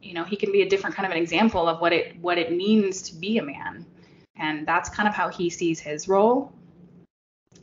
you 0.00 0.14
know 0.14 0.24
he 0.24 0.36
can 0.36 0.52
be 0.52 0.62
a 0.62 0.68
different 0.68 0.94
kind 0.94 1.06
of 1.06 1.12
an 1.12 1.18
example 1.18 1.68
of 1.68 1.80
what 1.80 1.92
it 1.92 2.18
what 2.20 2.38
it 2.38 2.52
means 2.52 3.02
to 3.02 3.14
be 3.16 3.38
a 3.38 3.42
man. 3.42 3.86
And 4.36 4.66
that's 4.66 4.88
kind 4.88 5.08
of 5.08 5.14
how 5.14 5.28
he 5.28 5.50
sees 5.50 5.80
his 5.80 6.08
role. 6.08 6.52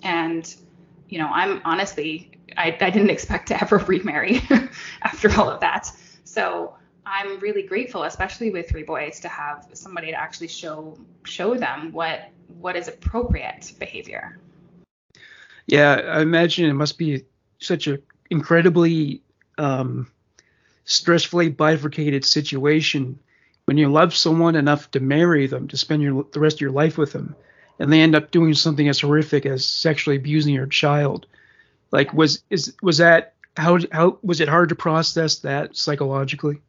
And 0.04 0.54
you 1.08 1.20
know 1.20 1.28
i'm 1.28 1.62
honestly 1.66 2.32
i, 2.58 2.76
I 2.82 2.90
didn't 2.90 3.12
expect 3.12 3.48
to 3.50 3.62
ever 3.62 3.78
remarry 3.88 4.42
after 5.04 5.32
all 5.40 5.50
of 5.50 5.60
that. 5.62 5.92
So 6.24 6.76
i'm 7.06 7.40
really 7.40 7.64
grateful 7.64 8.04
especially 8.04 8.50
with 8.50 8.70
three 8.70 8.84
boys 8.84 9.20
to 9.20 9.28
have 9.28 9.68
somebody 9.74 10.08
to 10.08 10.14
actually 10.14 10.48
show 10.48 10.98
show 11.24 11.56
them 11.56 11.92
what 11.92 12.30
what 12.60 12.76
is 12.76 12.88
appropriate 12.88 13.74
behavior 13.80 14.40
yeah 15.68 15.94
i 15.94 16.22
imagine 16.22 16.70
it 16.70 16.74
must 16.74 16.98
be 16.98 17.24
such 17.60 17.88
a 17.88 18.00
incredibly 18.30 19.22
um 19.58 20.08
stressfully 20.86 21.56
bifurcated 21.56 22.24
situation 22.24 23.20
when 23.66 23.78
you 23.78 23.92
love 23.92 24.16
someone 24.16 24.56
enough 24.56 24.90
to 24.92 25.00
marry 25.00 25.48
them, 25.48 25.68
to 25.68 25.78
spend 25.78 26.02
your, 26.02 26.26
the 26.32 26.40
rest 26.40 26.58
of 26.58 26.62
your 26.62 26.72
life 26.72 26.98
with 26.98 27.12
them, 27.12 27.36
and 27.80 27.92
they 27.92 28.02
end 28.02 28.16
up 28.16 28.32
doing 28.32 28.54
something 28.54 28.88
as 28.88 29.00
horrific 29.00 29.46
as 29.46 29.66
sexually 29.66 30.16
abusing 30.16 30.54
your 30.54 30.68
child. 30.68 31.26
Like, 31.92 32.14
was 32.14 32.44
is 32.50 32.76
was 32.82 33.00
that 33.00 33.34
how 33.58 33.80
how 33.92 34.20
was 34.22 34.40
it 34.40 34.50
hard 34.50 34.70
to 34.70 34.76
process 34.76 35.40
that 35.40 35.76
psychologically? 35.76 36.62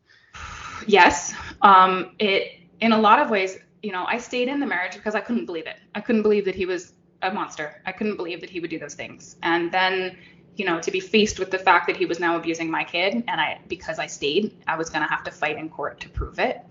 Yes, 0.87 1.35
um, 1.63 2.13
it 2.19 2.61
in 2.81 2.93
a 2.93 2.99
lot 2.99 3.19
of 3.19 3.31
ways. 3.31 3.59
You 3.83 3.93
know, 3.93 4.05
I 4.07 4.19
stayed 4.19 4.49
in 4.49 4.59
the 4.59 4.67
marriage 4.67 4.95
because 4.95 5.15
I 5.15 5.21
couldn't 5.21 5.47
believe 5.47 5.67
it. 5.67 5.77
I 5.95 6.01
couldn't 6.01 6.23
believe 6.23 6.45
that 6.47 6.55
he 6.55 6.67
was 6.67 6.95
a 7.23 7.33
monster. 7.33 7.81
I 7.87 7.93
couldn't 7.93 8.17
believe 8.17 8.41
that 8.41 8.51
he 8.51 8.59
would 8.61 8.71
do 8.71 8.79
those 8.79 8.95
things. 8.95 9.37
And 9.43 9.71
then 9.71 10.17
you 10.57 10.65
know, 10.65 10.81
to 10.81 10.91
be 10.91 11.01
faced 11.01 11.39
with 11.39 11.51
the 11.51 11.59
fact 11.59 11.87
that 11.87 11.97
he 11.97 12.07
was 12.07 12.19
now 12.19 12.37
abusing 12.37 12.71
my 12.71 12.83
kid, 12.83 13.15
and 13.29 13.41
I, 13.41 13.61
because 13.69 13.99
I 13.99 14.07
stayed, 14.07 14.57
I 14.67 14.77
was 14.77 14.91
gonna 14.91 15.09
have 15.09 15.23
to 15.25 15.31
fight 15.31 15.59
in 15.59 15.69
court 15.69 16.01
to 16.01 16.09
prove 16.09 16.39
it, 16.39 16.63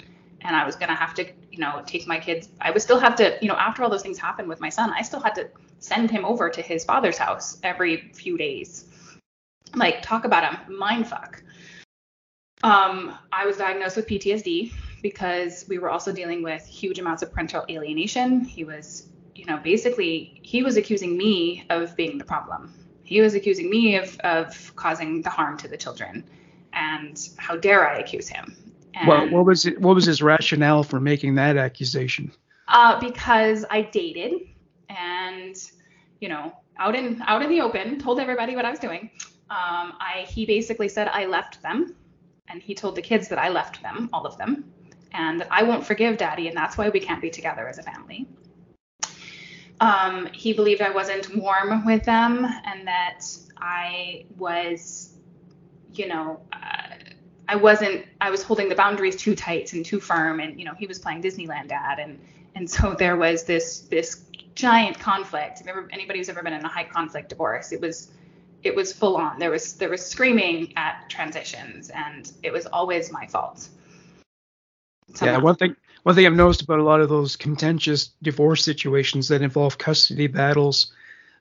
and 0.41 0.55
I 0.55 0.65
was 0.65 0.75
gonna 0.75 0.95
have 0.95 1.13
to, 1.15 1.31
you 1.51 1.59
know, 1.59 1.83
take 1.85 2.07
my 2.07 2.19
kids. 2.19 2.49
I 2.59 2.71
would 2.71 2.81
still 2.81 2.99
have 2.99 3.15
to, 3.17 3.37
you 3.41 3.47
know, 3.47 3.55
after 3.55 3.83
all 3.83 3.89
those 3.89 4.01
things 4.01 4.17
happened 4.17 4.49
with 4.49 4.59
my 4.59 4.69
son, 4.69 4.91
I 4.91 5.03
still 5.03 5.19
had 5.19 5.35
to 5.35 5.49
send 5.79 6.09
him 6.09 6.25
over 6.25 6.49
to 6.49 6.61
his 6.61 6.83
father's 6.83 7.17
house 7.17 7.59
every 7.63 8.09
few 8.13 8.37
days. 8.37 8.85
Like, 9.75 10.01
talk 10.01 10.25
about 10.25 10.43
a 10.43 10.71
mind 10.71 11.07
fuck. 11.07 11.43
Um, 12.65 13.17
I 13.31 13.45
was 13.45 13.57
diagnosed 13.57 13.95
with 13.95 14.07
PTSD 14.07 14.73
because 15.01 15.65
we 15.69 15.77
were 15.77 15.89
also 15.89 16.11
dealing 16.11 16.41
with 16.43 16.65
huge 16.65 16.99
amounts 16.99 17.21
of 17.21 17.31
parental 17.31 17.63
alienation. 17.69 18.43
He 18.43 18.63
was, 18.63 19.09
you 19.35 19.45
know, 19.45 19.57
basically 19.57 20.39
he 20.41 20.63
was 20.63 20.77
accusing 20.77 21.15
me 21.17 21.65
of 21.69 21.95
being 21.95 22.17
the 22.17 22.25
problem 22.25 22.73
he 23.05 23.21
was 23.21 23.35
accusing 23.35 23.69
me 23.69 23.95
of, 23.95 24.19
of 24.21 24.75
causing 24.75 25.21
the 25.21 25.29
harm 25.29 25.57
to 25.57 25.67
the 25.67 25.77
children. 25.77 26.27
And 26.73 27.17
how 27.37 27.55
dare 27.55 27.87
I 27.87 27.99
accuse 27.99 28.27
him? 28.27 28.57
And, 28.95 29.07
well, 29.07 29.29
what 29.29 29.45
was 29.45 29.65
it, 29.65 29.79
what 29.79 29.95
was 29.95 30.05
his 30.05 30.21
rationale 30.21 30.83
for 30.83 30.99
making 30.99 31.35
that 31.35 31.55
accusation? 31.55 32.31
Uh, 32.67 32.99
because 32.99 33.63
I 33.69 33.83
dated 33.83 34.33
and, 34.89 35.55
you 36.19 36.27
know, 36.27 36.51
out 36.77 36.95
in 36.95 37.21
out 37.27 37.41
in 37.41 37.49
the 37.49 37.61
open, 37.61 37.99
told 37.99 38.19
everybody 38.19 38.55
what 38.55 38.65
I 38.65 38.71
was 38.71 38.79
doing. 38.79 39.11
Um, 39.49 39.93
I 39.99 40.25
he 40.27 40.45
basically 40.45 40.89
said 40.89 41.07
I 41.07 41.25
left 41.25 41.61
them, 41.61 41.95
and 42.49 42.61
he 42.61 42.75
told 42.75 42.95
the 42.95 43.01
kids 43.01 43.27
that 43.29 43.39
I 43.39 43.49
left 43.49 43.81
them, 43.81 44.09
all 44.13 44.25
of 44.25 44.37
them, 44.37 44.71
and 45.11 45.41
that 45.41 45.47
I 45.51 45.63
won't 45.63 45.85
forgive 45.85 46.17
daddy, 46.17 46.47
and 46.47 46.55
that's 46.55 46.77
why 46.77 46.89
we 46.89 46.99
can't 46.99 47.21
be 47.21 47.29
together 47.29 47.67
as 47.67 47.77
a 47.77 47.83
family. 47.83 48.27
Um, 49.81 50.27
he 50.27 50.53
believed 50.53 50.81
I 50.81 50.91
wasn't 50.91 51.35
warm 51.35 51.85
with 51.85 52.03
them 52.03 52.45
and 52.45 52.87
that 52.87 53.25
I 53.57 54.25
was, 54.37 55.13
you 55.93 56.07
know, 56.07 56.39
uh, 56.53 56.95
I 57.47 57.55
wasn't, 57.57 58.05
I 58.21 58.29
was 58.29 58.41
holding 58.41 58.69
the 58.69 58.75
boundaries 58.75 59.15
too 59.15 59.35
tight 59.35 59.73
and 59.73 59.85
too 59.85 59.99
firm. 59.99 60.39
And, 60.39 60.57
you 60.57 60.65
know, 60.65 60.73
he 60.73 60.87
was 60.87 60.99
playing 60.99 61.21
Disneyland 61.21 61.67
dad. 61.67 61.99
And, 61.99 62.19
and 62.55 62.69
so 62.69 62.93
there 62.99 63.17
was 63.17 63.43
this, 63.43 63.81
this 63.81 64.23
giant 64.55 64.97
conflict. 64.97 65.59
If 65.61 65.67
ever, 65.67 65.87
anybody 65.91 66.19
who's 66.19 66.29
ever 66.29 66.41
been 66.41 66.53
in 66.53 66.63
a 66.63 66.69
high 66.69 66.85
conflict 66.85 67.29
divorce, 67.29 67.73
it 67.73 67.81
was, 67.81 68.11
it 68.65 68.75
was 68.75 68.91
full 68.91 69.17
on. 69.17 69.39
There 69.39 69.51
was, 69.51 69.73
there 69.73 69.89
was 69.89 70.05
screaming 70.05 70.73
at 70.75 71.09
transitions 71.09 71.89
and 71.89 72.31
it 72.43 72.51
was 72.51 72.65
always 72.65 73.11
my 73.11 73.27
fault. 73.27 73.69
Somehow. 75.13 75.35
Yeah, 75.35 75.41
one 75.41 75.55
thing 75.55 75.75
one 76.03 76.13
thing 76.13 76.27
I've 76.27 76.33
noticed 76.33 76.61
about 76.61 76.79
a 76.79 76.83
lot 76.83 77.01
of 77.01 77.09
those 77.09 77.35
contentious 77.35 78.11
divorce 78.21 78.63
situations 78.63 79.27
that 79.29 79.41
involve 79.41 79.77
custody 79.77 80.27
battles 80.27 80.93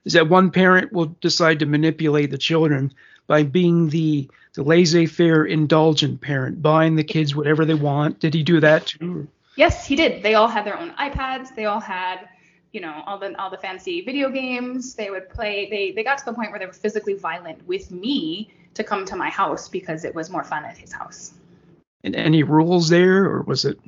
is 0.05 0.13
that 0.13 0.27
one 0.27 0.49
parent 0.49 0.91
will 0.91 1.15
decide 1.21 1.59
to 1.59 1.67
manipulate 1.67 2.31
the 2.31 2.37
children 2.37 2.91
by 3.27 3.43
being 3.43 3.89
the 3.89 4.29
the 4.53 4.63
laissez-faire 4.63 5.45
indulgent 5.45 6.21
parent, 6.21 6.61
buying 6.61 6.95
the 6.95 7.03
kids 7.03 7.35
whatever 7.35 7.65
they 7.65 7.73
want. 7.73 8.19
Did 8.19 8.33
he 8.33 8.41
do 8.41 8.59
that 8.61 8.87
too? 8.87 9.27
Yes, 9.55 9.85
he 9.85 9.95
did. 9.95 10.23
They 10.23 10.33
all 10.33 10.47
had 10.47 10.65
their 10.65 10.79
own 10.79 10.91
iPads. 10.91 11.53
They 11.55 11.65
all 11.65 11.79
had, 11.79 12.27
you 12.75 12.81
know, 12.81 13.01
all 13.07 13.17
the 13.17 13.33
all 13.41 13.49
the 13.49 13.57
fancy 13.57 14.01
video 14.01 14.29
games. 14.29 14.95
They 14.95 15.09
would 15.09 15.29
play. 15.29 15.69
They 15.69 15.91
they 15.93 16.03
got 16.03 16.17
to 16.17 16.25
the 16.25 16.33
point 16.33 16.51
where 16.51 16.59
they 16.59 16.65
were 16.65 16.73
physically 16.73 17.13
violent 17.13 17.65
with 17.65 17.89
me 17.89 18.51
to 18.73 18.83
come 18.83 19.05
to 19.05 19.15
my 19.15 19.29
house 19.29 19.69
because 19.69 20.03
it 20.03 20.13
was 20.13 20.29
more 20.29 20.43
fun 20.43 20.65
at 20.65 20.77
his 20.77 20.91
house. 20.91 21.33
And 22.03 22.15
any 22.15 22.43
rules 22.43 22.89
there, 22.89 23.23
or 23.23 23.41
was 23.43 23.63
it? 23.63 23.79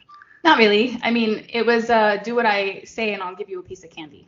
Not 0.45 0.57
really. 0.57 0.97
I 1.03 1.11
mean, 1.11 1.45
it 1.49 1.65
was 1.65 1.89
uh, 1.89 2.17
do 2.23 2.33
what 2.33 2.45
I 2.45 2.83
say 2.85 3.13
and 3.13 3.21
I'll 3.21 3.35
give 3.35 3.49
you 3.49 3.59
a 3.59 3.63
piece 3.63 3.83
of 3.83 3.89
candy. 3.89 4.25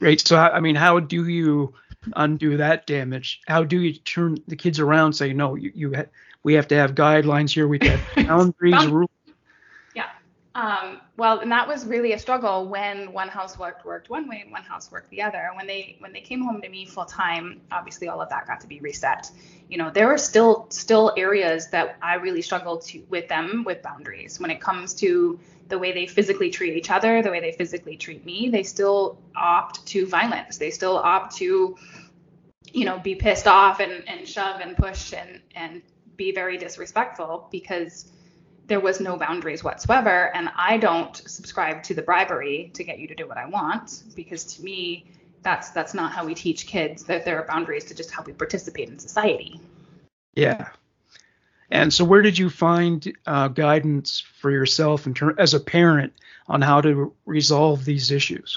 Right. 0.00 0.20
So 0.20 0.36
I 0.36 0.60
mean, 0.60 0.76
how 0.76 1.00
do 1.00 1.26
you 1.26 1.72
undo 2.14 2.58
that 2.58 2.86
damage? 2.86 3.40
How 3.46 3.64
do 3.64 3.80
you 3.80 3.94
turn 3.94 4.36
the 4.48 4.56
kids 4.56 4.78
around? 4.78 5.06
And 5.06 5.16
say 5.16 5.32
no, 5.32 5.54
you, 5.54 5.72
you 5.74 5.94
ha- 5.94 6.10
we 6.42 6.54
have 6.54 6.68
to 6.68 6.74
have 6.76 6.94
guidelines 6.94 7.50
here. 7.54 7.66
We 7.66 7.80
have 7.84 8.02
boundaries, 8.26 8.86
rules. 8.86 9.10
Um, 10.54 11.00
well, 11.16 11.38
and 11.38 11.52
that 11.52 11.68
was 11.68 11.86
really 11.86 12.12
a 12.12 12.18
struggle 12.18 12.66
when 12.66 13.12
one 13.12 13.28
house 13.28 13.56
worked 13.56 13.84
worked 13.84 14.10
one 14.10 14.28
way 14.28 14.40
and 14.42 14.50
one 14.50 14.64
house 14.64 14.90
worked 14.90 15.08
the 15.10 15.22
other. 15.22 15.50
When 15.54 15.66
they 15.68 15.96
when 16.00 16.12
they 16.12 16.20
came 16.20 16.42
home 16.42 16.60
to 16.62 16.68
me 16.68 16.86
full 16.86 17.04
time, 17.04 17.60
obviously 17.70 18.08
all 18.08 18.20
of 18.20 18.28
that 18.30 18.48
got 18.48 18.60
to 18.62 18.66
be 18.66 18.80
reset. 18.80 19.30
You 19.68 19.78
know, 19.78 19.90
there 19.90 20.08
were 20.08 20.18
still 20.18 20.66
still 20.70 21.12
areas 21.16 21.68
that 21.68 21.96
I 22.02 22.14
really 22.14 22.42
struggled 22.42 22.82
to 22.86 23.00
with 23.08 23.28
them 23.28 23.62
with 23.64 23.80
boundaries 23.82 24.40
when 24.40 24.50
it 24.50 24.60
comes 24.60 24.94
to 24.94 25.38
the 25.68 25.78
way 25.78 25.92
they 25.92 26.08
physically 26.08 26.50
treat 26.50 26.76
each 26.76 26.90
other, 26.90 27.22
the 27.22 27.30
way 27.30 27.38
they 27.38 27.52
physically 27.52 27.96
treat 27.96 28.26
me. 28.26 28.48
They 28.48 28.64
still 28.64 29.18
opt 29.36 29.86
to 29.86 30.04
violence. 30.04 30.58
They 30.58 30.72
still 30.72 30.96
opt 30.96 31.36
to, 31.36 31.76
you 32.72 32.84
know, 32.84 32.98
be 32.98 33.14
pissed 33.14 33.46
off 33.46 33.78
and, 33.78 34.02
and 34.08 34.26
shove 34.26 34.60
and 34.60 34.76
push 34.76 35.12
and 35.12 35.40
and 35.54 35.80
be 36.16 36.32
very 36.32 36.58
disrespectful 36.58 37.46
because 37.52 38.10
there 38.70 38.80
was 38.80 39.00
no 39.00 39.16
boundaries 39.16 39.64
whatsoever. 39.64 40.34
And 40.34 40.48
I 40.56 40.78
don't 40.78 41.16
subscribe 41.28 41.82
to 41.82 41.94
the 41.94 42.02
bribery 42.02 42.70
to 42.74 42.84
get 42.84 43.00
you 43.00 43.08
to 43.08 43.16
do 43.16 43.26
what 43.26 43.36
I 43.36 43.46
want 43.46 44.04
because 44.14 44.44
to 44.54 44.62
me, 44.62 45.10
that's 45.42 45.70
that's 45.70 45.92
not 45.92 46.12
how 46.12 46.24
we 46.24 46.34
teach 46.34 46.68
kids 46.68 47.02
that 47.04 47.24
there 47.24 47.36
are 47.40 47.46
boundaries 47.46 47.84
to 47.86 47.94
just 47.94 48.12
how 48.12 48.22
we 48.22 48.32
participate 48.32 48.88
in 48.88 48.98
society. 48.98 49.60
Yeah. 50.34 50.68
And 51.70 51.92
so, 51.92 52.04
where 52.04 52.22
did 52.22 52.38
you 52.38 52.48
find 52.48 53.12
uh, 53.26 53.48
guidance 53.48 54.20
for 54.20 54.52
yourself 54.52 55.06
in 55.06 55.14
ter- 55.14 55.34
as 55.36 55.52
a 55.52 55.60
parent 55.60 56.12
on 56.46 56.62
how 56.62 56.80
to 56.80 57.12
resolve 57.26 57.84
these 57.84 58.12
issues? 58.12 58.56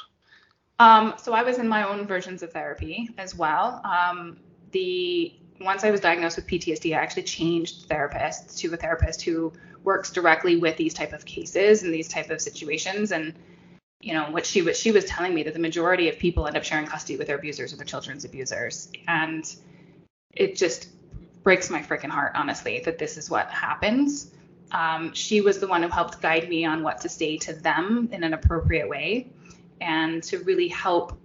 Um, 0.78 1.16
so 1.18 1.34
I 1.34 1.42
was 1.42 1.58
in 1.58 1.68
my 1.68 1.88
own 1.88 2.06
versions 2.06 2.44
of 2.44 2.52
therapy 2.52 3.10
as 3.18 3.36
well. 3.36 3.82
Um, 3.84 4.38
the 4.72 5.34
once 5.64 5.84
I 5.84 5.92
was 5.92 6.02
diagnosed 6.02 6.36
with 6.36 6.48
PTSD, 6.48 6.96
I 6.96 7.02
actually 7.02 7.24
changed 7.24 7.88
therapists 7.90 8.58
to 8.60 8.74
a 8.74 8.78
therapist 8.78 9.22
who 9.22 9.54
works 9.84 10.12
directly 10.12 10.58
with 10.58 10.78
these 10.78 10.94
type 10.94 11.14
of 11.14 11.26
cases 11.26 11.84
and 11.84 11.94
these 11.94 12.08
type 12.08 12.30
of 12.30 12.42
situations. 12.42 13.12
And 13.12 13.34
you 14.00 14.14
know 14.14 14.26
what 14.32 14.46
she 14.46 14.62
was 14.62 14.78
she 14.78 14.92
was 14.92 15.06
telling 15.06 15.34
me 15.34 15.44
that 15.44 15.54
the 15.54 15.60
majority 15.60 16.10
of 16.10 16.20
people 16.20 16.46
end 16.46 16.58
up 16.58 16.64
sharing 16.64 16.86
custody 16.86 17.18
with 17.18 17.28
their 17.28 17.38
abusers 17.38 17.74
or 17.74 17.78
their 17.78 17.86
children's 17.86 18.26
abusers, 18.26 18.92
and 19.08 19.56
it 20.32 20.56
just 20.56 20.90
breaks 21.44 21.70
my 21.70 21.82
freaking 21.82 22.10
heart, 22.10 22.34
honestly, 22.36 22.82
that 22.86 22.98
this 22.98 23.18
is 23.18 23.30
what 23.30 23.50
happens. 23.50 24.32
Um, 24.72 25.14
she 25.14 25.42
was 25.42 25.60
the 25.60 25.68
one 25.68 25.84
who 25.84 25.90
helped 25.90 26.22
guide 26.22 26.50
me 26.50 26.66
on 26.66 26.84
what 26.84 27.02
to 27.02 27.10
say 27.10 27.38
to 27.38 27.54
them 27.54 28.10
in 28.12 28.24
an 28.24 28.34
appropriate 28.34 28.90
way 28.90 29.30
and 29.82 30.24
to 30.24 30.40
really 30.40 30.68
help 30.68 31.20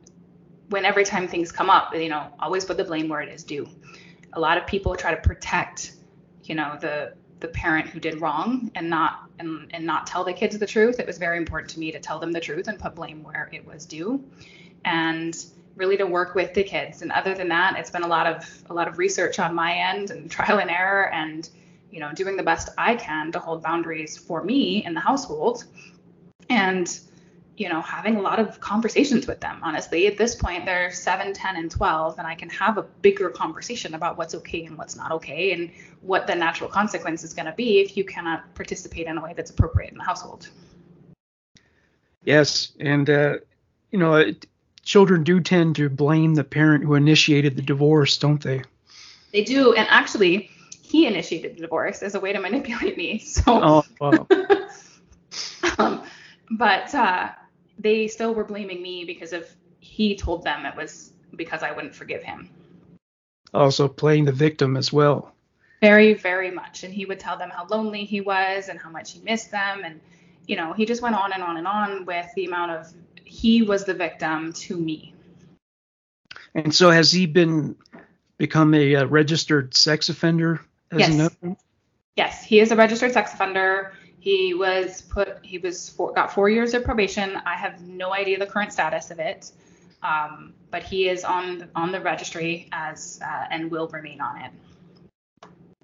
when 0.68 0.84
every 0.84 1.04
time 1.04 1.28
things 1.28 1.50
come 1.50 1.70
up, 1.70 1.94
you 1.94 2.10
know, 2.10 2.26
always 2.38 2.64
put 2.64 2.76
the 2.76 2.84
blame 2.84 3.08
where 3.08 3.22
it 3.22 3.30
is 3.30 3.42
due. 3.42 3.66
A 4.34 4.40
lot 4.40 4.58
of 4.58 4.66
people 4.66 4.94
try 4.94 5.14
to 5.14 5.20
protect, 5.20 5.94
you 6.44 6.54
know, 6.54 6.76
the 6.80 7.14
the 7.40 7.48
parent 7.48 7.86
who 7.86 8.00
did 8.00 8.20
wrong 8.20 8.70
and 8.74 8.90
not 8.90 9.30
and, 9.38 9.70
and 9.72 9.86
not 9.86 10.06
tell 10.06 10.24
the 10.24 10.32
kids 10.32 10.58
the 10.58 10.66
truth. 10.66 10.98
It 10.98 11.06
was 11.06 11.18
very 11.18 11.36
important 11.36 11.70
to 11.70 11.80
me 11.80 11.92
to 11.92 12.00
tell 12.00 12.18
them 12.18 12.32
the 12.32 12.40
truth 12.40 12.68
and 12.68 12.78
put 12.78 12.94
blame 12.94 13.22
where 13.22 13.48
it 13.52 13.64
was 13.64 13.86
due. 13.86 14.24
And 14.84 15.36
really 15.78 15.96
to 15.96 16.06
work 16.06 16.34
with 16.34 16.52
the 16.54 16.64
kids. 16.64 17.02
And 17.02 17.12
other 17.12 17.34
than 17.34 17.48
that, 17.48 17.78
it's 17.78 17.90
been 17.90 18.02
a 18.02 18.08
lot 18.08 18.26
of 18.26 18.62
a 18.68 18.74
lot 18.74 18.88
of 18.88 18.98
research 18.98 19.38
on 19.38 19.54
my 19.54 19.72
end 19.72 20.10
and 20.10 20.30
trial 20.38 20.58
and 20.58 20.70
error 20.70 21.12
and 21.12 21.48
you 21.90 22.00
know 22.00 22.12
doing 22.12 22.36
the 22.36 22.42
best 22.42 22.68
I 22.76 22.96
can 22.96 23.32
to 23.32 23.38
hold 23.38 23.62
boundaries 23.62 24.18
for 24.18 24.42
me 24.42 24.84
in 24.84 24.94
the 24.94 25.00
household. 25.00 25.64
And 26.50 27.00
you 27.58 27.68
know 27.68 27.80
having 27.80 28.16
a 28.16 28.20
lot 28.20 28.38
of 28.38 28.60
conversations 28.60 29.26
with 29.26 29.40
them 29.40 29.60
honestly 29.62 30.06
at 30.06 30.16
this 30.16 30.34
point 30.34 30.64
they're 30.64 30.90
7 30.90 31.32
10 31.32 31.56
and 31.56 31.70
12 31.70 32.18
and 32.18 32.26
i 32.26 32.34
can 32.34 32.48
have 32.50 32.78
a 32.78 32.82
bigger 32.82 33.30
conversation 33.30 33.94
about 33.94 34.16
what's 34.16 34.34
okay 34.34 34.64
and 34.64 34.78
what's 34.78 34.96
not 34.96 35.12
okay 35.12 35.52
and 35.52 35.70
what 36.00 36.26
the 36.26 36.34
natural 36.34 36.70
consequence 36.70 37.24
is 37.24 37.34
going 37.34 37.46
to 37.46 37.52
be 37.52 37.80
if 37.80 37.96
you 37.96 38.04
cannot 38.04 38.54
participate 38.54 39.06
in 39.06 39.18
a 39.18 39.22
way 39.22 39.34
that's 39.36 39.50
appropriate 39.50 39.90
in 39.90 39.98
the 39.98 40.04
household 40.04 40.48
yes 42.24 42.72
and 42.80 43.10
uh, 43.10 43.34
you 43.90 43.98
know 43.98 44.14
it, 44.14 44.46
children 44.88 45.22
do 45.22 45.38
tend 45.38 45.76
to 45.76 45.90
blame 45.90 46.34
the 46.34 46.42
parent 46.42 46.82
who 46.82 46.94
initiated 46.94 47.56
the 47.56 47.62
divorce, 47.62 48.16
don't 48.16 48.42
they? 48.42 48.62
They 49.32 49.44
do, 49.44 49.74
and 49.74 49.86
actually, 49.90 50.50
he 50.80 51.06
initiated 51.06 51.56
the 51.56 51.60
divorce 51.60 52.02
as 52.02 52.14
a 52.14 52.20
way 52.20 52.32
to 52.32 52.40
manipulate 52.48 52.96
me. 52.96 53.18
So, 53.18 53.42
oh, 53.46 53.84
wow. 54.00 54.26
um, 55.78 56.02
but 56.50 56.94
uh, 56.94 57.28
they 57.78 58.08
still 58.08 58.34
were 58.34 58.44
blaming 58.44 58.82
me 58.82 59.04
because 59.04 59.32
of 59.32 59.48
he 59.80 60.16
told 60.16 60.44
them 60.44 60.66
it 60.66 60.76
was 60.76 61.12
because 61.36 61.62
I 61.62 61.72
wouldn't 61.72 61.94
forgive 61.94 62.22
him. 62.22 62.50
Also, 63.54 63.88
playing 63.88 64.24
the 64.24 64.32
victim 64.32 64.76
as 64.76 64.92
well. 64.92 65.32
Very, 65.80 66.14
very 66.14 66.50
much, 66.50 66.82
and 66.82 66.92
he 66.92 67.04
would 67.04 67.20
tell 67.20 67.38
them 67.38 67.50
how 67.50 67.66
lonely 67.66 68.04
he 68.04 68.20
was 68.20 68.68
and 68.68 68.78
how 68.78 68.90
much 68.90 69.12
he 69.12 69.20
missed 69.20 69.50
them, 69.50 69.82
and 69.84 70.00
you 70.46 70.56
know, 70.56 70.72
he 70.72 70.84
just 70.86 71.02
went 71.02 71.14
on 71.14 71.32
and 71.32 71.42
on 71.42 71.56
and 71.56 71.66
on 71.66 72.04
with 72.04 72.26
the 72.34 72.46
amount 72.46 72.72
of 72.72 72.92
he 73.24 73.62
was 73.62 73.84
the 73.84 73.94
victim 73.94 74.52
to 74.54 74.76
me. 74.76 75.14
And 76.54 76.74
so 76.74 76.90
has 76.90 77.12
he 77.12 77.26
been 77.26 77.76
become 78.38 78.74
a, 78.74 78.96
uh, 78.96 79.04
registered 79.06 79.74
sex 79.74 80.08
offender? 80.08 80.60
yes. 80.96 81.30
Yes, 82.16 82.42
he 82.42 82.58
is 82.58 82.72
a 82.72 82.76
registered 82.76 83.12
sex 83.12 83.32
offender. 83.32 83.92
He 84.20 84.54
was 84.54 85.02
put. 85.02 85.38
He 85.42 85.58
was 85.58 85.90
got 86.14 86.32
four 86.32 86.48
years 86.50 86.74
of 86.74 86.84
probation. 86.84 87.36
I 87.46 87.54
have 87.54 87.80
no 87.82 88.12
idea 88.12 88.38
the 88.38 88.46
current 88.46 88.72
status 88.72 89.10
of 89.10 89.18
it, 89.18 89.50
um, 90.02 90.54
but 90.70 90.82
he 90.82 91.08
is 91.08 91.24
on 91.24 91.68
on 91.74 91.92
the 91.92 92.00
registry 92.00 92.68
as 92.72 93.20
uh, 93.24 93.46
and 93.50 93.70
will 93.70 93.88
remain 93.88 94.20
on 94.20 94.42
it. 94.42 94.50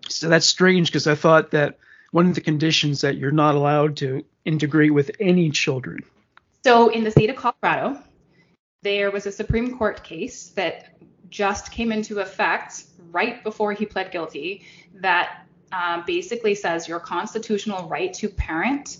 So 0.09 0.28
that's 0.28 0.47
strange 0.47 0.89
because 0.89 1.07
I 1.07 1.14
thought 1.14 1.53
that 1.53 1.78
one 2.11 2.28
of 2.28 2.35
the 2.35 2.41
conditions 2.41 3.01
that 3.03 3.16
you're 3.16 3.32
not 3.32 3.55
allowed 3.55 3.97
to 3.99 4.24
integrate 4.45 4.93
with 4.93 5.11
any 5.20 5.51
children 5.51 6.05
so 6.64 6.89
in 6.89 7.05
the 7.05 7.11
state 7.11 7.28
of 7.28 7.37
Colorado, 7.37 8.03
there 8.82 9.11
was 9.11 9.26
a 9.26 9.32
Supreme 9.32 9.76
Court 9.76 10.03
case 10.03 10.49
that 10.57 10.97
just 11.28 11.70
came 11.70 11.93
into 11.93 12.20
effect 12.20 12.85
right 13.11 13.45
before 13.45 13.74
he 13.74 13.85
pled 13.85 14.11
guilty 14.11 14.64
that 14.95 15.43
uh, 15.74 16.02
basically 16.06 16.54
says 16.54 16.86
your 16.86 17.00
constitutional 17.00 17.88
right 17.88 18.12
to 18.14 18.28
parent 18.28 18.98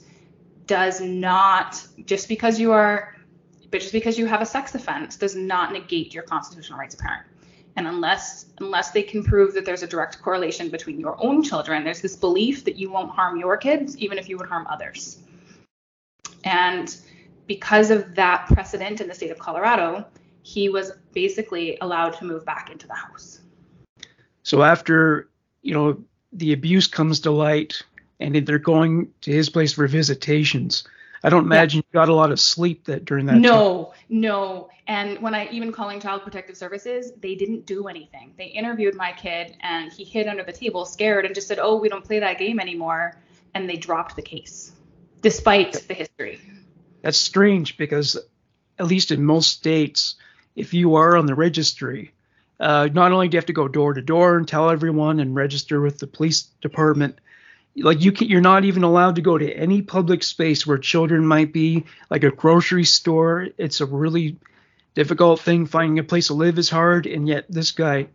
does 0.67 1.01
not 1.01 1.87
just 2.05 2.29
because 2.29 2.59
you 2.59 2.73
are 2.73 3.17
but 3.71 3.81
just 3.81 3.93
because 3.93 4.19
you 4.19 4.27
have 4.27 4.41
a 4.41 4.47
sex 4.47 4.75
offense 4.75 5.17
does 5.17 5.37
not 5.37 5.73
negate 5.73 6.13
your 6.13 6.23
constitutional 6.23 6.79
right 6.79 6.91
to 6.91 6.97
parent 6.97 7.27
and 7.77 7.87
unless 7.87 8.47
unless 8.59 8.91
they 8.91 9.03
can 9.03 9.23
prove 9.23 9.55
that 9.55 9.65
there's 9.65 9.83
a 9.83 9.87
direct 9.87 10.21
correlation 10.21 10.69
between 10.69 10.99
your 10.99 11.17
own 11.25 11.43
children 11.43 11.85
there's 11.85 12.01
this 12.01 12.17
belief 12.17 12.65
that 12.65 12.77
you 12.77 12.91
won't 12.91 13.11
harm 13.11 13.39
your 13.39 13.57
kids 13.57 13.97
even 13.99 14.19
if 14.19 14.29
you 14.29 14.37
would 14.37 14.49
harm 14.49 14.67
others 14.69 15.19
and 16.45 16.97
because 17.47 17.91
of 17.91 18.15
that 18.15 18.47
precedent 18.47 19.01
in 19.01 19.09
the 19.09 19.15
state 19.15 19.31
of 19.31 19.39
Colorado, 19.39 20.07
he 20.43 20.69
was 20.69 20.93
basically 21.13 21.79
allowed 21.81 22.11
to 22.11 22.25
move 22.25 22.45
back 22.45 22.71
into 22.71 22.87
the 22.87 22.95
house. 22.95 23.41
So 24.43 24.63
after, 24.63 25.31
you 25.63 25.73
know, 25.75 26.03
the 26.35 26.53
abuse 26.53 26.87
comes 26.87 27.21
to 27.21 27.31
light 27.31 27.83
and 28.21 28.35
they're 28.47 28.59
going 28.59 29.13
to 29.23 29.33
his 29.33 29.49
place 29.49 29.73
for 29.73 29.87
visitations, 29.87 30.85
I 31.23 31.31
don't 31.31 31.45
imagine 31.45 31.79
yeah. 31.79 31.85
you 31.93 32.01
got 32.01 32.09
a 32.11 32.15
lot 32.15 32.33
of 32.33 32.39
sleep 32.39 32.85
that 32.85 33.05
during 33.05 33.27
that 33.27 33.37
no, 33.37 33.85
time. 33.85 34.03
No, 34.09 34.69
And 34.87 35.19
when 35.21 35.35
I 35.35 35.49
even 35.51 35.73
calling 35.73 36.01
Child 36.01 36.23
Protective 36.23 36.57
Services, 36.57 37.13
they 37.19 37.35
didn't 37.35 37.65
do 37.65 37.89
anything. 37.89 38.35
They 38.37 38.47
interviewed 38.47 38.95
my 38.95 39.13
kid 39.13 39.57
and 39.61 39.91
he 39.91 40.05
hid 40.05 40.27
under 40.27 40.43
the 40.43 40.53
table, 40.53 40.85
scared, 40.85 41.25
and 41.25 41.35
just 41.35 41.49
said, 41.49 41.59
"Oh, 41.59 41.77
we 41.77 41.89
don't 41.89 42.05
play 42.05 42.19
that 42.19 42.39
game 42.39 42.61
anymore," 42.61 43.17
and 43.55 43.69
they 43.69 43.77
dropped 43.77 44.17
the 44.17 44.23
case, 44.23 44.73
despite 45.23 45.73
the 45.89 45.95
history 45.95 46.41
that's 47.05 47.19
strange 47.19 47.77
because 47.77 48.17
at 48.79 48.87
least 48.87 49.11
in 49.11 49.23
most 49.23 49.53
states, 49.53 50.15
if 50.57 50.73
you 50.73 50.95
are 50.95 51.19
on 51.19 51.27
the 51.27 51.35
registry, 51.35 52.15
uh, 52.61 52.89
not 52.93 53.13
only 53.13 53.29
do 53.29 53.35
you 53.35 53.39
have 53.39 53.47
to 53.47 53.53
go 53.53 53.69
door 53.69 53.95
to 53.95 54.03
door 54.03 54.37
and 54.37 54.47
tell 54.47 54.71
everyone 54.71 55.21
and 55.21 55.35
register 55.35 55.81
with 55.81 55.99
the 55.99 56.07
police 56.07 56.43
department, 56.61 57.19
like 57.77 58.03
you 58.03 58.13
can, 58.13 58.29
you're 58.29 58.41
not 58.41 58.65
even 58.65 58.85
allowed 58.85 59.17
to 59.17 59.23
go 59.23 59.37
to 59.37 59.53
any 59.53 59.83
public 59.83 60.23
space 60.23 60.67
where 60.67 60.79
children 60.79 61.27
might 61.27 61.53
be, 61.53 61.85
like 62.11 62.23
a 62.23 62.31
grocery 62.31 62.85
store. 62.85 63.49
It's 63.59 63.81
a 63.81 63.87
really 63.87 64.37
difficult 64.95 65.41
thing. 65.41 65.67
Finding 65.67 65.99
a 65.99 66.05
place 66.05 66.29
to 66.29 66.35
live 66.35 66.59
is 66.59 66.71
hard, 66.71 67.07
and 67.07 67.27
yet 67.27 67.47
this 67.49 67.73
guy 67.73 68.07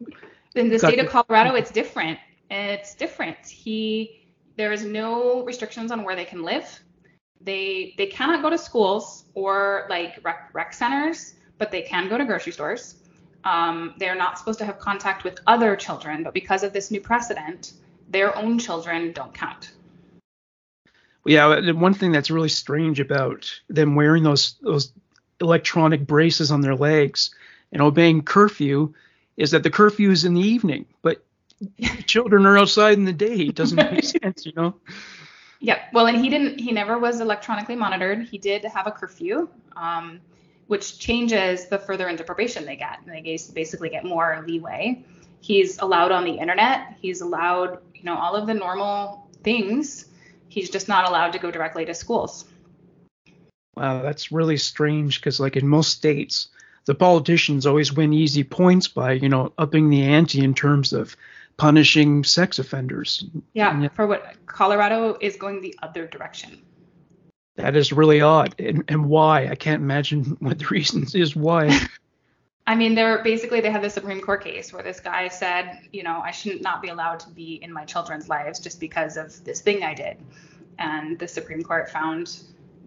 In 0.56 0.70
the 0.70 0.80
state 0.80 1.00
of 1.00 1.10
Colorado, 1.10 1.56
it's 1.56 1.72
different. 1.72 2.20
It's 2.50 2.96
different. 2.96 3.38
He 3.46 4.28
there 4.56 4.72
is 4.72 4.84
no 4.84 5.44
restrictions 5.46 5.92
on 5.92 6.04
where 6.04 6.16
they 6.16 6.26
can 6.26 6.44
live. 6.44 6.82
They 7.42 7.94
they 7.98 8.08
cannot 8.08 8.42
go 8.42 8.50
to 8.50 8.58
schools 8.58 9.26
or 9.34 9.88
like 9.90 10.20
rec, 10.24 10.50
rec 10.54 10.74
centers, 10.74 11.36
but 11.58 11.72
they 11.72 11.82
can 11.82 12.08
go 12.10 12.18
to 12.18 12.26
grocery 12.26 12.54
stores. 12.54 12.96
Um, 13.44 13.94
they're 13.98 14.16
not 14.16 14.38
supposed 14.38 14.60
to 14.60 14.66
have 14.66 14.80
contact 14.80 15.24
with 15.24 15.40
other 15.48 15.76
children, 15.76 16.24
but 16.24 16.34
because 16.34 16.64
of 16.64 16.74
this 16.74 16.92
new 16.92 17.00
precedent, 17.00 17.74
their 18.10 18.36
own 18.38 18.60
children 18.60 19.14
don't 19.14 19.34
count. 19.34 19.72
Yeah, 21.26 21.72
one 21.72 21.94
thing 21.94 22.12
that's 22.12 22.32
really 22.32 22.50
strange 22.50 23.00
about 23.00 23.52
them 23.70 23.96
wearing 23.96 24.24
those 24.24 24.56
those 24.62 24.94
electronic 25.42 26.06
braces 26.06 26.52
on 26.52 26.62
their 26.62 26.76
legs 26.76 27.34
and 27.72 27.82
obeying 27.82 28.24
curfew 28.24 28.94
is 29.38 29.52
that 29.52 29.64
the 29.64 29.70
curfew 29.70 30.12
is 30.12 30.26
in 30.26 30.34
the 30.34 30.42
evening, 30.42 30.86
but 31.02 31.24
children 32.06 32.46
are 32.46 32.58
outside 32.58 32.98
in 32.98 33.06
the 33.06 33.14
day. 33.14 33.36
It 33.36 33.56
doesn't 33.56 33.76
make 33.76 34.04
sense, 34.24 34.46
you 34.46 34.54
know. 34.56 34.76
Yeah, 35.60 35.80
well, 35.94 36.08
and 36.08 36.18
he 36.18 36.30
didn't. 36.30 36.60
He 36.60 36.72
never 36.72 36.98
was 36.98 37.20
electronically 37.20 37.76
monitored. 37.76 38.24
He 38.24 38.38
did 38.38 38.64
have 38.64 38.88
a 38.88 38.92
curfew, 38.92 39.50
um, 39.76 40.22
which 40.70 41.00
changes 41.00 41.66
the 41.66 41.80
further 41.80 42.08
into 42.08 42.24
probation 42.24 42.64
they 42.64 42.76
get. 42.76 43.00
And 43.04 43.12
they 43.12 43.40
basically 43.56 43.90
get 43.90 44.06
more 44.06 44.46
leeway. 44.48 45.04
He's 45.40 45.80
allowed 45.80 46.12
on 46.12 46.26
the 46.26 46.34
internet. 46.34 46.96
He's 47.02 47.22
allowed, 47.22 47.80
you 47.96 48.04
know, 48.04 48.16
all 48.16 48.36
of 48.36 48.46
the 48.46 48.54
normal 48.54 49.28
things. 49.42 50.06
He's 50.48 50.70
just 50.70 50.88
not 50.88 51.10
allowed 51.10 51.32
to 51.32 51.40
go 51.40 51.50
directly 51.50 51.86
to 51.86 51.96
schools. 51.96 52.46
Wow, 53.76 54.04
that's 54.04 54.32
really 54.32 54.58
strange 54.58 55.20
because, 55.20 55.40
like 55.40 55.58
in 55.58 55.68
most 55.68 55.92
states, 55.92 56.50
the 56.86 56.94
politicians 56.94 57.66
always 57.66 57.92
win 57.92 58.14
easy 58.14 58.44
points 58.44 58.88
by, 58.88 59.14
you 59.14 59.28
know, 59.28 59.52
upping 59.58 59.90
the 59.90 60.04
ante 60.04 60.44
in 60.44 60.54
terms 60.54 60.94
of 60.94 61.18
punishing 61.58 62.24
sex 62.24 62.60
offenders. 62.60 63.26
Yeah, 63.54 63.88
for 63.88 64.06
what 64.06 64.36
Colorado 64.46 65.18
is 65.20 65.36
going 65.36 65.62
the 65.62 65.76
other 65.82 66.06
direction. 66.06 66.62
That 67.60 67.76
is 67.76 67.92
really 67.92 68.22
odd. 68.22 68.56
And, 68.58 68.86
and 68.88 69.06
why? 69.06 69.48
I 69.48 69.56
can't 69.56 69.82
imagine 69.82 70.24
what 70.40 70.60
the 70.60 70.68
reasons 70.68 71.14
is 71.14 71.36
why. 71.36 71.78
I 72.66 72.76
mean, 72.76 72.96
they're 72.96 73.22
basically 73.22 73.60
they 73.60 73.72
had 73.72 73.82
the 73.82 73.90
Supreme 73.90 74.22
Court 74.22 74.44
case 74.44 74.72
where 74.72 74.84
this 74.84 75.00
guy 75.02 75.28
said, 75.28 75.80
you 75.92 76.04
know, 76.04 76.22
I 76.24 76.32
shouldn't 76.32 76.62
not 76.62 76.82
be 76.82 76.88
allowed 76.88 77.20
to 77.22 77.30
be 77.30 77.56
in 77.62 77.74
my 77.74 77.84
children's 77.84 78.30
lives 78.30 78.60
just 78.60 78.80
because 78.80 79.18
of 79.18 79.44
this 79.44 79.60
thing 79.60 79.84
I 79.84 79.94
did. 79.94 80.18
And 80.78 81.20
the 81.20 81.28
Supreme 81.28 81.64
Court 81.64 81.90
found 81.90 82.42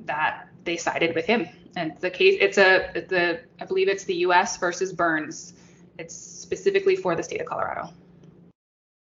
that 0.07 0.49
they 0.65 0.79
sided 0.79 1.15
with 1.15 1.27
him. 1.27 1.49
And 1.77 1.99
the 2.01 2.11
case 2.11 2.39
it's 2.41 2.57
a 2.57 2.93
the 2.95 3.41
I 3.61 3.67
believe 3.67 3.89
it's 3.89 4.05
the 4.05 4.17
US 4.27 4.57
versus 4.57 4.93
Burns. 4.93 5.53
It's 5.99 6.15
specifically 6.15 6.97
for 6.97 7.15
the 7.15 7.23
state 7.23 7.41
of 7.41 7.47
Colorado. 7.47 7.91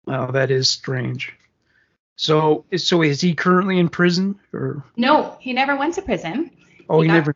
Wow, 0.07 0.31
that 0.31 0.49
is 0.49 0.69
strange. 0.69 1.33
So, 2.15 2.65
so 2.75 3.01
is 3.01 3.21
he 3.21 3.33
currently 3.33 3.79
in 3.79 3.89
prison 3.89 4.39
or? 4.53 4.83
No, 4.95 5.37
he 5.39 5.53
never 5.53 5.75
went 5.75 5.95
to 5.95 6.01
prison. 6.01 6.51
Oh, 6.89 7.01
he, 7.01 7.07
he 7.07 7.13
never. 7.13 7.33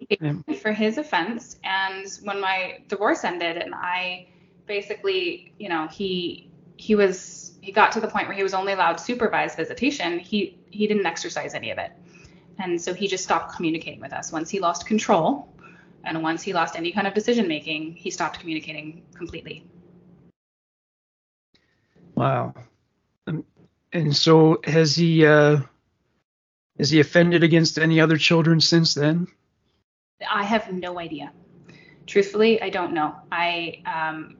For 0.61 0.73
his 0.73 0.97
offense, 0.97 1.57
and 1.63 2.07
when 2.23 2.41
my 2.41 2.79
divorce 2.87 3.23
ended, 3.23 3.57
and 3.57 3.73
I 3.73 4.27
basically, 4.65 5.53
you 5.57 5.69
know, 5.69 5.87
he 5.87 6.49
he 6.77 6.95
was 6.95 7.53
he 7.61 7.71
got 7.71 7.93
to 7.93 7.99
the 7.99 8.07
point 8.07 8.27
where 8.27 8.35
he 8.35 8.43
was 8.43 8.53
only 8.53 8.73
allowed 8.73 8.99
supervised 8.99 9.55
visitation. 9.55 10.19
He 10.19 10.57
he 10.71 10.87
didn't 10.87 11.05
exercise 11.05 11.53
any 11.53 11.71
of 11.71 11.77
it, 11.77 11.91
and 12.59 12.81
so 12.81 12.93
he 12.93 13.07
just 13.07 13.23
stopped 13.23 13.55
communicating 13.55 14.01
with 14.01 14.13
us. 14.13 14.31
Once 14.31 14.49
he 14.49 14.59
lost 14.59 14.85
control, 14.85 15.53
and 16.03 16.21
once 16.21 16.43
he 16.43 16.53
lost 16.53 16.75
any 16.75 16.91
kind 16.91 17.07
of 17.07 17.13
decision 17.13 17.47
making, 17.47 17.93
he 17.93 18.11
stopped 18.11 18.39
communicating 18.39 19.03
completely. 19.13 19.65
Wow. 22.15 22.53
And 23.95 24.15
so 24.15 24.59
has 24.65 24.95
he 24.95 25.25
uh 25.25 25.59
has 26.77 26.89
he 26.89 26.99
offended 26.99 27.43
against 27.43 27.79
any 27.79 28.01
other 28.01 28.17
children 28.17 28.59
since 28.59 28.93
then? 28.93 29.27
I 30.29 30.43
have 30.43 30.71
no 30.71 30.99
idea. 30.99 31.31
Truthfully, 32.05 32.61
I 32.61 32.69
don't 32.69 32.93
know. 32.93 33.15
I 33.31 33.81
um 33.85 34.35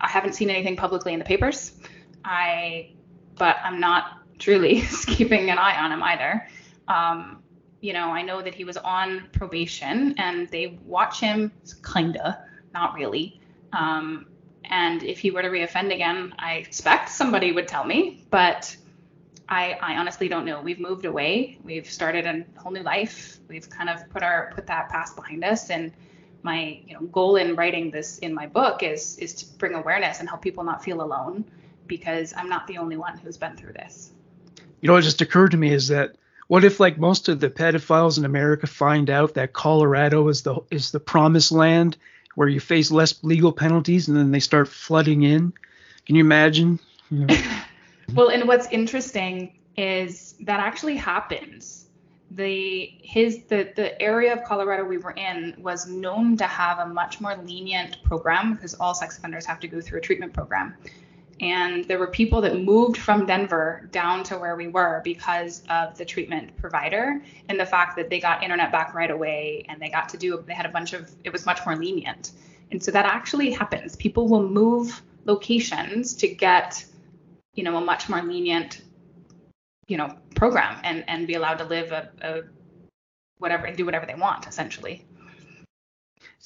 I 0.00 0.08
haven't 0.08 0.34
seen 0.34 0.50
anything 0.50 0.76
publicly 0.76 1.12
in 1.12 1.20
the 1.20 1.24
papers. 1.24 1.72
I 2.24 2.90
but 3.36 3.56
I'm 3.62 3.78
not 3.78 4.18
truly 4.38 4.80
keeping 5.06 5.50
an 5.50 5.58
eye 5.58 5.80
on 5.80 5.92
him 5.92 6.02
either. 6.02 6.48
Um, 6.88 7.42
you 7.80 7.92
know, 7.92 8.10
I 8.10 8.22
know 8.22 8.42
that 8.42 8.54
he 8.54 8.64
was 8.64 8.76
on 8.76 9.28
probation 9.32 10.16
and 10.18 10.48
they 10.48 10.80
watch 10.84 11.20
him 11.20 11.52
kinda, 11.94 12.44
not 12.74 12.94
really. 12.94 13.40
Um, 13.72 14.26
and 14.64 15.04
if 15.04 15.20
he 15.20 15.30
were 15.30 15.42
to 15.42 15.48
reoffend 15.48 15.94
again, 15.94 16.34
I 16.38 16.54
expect 16.54 17.08
somebody 17.10 17.52
would 17.52 17.68
tell 17.68 17.84
me, 17.84 18.26
but 18.30 18.76
I, 19.48 19.78
I 19.80 19.96
honestly 19.96 20.28
don't 20.28 20.44
know. 20.44 20.60
We've 20.60 20.78
moved 20.78 21.04
away. 21.04 21.58
We've 21.64 21.90
started 21.90 22.26
a 22.26 22.44
whole 22.60 22.72
new 22.72 22.82
life. 22.82 23.38
We've 23.48 23.68
kind 23.68 23.88
of 23.88 24.08
put 24.10 24.22
our 24.22 24.52
put 24.54 24.66
that 24.66 24.90
past 24.90 25.16
behind 25.16 25.44
us. 25.44 25.70
And 25.70 25.92
my 26.42 26.80
you 26.86 26.94
know 26.94 27.00
goal 27.06 27.36
in 27.36 27.56
writing 27.56 27.90
this 27.90 28.18
in 28.18 28.34
my 28.34 28.46
book 28.46 28.82
is 28.82 29.18
is 29.18 29.34
to 29.34 29.46
bring 29.58 29.74
awareness 29.74 30.20
and 30.20 30.28
help 30.28 30.42
people 30.42 30.64
not 30.64 30.84
feel 30.84 31.00
alone 31.00 31.44
because 31.86 32.34
I'm 32.36 32.48
not 32.48 32.66
the 32.66 32.78
only 32.78 32.96
one 32.96 33.16
who's 33.16 33.38
been 33.38 33.56
through 33.56 33.72
this. 33.72 34.12
You 34.80 34.86
know, 34.88 34.92
what 34.92 35.04
just 35.04 35.22
occurred 35.22 35.52
to 35.52 35.56
me 35.56 35.72
is 35.72 35.88
that 35.88 36.16
what 36.48 36.64
if 36.64 36.78
like 36.78 36.98
most 36.98 37.28
of 37.28 37.40
the 37.40 37.50
pedophiles 37.50 38.18
in 38.18 38.24
America 38.24 38.66
find 38.66 39.08
out 39.08 39.34
that 39.34 39.54
Colorado 39.54 40.28
is 40.28 40.42
the 40.42 40.60
is 40.70 40.90
the 40.90 41.00
promised 41.00 41.52
land 41.52 41.96
where 42.34 42.48
you 42.48 42.60
face 42.60 42.90
less 42.90 43.18
legal 43.24 43.52
penalties 43.52 44.08
and 44.08 44.16
then 44.16 44.30
they 44.30 44.40
start 44.40 44.68
flooding 44.68 45.22
in. 45.22 45.52
Can 46.06 46.16
you 46.16 46.20
imagine? 46.22 46.78
You 47.10 47.24
know? 47.24 47.36
well, 48.14 48.30
and 48.30 48.46
what's 48.46 48.66
interesting 48.68 49.58
is 49.76 50.34
that 50.40 50.60
actually 50.60 50.96
happens. 50.96 51.86
The 52.30 52.92
his 53.02 53.44
the 53.44 53.72
the 53.74 54.00
area 54.02 54.32
of 54.32 54.44
Colorado 54.44 54.84
we 54.84 54.98
were 54.98 55.12
in 55.12 55.54
was 55.58 55.88
known 55.88 56.36
to 56.36 56.44
have 56.44 56.78
a 56.78 56.86
much 56.86 57.20
more 57.20 57.36
lenient 57.36 57.96
program 58.04 58.54
because 58.54 58.74
all 58.74 58.94
sex 58.94 59.16
offenders 59.16 59.46
have 59.46 59.60
to 59.60 59.68
go 59.68 59.80
through 59.80 59.98
a 59.98 60.02
treatment 60.02 60.34
program 60.34 60.74
and 61.40 61.84
there 61.84 61.98
were 61.98 62.08
people 62.08 62.40
that 62.40 62.60
moved 62.60 62.96
from 62.96 63.26
Denver 63.26 63.88
down 63.92 64.24
to 64.24 64.38
where 64.38 64.56
we 64.56 64.68
were 64.68 65.00
because 65.04 65.62
of 65.70 65.96
the 65.96 66.04
treatment 66.04 66.56
provider 66.56 67.22
and 67.48 67.60
the 67.60 67.66
fact 67.66 67.96
that 67.96 68.10
they 68.10 68.18
got 68.18 68.42
internet 68.42 68.72
back 68.72 68.94
right 68.94 69.10
away 69.10 69.64
and 69.68 69.80
they 69.80 69.88
got 69.88 70.08
to 70.10 70.16
do 70.16 70.42
they 70.46 70.54
had 70.54 70.66
a 70.66 70.70
bunch 70.70 70.92
of 70.92 71.10
it 71.24 71.32
was 71.32 71.46
much 71.46 71.64
more 71.64 71.76
lenient. 71.76 72.32
And 72.70 72.82
so 72.82 72.90
that 72.90 73.06
actually 73.06 73.52
happens. 73.52 73.96
People 73.96 74.28
will 74.28 74.46
move 74.46 75.00
locations 75.24 76.14
to 76.14 76.28
get 76.28 76.84
you 77.58 77.64
know 77.64 77.76
a 77.76 77.80
much 77.80 78.08
more 78.08 78.22
lenient 78.22 78.82
you 79.88 79.96
know 79.96 80.16
program 80.36 80.80
and 80.84 81.04
and 81.08 81.26
be 81.26 81.34
allowed 81.34 81.58
to 81.58 81.64
live 81.64 81.90
a, 81.90 82.08
a 82.22 82.42
whatever 83.38 83.66
and 83.66 83.76
do 83.76 83.84
whatever 83.84 84.06
they 84.06 84.14
want 84.14 84.46
essentially. 84.46 85.04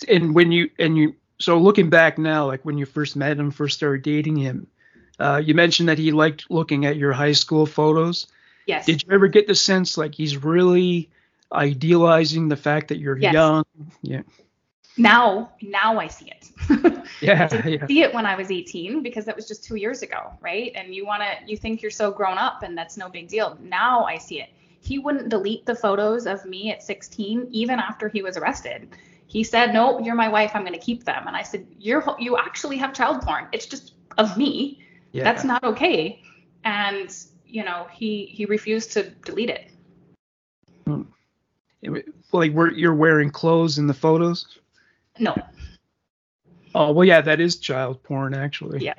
And 0.08 0.34
when 0.34 0.50
you 0.50 0.70
and 0.78 0.96
you 0.96 1.14
so 1.38 1.58
looking 1.58 1.90
back 1.90 2.16
now, 2.16 2.46
like 2.46 2.64
when 2.64 2.78
you 2.78 2.86
first 2.86 3.14
met 3.14 3.38
him, 3.38 3.50
first 3.50 3.76
started 3.76 4.02
dating 4.02 4.36
him, 4.36 4.66
uh, 5.18 5.42
you 5.44 5.54
mentioned 5.54 5.90
that 5.90 5.98
he 5.98 6.12
liked 6.12 6.50
looking 6.50 6.86
at 6.86 6.96
your 6.96 7.12
high 7.12 7.32
school 7.32 7.66
photos. 7.66 8.26
Yes. 8.66 8.86
Did 8.86 9.02
you 9.02 9.12
ever 9.12 9.28
get 9.28 9.46
the 9.46 9.54
sense 9.54 9.98
like 9.98 10.14
he's 10.14 10.42
really 10.42 11.10
idealizing 11.52 12.48
the 12.48 12.56
fact 12.56 12.88
that 12.88 12.98
you're 12.98 13.18
yes. 13.18 13.34
young? 13.34 13.64
Yeah. 14.00 14.22
Now, 14.96 15.52
now 15.62 15.98
I 15.98 16.06
see 16.06 16.30
it. 16.30 16.50
yeah, 17.20 17.48
I 17.52 17.68
yeah. 17.68 17.86
see 17.86 18.02
it 18.02 18.12
when 18.12 18.26
I 18.26 18.36
was 18.36 18.50
18 18.50 19.02
because 19.02 19.24
that 19.24 19.34
was 19.34 19.48
just 19.48 19.64
two 19.64 19.76
years 19.76 20.02
ago, 20.02 20.32
right? 20.40 20.72
And 20.74 20.94
you 20.94 21.06
want 21.06 21.22
to, 21.22 21.50
you 21.50 21.56
think 21.56 21.80
you're 21.80 21.90
so 21.90 22.10
grown 22.10 22.38
up 22.38 22.62
and 22.62 22.76
that's 22.76 22.96
no 22.96 23.08
big 23.08 23.28
deal. 23.28 23.56
Now 23.62 24.04
I 24.04 24.18
see 24.18 24.40
it. 24.40 24.50
He 24.80 24.98
wouldn't 24.98 25.28
delete 25.28 25.64
the 25.64 25.74
photos 25.74 26.26
of 26.26 26.44
me 26.44 26.72
at 26.72 26.82
16 26.82 27.48
even 27.50 27.78
after 27.78 28.08
he 28.08 28.20
was 28.22 28.36
arrested. 28.36 28.88
He 29.32 29.44
said, 29.44 29.72
"No, 29.72 29.98
you're 29.98 30.14
my 30.14 30.28
wife. 30.28 30.50
I'm 30.54 30.60
going 30.60 30.78
to 30.78 30.84
keep 30.84 31.04
them." 31.04 31.26
And 31.26 31.34
I 31.34 31.42
said, 31.42 31.66
"You're 31.78 32.04
you 32.18 32.36
actually 32.36 32.76
have 32.76 32.92
child 32.92 33.22
porn. 33.22 33.48
It's 33.52 33.64
just 33.64 33.94
of 34.18 34.36
me. 34.36 34.82
Yeah. 35.12 35.24
That's 35.24 35.42
not 35.42 35.64
okay. 35.64 36.20
And 36.64 37.16
you 37.46 37.64
know, 37.64 37.86
he 37.90 38.26
he 38.26 38.44
refused 38.44 38.92
to 38.92 39.08
delete 39.24 39.48
it. 39.48 39.70
Hmm. 40.86 41.02
Like, 42.32 42.52
were 42.52 42.70
you're 42.72 42.94
wearing 42.94 43.30
clothes 43.30 43.78
in 43.78 43.86
the 43.86 43.94
photos? 43.94 44.58
No. 45.22 45.36
Oh 46.74 46.90
well, 46.92 47.06
yeah, 47.06 47.20
that 47.20 47.38
is 47.40 47.56
child 47.56 48.02
porn, 48.02 48.34
actually. 48.34 48.84
Yeah. 48.84 48.94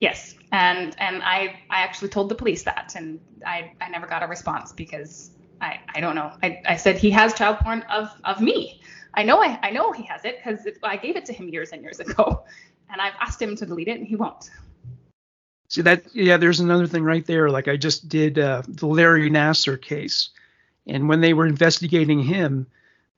Yes, 0.00 0.34
and 0.50 0.96
and 0.98 1.22
I 1.22 1.60
I 1.70 1.82
actually 1.82 2.08
told 2.08 2.28
the 2.28 2.34
police 2.34 2.62
that, 2.62 2.94
and 2.96 3.20
I 3.46 3.72
I 3.80 3.88
never 3.90 4.06
got 4.06 4.22
a 4.22 4.26
response 4.26 4.72
because 4.72 5.30
I 5.60 5.78
I 5.94 6.00
don't 6.00 6.16
know. 6.16 6.32
I 6.42 6.62
I 6.66 6.76
said 6.76 6.96
he 6.96 7.10
has 7.10 7.34
child 7.34 7.58
porn 7.58 7.82
of 7.90 8.08
of 8.24 8.40
me. 8.40 8.80
I 9.14 9.22
know 9.24 9.42
I 9.42 9.58
I 9.62 9.70
know 9.70 9.92
he 9.92 10.04
has 10.04 10.24
it 10.24 10.38
because 10.38 10.66
I 10.82 10.96
gave 10.96 11.16
it 11.16 11.26
to 11.26 11.32
him 11.32 11.48
years 11.48 11.70
and 11.70 11.82
years 11.82 12.00
ago, 12.00 12.44
and 12.90 13.00
I've 13.00 13.14
asked 13.20 13.40
him 13.40 13.54
to 13.56 13.66
delete 13.66 13.88
it, 13.88 13.98
and 13.98 14.06
he 14.06 14.16
won't. 14.16 14.50
See 15.68 15.82
that? 15.82 16.02
Yeah, 16.14 16.38
there's 16.38 16.60
another 16.60 16.86
thing 16.86 17.04
right 17.04 17.26
there. 17.26 17.50
Like 17.50 17.68
I 17.68 17.76
just 17.76 18.08
did 18.08 18.38
uh, 18.38 18.62
the 18.66 18.86
Larry 18.86 19.30
Nassar 19.30 19.80
case, 19.80 20.30
and 20.86 21.08
when 21.08 21.20
they 21.20 21.34
were 21.34 21.46
investigating 21.46 22.22
him, 22.22 22.66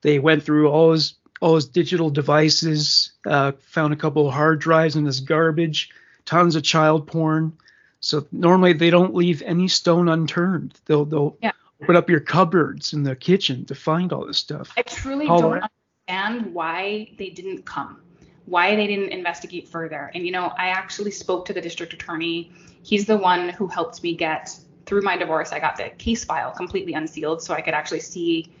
they 0.01 0.19
went 0.19 0.43
through 0.43 0.69
all 0.69 0.91
his 0.91 1.15
all 1.41 1.55
his 1.55 1.65
digital 1.65 2.09
devices, 2.09 3.11
uh, 3.25 3.51
found 3.59 3.93
a 3.93 3.97
couple 3.97 4.27
of 4.27 4.33
hard 4.33 4.59
drives 4.59 4.95
in 4.95 5.05
his 5.05 5.19
garbage, 5.19 5.89
tons 6.25 6.55
of 6.55 6.63
child 6.63 7.07
porn. 7.07 7.53
So 7.99 8.25
normally 8.31 8.73
they 8.73 8.89
don't 8.89 9.15
leave 9.15 9.41
any 9.41 9.67
stone 9.67 10.07
unturned. 10.07 10.79
They'll 10.85 11.05
they'll 11.05 11.37
Yeah. 11.41 11.51
open 11.81 11.95
up 11.95 12.09
your 12.09 12.19
cupboards 12.19 12.93
in 12.93 13.03
the 13.03 13.15
kitchen 13.15 13.65
to 13.65 13.75
find 13.75 14.13
all 14.13 14.25
this 14.25 14.37
stuff. 14.37 14.71
I 14.77 14.83
truly 14.83 15.27
All 15.27 15.41
don't 15.41 15.69
understand 16.07 16.53
why 16.53 17.11
they 17.17 17.29
didn't 17.29 17.65
come, 17.65 18.01
why 18.45 18.75
they 18.75 18.87
didn't 18.87 19.09
investigate 19.09 19.67
further. 19.67 20.11
And 20.13 20.25
you 20.25 20.31
know, 20.31 20.53
I 20.57 20.67
actually 20.67 21.11
spoke 21.11 21.45
to 21.45 21.53
the 21.53 21.61
district 21.61 21.93
attorney. 21.93 22.51
He's 22.83 23.05
the 23.05 23.17
one 23.17 23.49
who 23.49 23.67
helped 23.67 24.03
me 24.03 24.15
get 24.15 24.55
through 24.85 25.01
my 25.01 25.17
divorce. 25.17 25.51
I 25.51 25.59
got 25.59 25.75
the 25.77 25.89
case 25.97 26.23
file 26.23 26.51
completely 26.51 26.93
unsealed 26.93 27.41
so 27.41 27.53
I 27.53 27.61
could 27.61 27.73
actually 27.73 28.01
see 28.01 28.51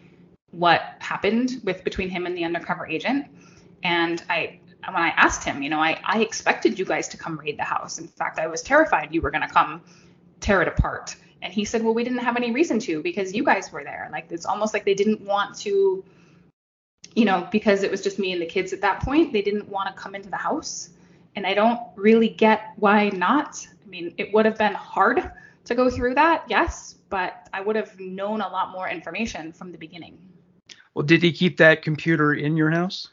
what 0.51 0.81
happened 0.99 1.61
with 1.63 1.83
between 1.83 2.09
him 2.09 2.25
and 2.25 2.37
the 2.37 2.43
undercover 2.43 2.87
agent. 2.87 3.27
And 3.83 4.23
I 4.29 4.59
when 4.85 5.01
I 5.01 5.09
asked 5.09 5.43
him, 5.43 5.63
you 5.63 5.69
know, 5.69 5.79
I, 5.79 5.99
I 6.05 6.21
expected 6.21 6.77
you 6.77 6.85
guys 6.85 7.07
to 7.09 7.17
come 7.17 7.39
raid 7.39 7.57
the 7.57 7.63
house. 7.63 7.97
In 7.97 8.07
fact, 8.07 8.39
I 8.39 8.47
was 8.47 8.61
terrified 8.61 9.13
you 9.13 9.21
were 9.21 9.31
gonna 9.31 9.49
come 9.49 9.81
tear 10.39 10.61
it 10.61 10.67
apart. 10.67 11.15
And 11.41 11.51
he 11.53 11.65
said, 11.65 11.83
Well, 11.83 11.93
we 11.93 12.03
didn't 12.03 12.19
have 12.19 12.37
any 12.37 12.51
reason 12.51 12.79
to 12.79 13.01
because 13.01 13.33
you 13.33 13.43
guys 13.43 13.71
were 13.71 13.83
there. 13.83 14.09
Like 14.11 14.27
it's 14.29 14.45
almost 14.45 14.73
like 14.73 14.85
they 14.85 14.93
didn't 14.93 15.21
want 15.21 15.55
to, 15.59 16.03
you 17.15 17.25
know, 17.25 17.47
because 17.51 17.83
it 17.83 17.91
was 17.91 18.01
just 18.01 18.19
me 18.19 18.31
and 18.31 18.41
the 18.41 18.45
kids 18.45 18.73
at 18.73 18.81
that 18.81 19.01
point, 19.01 19.33
they 19.33 19.41
didn't 19.41 19.67
want 19.67 19.93
to 19.93 20.01
come 20.01 20.15
into 20.15 20.29
the 20.29 20.37
house. 20.37 20.89
And 21.35 21.45
I 21.45 21.53
don't 21.53 21.79
really 21.95 22.29
get 22.29 22.73
why 22.77 23.09
not. 23.09 23.67
I 23.83 23.89
mean, 23.89 24.13
it 24.17 24.33
would 24.33 24.45
have 24.45 24.57
been 24.57 24.73
hard 24.73 25.31
to 25.65 25.75
go 25.75 25.89
through 25.89 26.15
that, 26.15 26.45
yes, 26.47 26.95
but 27.09 27.49
I 27.53 27.61
would 27.61 27.75
have 27.75 27.99
known 27.99 28.41
a 28.41 28.47
lot 28.47 28.71
more 28.71 28.87
information 28.87 29.51
from 29.51 29.71
the 29.71 29.77
beginning. 29.77 30.17
Well, 30.95 31.05
did 31.05 31.21
he 31.21 31.33
keep 31.33 31.57
that 31.57 31.81
computer 31.81 32.33
in 32.33 32.55
your 32.55 32.71
house? 32.71 33.09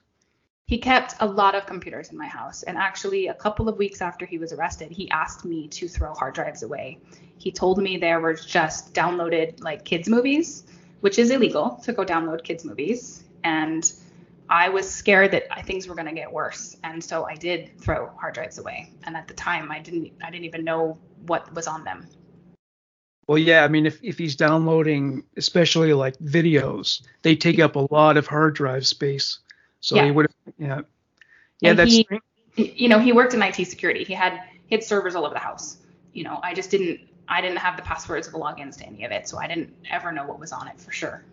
He 0.67 0.79
kept 0.79 1.17
a 1.19 1.27
lot 1.27 1.57
of 1.57 1.67
computers 1.67 2.11
in 2.11 2.17
my 2.17 2.29
house. 2.29 2.63
And 2.63 2.79
actually, 2.79 3.27
a 3.27 3.35
couple 3.35 3.69
of 3.69 3.77
weeks 3.77 4.01
after 4.01 4.25
he 4.25 4.39
was 4.39 4.53
arrested, 4.53 4.93
he 4.93 5.11
asked 5.11 5.45
me 5.45 5.67
to 5.69 5.89
throw 5.89 6.15
hard 6.15 6.35
drives 6.35 6.63
away. 6.63 6.99
He 7.39 7.51
told 7.51 7.83
me 7.83 7.99
there 7.99 8.21
were 8.21 8.35
just 8.35 8.95
downloaded 8.95 9.61
like 9.61 9.85
kids' 9.85 10.09
movies, 10.09 10.63
which 11.01 11.19
is 11.19 11.31
illegal 11.31 11.81
to 11.83 11.93
go 11.93 12.05
download 12.05 12.45
kids' 12.45 12.65
movies. 12.65 13.25
And 13.43 13.93
I 14.49 14.69
was 14.69 14.89
scared 14.89 15.33
that 15.33 15.67
things 15.67 15.89
were 15.89 15.97
going 15.97 16.07
to 16.07 16.15
get 16.15 16.33
worse. 16.33 16.77
And 16.85 17.03
so 17.03 17.25
I 17.25 17.35
did 17.35 17.77
throw 17.81 18.11
hard 18.17 18.35
drives 18.35 18.59
away. 18.59 18.93
And 19.03 19.17
at 19.17 19.27
the 19.27 19.35
time, 19.35 19.73
I 19.73 19.81
didn't 19.81 20.13
I 20.23 20.31
didn't 20.31 20.45
even 20.45 20.65
know 20.65 20.97
what 21.27 21.53
was 21.53 21.67
on 21.67 21.83
them. 21.83 22.07
Well, 23.33 23.39
yeah. 23.39 23.65
I 23.65 23.69
mean, 23.69 23.87
if 23.87 23.99
if 24.05 24.19
he's 24.19 24.37
downloading, 24.37 25.25
especially 25.39 25.95
like 25.95 26.19
videos, 26.19 27.01
they 27.23 27.35
take 27.35 27.61
up 27.61 27.77
a 27.77 27.87
lot 27.91 28.19
of 28.19 28.27
hard 28.27 28.55
drive 28.55 28.87
space. 28.87 29.39
So 29.81 29.97
Yeah. 29.97 30.05
he 30.05 30.11
would 30.11 30.27
have, 30.27 30.55
yeah, 30.59 30.81
yeah. 31.61 31.71
And 31.71 31.79
that's 31.79 31.91
he, 31.91 32.07
you 32.57 32.91
know, 32.91 32.99
he 32.99 33.13
worked 33.13 33.33
in 33.33 33.41
IT 33.41 33.67
security. 33.67 34.05
He 34.05 34.13
had 34.13 34.39
he 34.67 34.75
had 34.75 34.85
servers 34.85 35.15
all 35.15 35.25
over 35.25 35.33
the 35.33 35.41
house. 35.41 35.79
You 36.13 36.25
know, 36.25 36.41
I 36.43 36.53
just 36.53 36.71
didn't 36.71 37.01
I 37.27 37.41
didn't 37.41 37.57
have 37.57 37.77
the 37.77 37.83
passwords 37.83 38.29
or 38.29 38.33
the 38.33 38.39
logins 38.39 38.77
to 38.81 38.87
any 38.87 39.03
of 39.05 39.13
it, 39.13 39.27
so 39.27 39.39
I 39.39 39.47
didn't 39.47 39.73
ever 39.91 40.13
know 40.13 40.27
what 40.27 40.39
was 40.39 40.53
on 40.53 40.69
it 40.69 40.79
for 40.79 40.93
sure. 40.93 41.25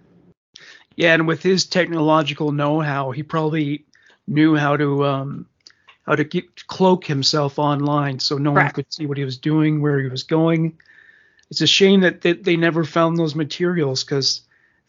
Yeah, 0.95 1.15
and 1.15 1.27
with 1.27 1.43
his 1.43 1.65
technological 1.65 2.53
know-how, 2.53 3.11
he 3.11 3.23
probably 3.23 3.83
knew 4.25 4.55
how 4.55 4.77
to 4.77 5.05
um, 5.05 5.47
how 6.03 6.15
to 6.15 6.23
get, 6.23 6.65
cloak 6.67 7.03
himself 7.03 7.59
online, 7.59 8.19
so 8.19 8.37
no 8.37 8.53
one 8.53 8.69
could 8.69 8.85
see 8.89 9.05
what 9.05 9.17
he 9.17 9.25
was 9.25 9.37
doing, 9.37 9.81
where 9.81 9.99
he 9.99 10.07
was 10.07 10.23
going. 10.23 10.77
It's 11.49 11.61
a 11.61 11.67
shame 11.67 12.01
that 12.01 12.21
they, 12.21 12.33
they 12.33 12.55
never 12.55 12.83
found 12.83 13.17
those 13.17 13.35
materials 13.35 14.03
because 14.03 14.41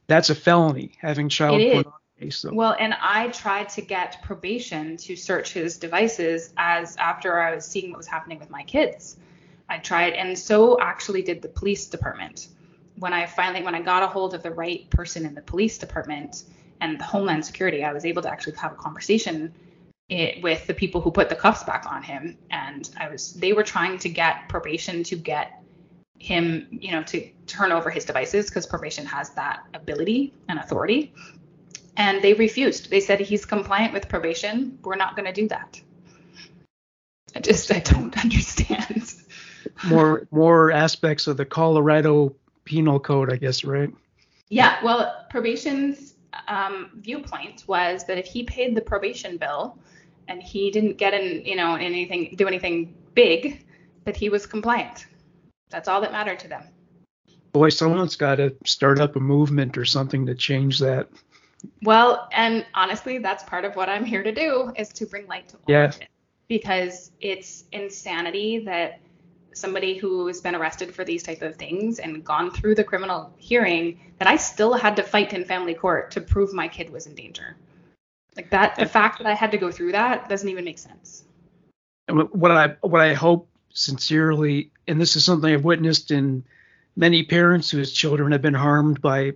that's 0.07 0.31
a 0.31 0.35
felony 0.35 0.93
having 1.01 1.29
child 1.29 1.61
pornography. 1.61 2.31
So 2.31 2.53
Well, 2.53 2.77
and 2.79 2.95
I 3.01 3.29
tried 3.29 3.71
to 3.71 3.81
get 3.81 4.23
probation 4.23 4.99
to 4.99 5.17
search 5.17 5.53
his 5.53 5.79
devices 5.79 6.53
as 6.59 6.97
after 6.97 7.41
I 7.41 7.55
was 7.55 7.65
seeing 7.65 7.91
what 7.91 7.97
was 7.97 8.07
happening 8.07 8.39
with 8.39 8.51
my 8.51 8.63
kids. 8.65 9.17
I 9.71 9.79
tried, 9.79 10.15
and 10.15 10.39
so 10.39 10.79
actually 10.81 11.23
did 11.23 11.41
the 11.41 11.49
police 11.49 11.87
department. 11.87 12.49
When 12.99 13.15
I 13.15 13.25
finally, 13.25 13.65
when 13.65 13.75
I 13.75 13.81
got 13.81 14.03
a 14.03 14.07
hold 14.07 14.35
of 14.35 14.43
the 14.43 14.51
right 14.51 14.91
person 14.91 15.25
in 15.25 15.35
the 15.35 15.41
police 15.41 15.79
department 15.79 16.45
and 16.81 16.99
the 16.99 17.05
Homeland 17.05 17.45
Security, 17.47 17.85
I 17.85 17.93
was 17.93 18.05
able 18.05 18.21
to 18.23 18.31
actually 18.31 18.57
have 18.57 18.73
a 18.73 18.77
conversation 18.77 19.55
it, 20.11 20.43
with 20.43 20.67
the 20.67 20.75
people 20.75 21.01
who 21.01 21.11
put 21.11 21.29
the 21.29 21.37
cuffs 21.37 21.63
back 21.63 21.87
on 21.91 22.03
him, 22.03 22.37
and 22.51 22.91
I 22.99 23.09
was, 23.09 23.33
they 23.35 23.53
were 23.53 23.63
trying 23.63 23.99
to 23.99 24.09
get 24.09 24.49
probation 24.49 25.05
to 25.05 25.17
get 25.17 25.63
him, 26.21 26.69
you 26.71 26.93
know, 26.93 27.03
to 27.03 27.29
turn 27.47 27.73
over 27.73 27.91
his 27.91 28.05
devices 28.05 28.47
because 28.47 28.67
probation 28.67 29.05
has 29.07 29.31
that 29.31 29.65
ability 29.75 30.33
and 30.49 30.59
authority 30.59 31.13
and 31.97 32.23
they 32.23 32.35
refused. 32.35 32.91
They 32.91 33.01
said 33.01 33.21
he's 33.21 33.45
compliant 33.45 33.93
with 33.93 34.09
probation. 34.09 34.79
We're 34.85 34.97
not 34.97 35.17
going 35.17 35.27
to 35.27 35.33
do 35.33 35.49
that. 35.49 35.81
I 37.35 37.41
just 37.41 37.73
I 37.73 37.81
don't 37.81 38.17
understand. 38.25 39.15
more 39.89 40.27
more 40.31 40.73
aspects 40.73 41.27
of 41.27 41.37
the 41.37 41.45
Colorado 41.45 42.35
Penal 42.65 43.01
Code, 43.01 43.33
I 43.33 43.37
guess, 43.37 43.65
right? 43.65 43.91
Yeah, 44.49 44.83
well, 44.85 45.27
probation's 45.31 46.15
um, 46.49 46.91
viewpoint 46.97 47.65
was 47.67 48.05
that 48.05 48.19
if 48.19 48.27
he 48.27 48.43
paid 48.45 48.75
the 48.75 48.81
probation 48.81 49.37
bill 49.37 49.79
and 50.29 50.43
he 50.43 50.71
didn't 50.71 50.97
get 50.99 51.15
in, 51.15 51.45
you 51.45 51.57
know, 51.57 51.77
anything, 51.77 52.35
do 52.37 52.47
anything 52.47 52.95
big, 53.15 53.65
that 54.05 54.17
he 54.17 54.29
was 54.29 54.47
compliant. 54.47 55.07
That's 55.71 55.89
all 55.89 56.01
that 56.01 56.13
mattered 56.13 56.39
to 56.41 56.49
them. 56.49 56.65
Boy, 57.53 57.69
someone's 57.71 58.17
got 58.17 58.37
to 58.37 58.55
start 58.65 59.01
up 59.01 59.17
a 59.17 59.21
movement 59.21 59.79
or 59.79 59.85
something 59.85 60.27
to 60.27 60.35
change 60.35 60.79
that. 60.81 61.09
Well, 61.83 62.29
and 62.33 62.65
honestly, 62.75 63.19
that's 63.19 63.43
part 63.45 63.65
of 63.65 63.77
what 63.77 63.89
I'm 63.89 64.05
here 64.05 64.23
to 64.23 64.33
do 64.33 64.73
is 64.77 64.89
to 64.91 65.07
bring 65.07 65.27
light 65.27 65.49
to 65.49 65.57
all 65.57 65.63
Yeah. 65.67 65.85
of 65.85 66.01
it 66.01 66.09
because 66.49 67.13
it's 67.21 67.65
insanity 67.73 68.61
that 68.61 69.01
somebody 69.53 69.97
who 69.97 70.27
has 70.27 70.41
been 70.41 70.55
arrested 70.55 70.95
for 70.95 71.05
these 71.05 71.23
type 71.23 71.43
of 71.43 71.57
things 71.57 71.99
and 71.99 72.25
gone 72.25 72.51
through 72.51 72.75
the 72.75 72.85
criminal 72.85 73.33
hearing 73.37 74.01
that 74.19 74.29
I 74.29 74.37
still 74.37 74.75
had 74.75 74.97
to 74.97 75.03
fight 75.03 75.33
in 75.33 75.45
family 75.45 75.75
court 75.75 76.13
to 76.13 76.21
prove 76.21 76.53
my 76.53 76.69
kid 76.69 76.91
was 76.91 77.07
in 77.07 77.15
danger. 77.15 77.57
Like 78.37 78.51
that, 78.51 78.77
the 78.77 78.87
fact 78.87 79.19
that 79.19 79.27
I 79.27 79.35
had 79.35 79.51
to 79.51 79.59
go 79.59 79.71
through 79.71 79.93
that 79.93 80.29
doesn't 80.29 80.49
even 80.49 80.65
make 80.65 80.79
sense. 80.79 81.25
And 82.09 82.29
what 82.31 82.51
I 82.51 82.77
what 82.81 83.01
I 83.01 83.13
hope 83.13 83.50
sincerely, 83.73 84.71
and 84.87 85.01
this 85.01 85.17
is 85.17 85.25
something 85.25 85.53
I've 85.53 85.65
witnessed 85.65 86.11
in 86.11 86.45
many 86.97 87.23
parents 87.23 87.71
whose 87.71 87.93
children 87.93 88.33
have 88.33 88.43
been 88.43 88.55
harmed 88.55 89.01
by 89.01 89.35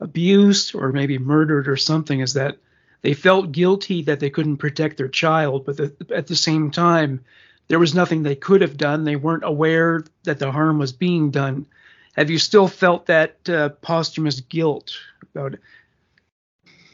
abuse 0.00 0.74
or 0.74 0.92
maybe 0.92 1.18
murdered 1.18 1.68
or 1.68 1.76
something, 1.76 2.20
is 2.20 2.34
that 2.34 2.58
they 3.02 3.14
felt 3.14 3.52
guilty 3.52 4.02
that 4.02 4.20
they 4.20 4.30
couldn't 4.30 4.58
protect 4.58 4.96
their 4.96 5.08
child, 5.08 5.64
but 5.64 5.76
the, 5.76 5.94
at 6.14 6.26
the 6.26 6.36
same 6.36 6.70
time, 6.70 7.24
there 7.68 7.78
was 7.78 7.94
nothing 7.94 8.22
they 8.22 8.36
could 8.36 8.60
have 8.60 8.76
done. 8.76 9.04
They 9.04 9.16
weren't 9.16 9.44
aware 9.44 10.04
that 10.24 10.38
the 10.38 10.52
harm 10.52 10.78
was 10.78 10.92
being 10.92 11.30
done. 11.30 11.66
Have 12.14 12.30
you 12.30 12.38
still 12.38 12.68
felt 12.68 13.06
that 13.06 13.48
uh, 13.48 13.70
posthumous 13.70 14.40
guilt 14.40 14.92
about? 15.34 15.56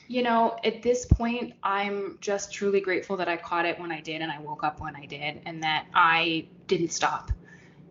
You 0.08 0.22
know, 0.22 0.56
at 0.64 0.82
this 0.82 1.06
point, 1.06 1.54
I'm 1.62 2.18
just 2.20 2.52
truly 2.52 2.80
grateful 2.80 3.16
that 3.18 3.28
I 3.28 3.36
caught 3.36 3.64
it 3.64 3.78
when 3.78 3.92
I 3.92 4.00
did 4.00 4.20
and 4.20 4.30
I 4.30 4.38
woke 4.40 4.64
up 4.64 4.80
when 4.80 4.96
I 4.96 5.06
did 5.06 5.40
and 5.46 5.62
that 5.62 5.86
I 5.94 6.46
didn't 6.66 6.92
stop 6.92 7.30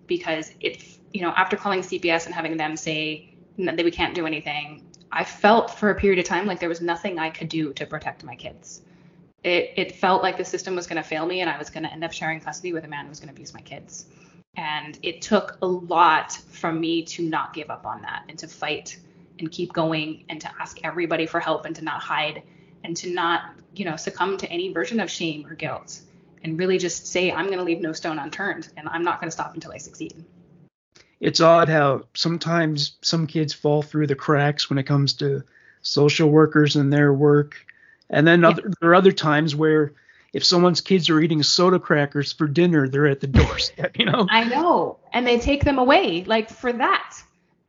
because 0.08 0.52
it, 0.60 0.84
you 1.14 1.22
know, 1.22 1.30
after 1.30 1.56
calling 1.56 1.80
CPS 1.80 2.26
and 2.26 2.36
having 2.36 2.58
them 2.58 2.76
say 2.76 3.34
that 3.58 3.84
we 3.84 3.92
can't 3.92 4.14
do 4.14 4.26
anything, 4.26 4.86
I 5.12 5.24
felt 5.24 5.72
for 5.72 5.90
a 5.90 5.96
period 5.96 6.20
of 6.20 6.26
time 6.26 6.46
like 6.46 6.60
there 6.60 6.70
was 6.70 6.82
nothing 6.82 7.20
I 7.20 7.30
could 7.30 7.50
do 7.50 7.74
to 7.74 7.86
protect 7.86 8.24
my 8.24 8.36
kids. 8.36 8.82
It, 9.44 9.74
it 9.76 9.96
felt 9.96 10.22
like 10.22 10.38
the 10.38 10.46
system 10.46 10.76
was 10.76 10.88
going 10.88 11.02
to 11.02 11.08
fail 11.08 11.26
me 11.26 11.42
and 11.42 11.50
I 11.50 11.58
was 11.58 11.70
going 11.70 11.84
to 11.84 11.92
end 11.92 12.04
up 12.04 12.14
sharing 12.14 12.40
custody 12.40 12.74
with 12.74 12.86
a 12.86 12.88
man 12.88 13.06
who 13.06 13.10
was 13.10 13.20
going 13.20 13.30
to 13.30 13.34
abuse 13.34 13.54
my 13.54 13.62
kids. 13.62 14.06
And 14.56 15.00
it 15.02 15.22
took 15.22 15.58
a 15.62 15.66
lot 15.66 16.34
from 16.34 16.80
me 16.80 17.04
to 17.04 17.24
not 17.24 17.54
give 17.54 17.70
up 17.70 17.86
on 17.86 18.02
that 18.04 18.24
and 18.30 18.38
to 18.40 18.48
fight 18.48 18.98
and 19.42 19.52
keep 19.52 19.74
going 19.74 20.24
and 20.30 20.40
to 20.40 20.50
ask 20.60 20.80
everybody 20.84 21.26
for 21.26 21.40
help 21.40 21.66
and 21.66 21.76
to 21.76 21.84
not 21.84 22.02
hide 22.02 22.44
and 22.84 22.96
to 22.98 23.10
not, 23.14 23.42
you 23.76 23.84
know, 23.84 23.98
succumb 23.98 24.38
to 24.38 24.48
any 24.50 24.72
version 24.72 25.00
of 25.00 25.12
shame 25.12 25.46
or 25.46 25.56
guilt 25.56 26.00
and 26.44 26.58
really 26.58 26.78
just 26.78 27.08
say, 27.08 27.32
I'm 27.32 27.48
going 27.48 27.58
to 27.58 27.64
leave 27.64 27.82
no 27.82 27.92
stone 27.92 28.20
unturned 28.20 28.70
and 28.78 28.88
I'm 28.88 29.04
not 29.04 29.20
going 29.20 29.28
to 29.28 29.32
stop 29.32 29.54
until 29.54 29.72
I 29.74 29.78
succeed. 29.78 30.24
it's 31.20 31.40
odd 31.40 31.70
how 31.70 32.04
sometimes 32.16 32.98
some 33.02 33.28
kids 33.28 33.54
fall 33.54 33.82
through 33.82 34.08
the 34.08 34.16
cracks 34.16 34.70
when 34.70 34.80
it 34.80 34.84
comes 34.84 35.14
to 35.14 35.44
social 35.82 36.30
workers 36.30 36.76
and 36.76 36.92
their 36.92 37.14
work. 37.14 37.56
And 38.10 38.26
then 38.28 38.44
other, 38.44 38.72
there 38.82 38.90
are 38.92 38.96
other 38.96 39.12
times 39.12 39.56
where 39.56 39.94
if 40.34 40.44
someone's 40.44 40.82
kids 40.82 41.10
are 41.10 41.20
eating 41.20 41.44
soda 41.44 41.80
crackers 41.80 42.34
for 42.34 42.48
dinner, 42.48 42.88
they're 42.88 43.08
at 43.08 43.20
the 43.20 43.28
doorstep, 43.28 43.98
you 44.00 44.06
know? 44.06 44.28
I 44.30 44.46
know. 44.46 44.98
And 45.14 45.28
they 45.28 45.40
take 45.40 45.64
them 45.64 45.78
away 45.78 46.24
like 46.24 46.50
for 46.50 46.72
that. 46.74 47.22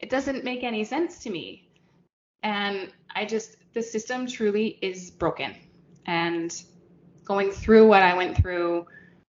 It 0.02 0.10
doesn't 0.10 0.44
make 0.44 0.64
any 0.64 0.84
sense 0.84 1.20
to 1.20 1.30
me. 1.30 1.68
And 2.42 2.92
I 3.14 3.24
just, 3.24 3.56
the 3.72 3.82
system 3.82 4.26
truly 4.26 4.78
is 4.82 5.10
broken. 5.10 5.54
And 6.06 6.54
going 7.24 7.52
through 7.52 7.86
what 7.86 8.02
I 8.02 8.16
went 8.16 8.36
through 8.36 8.86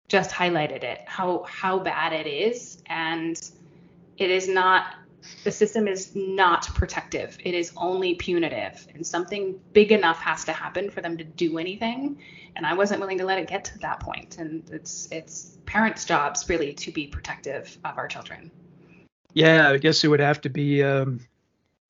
just 0.09 0.31
highlighted 0.31 0.85
it, 0.85 1.01
how, 1.07 1.45
how 1.49 1.81
bad 1.81 2.13
it 2.13 2.29
is. 2.29 2.83
And 2.87 3.37
it 4.17 4.31
is 4.31 4.49
not 4.49 4.95
the 5.45 5.53
system 5.53 5.87
is 5.87 6.15
not 6.17 6.67
protective. 6.75 7.39
It 7.45 7.55
is 7.55 7.73
only 7.77 8.15
punitive. 8.17 8.87
And 8.95 9.07
something 9.07 9.59
big 9.73 9.93
enough 9.93 10.19
has 10.19 10.45
to 10.47 10.53
happen 10.53 10.91
for 10.91 11.01
them 11.01 11.17
to 11.17 11.25
do 11.25 11.59
anything. 11.59 12.19
And 12.57 12.67
I 12.67 12.75
wasn't 12.75 13.01
willing 13.01 13.19
to 13.19 13.25
let 13.25 13.39
it 13.39 13.49
get 13.49 13.65
to 13.67 13.79
that 13.81 14.01
point. 14.01 14.39
And 14.39 14.69
it's 14.71 15.09
it's 15.13 15.59
parents' 15.65 16.05
jobs 16.05 16.49
really 16.49 16.73
to 16.75 16.91
be 16.91 17.07
protective 17.07 17.79
of 17.85 17.99
our 17.99 18.09
children. 18.09 18.51
Yeah, 19.35 19.70
I 19.70 19.78
guess 19.78 20.05
it 20.05 20.09
would 20.09 20.20
have 20.20 20.41
to 20.43 20.51
be 20.51 20.83
um, 20.83 21.20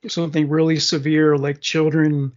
something 0.09 0.49
really 0.49 0.79
severe, 0.79 1.37
like 1.37 1.61
children 1.61 2.33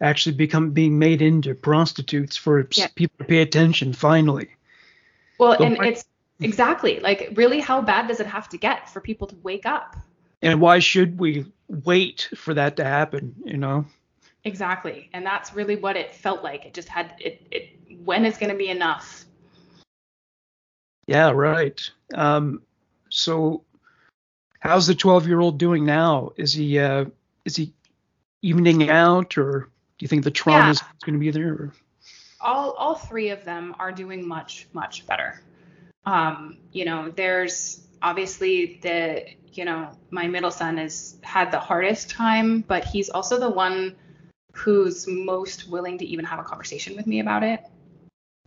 actually 0.00 0.36
become 0.36 0.70
being 0.70 0.98
made 0.98 1.22
into 1.22 1.54
prostitutes 1.54 2.36
for 2.36 2.66
yeah. 2.72 2.86
people 2.94 3.16
to 3.18 3.24
pay 3.24 3.38
attention. 3.38 3.92
Finally. 3.92 4.48
Well, 5.38 5.56
so 5.58 5.64
and 5.64 5.78
my- 5.78 5.88
it's 5.88 6.04
exactly 6.40 7.00
like 7.00 7.32
really, 7.34 7.60
how 7.60 7.80
bad 7.80 8.08
does 8.08 8.20
it 8.20 8.26
have 8.26 8.48
to 8.50 8.58
get 8.58 8.88
for 8.90 9.00
people 9.00 9.26
to 9.28 9.36
wake 9.42 9.66
up? 9.66 9.96
And 10.42 10.60
why 10.60 10.78
should 10.78 11.18
we 11.18 11.46
wait 11.68 12.28
for 12.36 12.54
that 12.54 12.76
to 12.76 12.84
happen? 12.84 13.34
You 13.44 13.56
know. 13.56 13.86
Exactly, 14.44 15.10
and 15.12 15.26
that's 15.26 15.52
really 15.52 15.76
what 15.76 15.96
it 15.96 16.14
felt 16.14 16.42
like. 16.42 16.64
It 16.64 16.74
just 16.74 16.88
had 16.88 17.14
it. 17.18 17.46
it 17.50 17.74
when 18.04 18.24
is 18.24 18.38
going 18.38 18.50
to 18.50 18.56
be 18.56 18.68
enough? 18.68 19.24
Yeah, 21.06 21.30
right. 21.30 21.90
Um, 22.14 22.62
so 23.08 23.64
how's 24.58 24.86
the 24.86 24.94
12 24.94 25.26
year 25.26 25.40
old 25.40 25.58
doing 25.58 25.84
now? 25.84 26.32
Is 26.36 26.52
he 26.52 26.78
uh, 26.78 27.06
is 27.44 27.56
he 27.56 27.72
evening 28.42 28.88
out, 28.90 29.38
or 29.38 29.60
do 29.98 30.04
you 30.04 30.08
think 30.08 30.24
the 30.24 30.30
trauma 30.30 30.66
yeah. 30.66 30.70
is 30.70 30.82
going 31.04 31.14
to 31.14 31.20
be 31.20 31.30
there? 31.30 31.52
Or? 31.52 31.72
All 32.40 32.72
all 32.72 32.94
three 32.94 33.30
of 33.30 33.44
them 33.44 33.74
are 33.78 33.92
doing 33.92 34.26
much 34.26 34.68
much 34.72 35.06
better. 35.06 35.40
Um, 36.06 36.58
you 36.72 36.84
know, 36.84 37.10
there's 37.10 37.86
obviously 38.00 38.78
the 38.82 39.26
you 39.52 39.64
know 39.64 39.90
my 40.10 40.26
middle 40.26 40.50
son 40.50 40.76
has 40.76 41.18
had 41.22 41.50
the 41.50 41.60
hardest 41.60 42.10
time, 42.10 42.60
but 42.60 42.84
he's 42.84 43.10
also 43.10 43.38
the 43.38 43.50
one 43.50 43.96
who's 44.52 45.06
most 45.06 45.68
willing 45.68 45.98
to 45.98 46.04
even 46.04 46.24
have 46.24 46.38
a 46.38 46.42
conversation 46.42 46.96
with 46.96 47.06
me 47.06 47.20
about 47.20 47.42
it. 47.42 47.64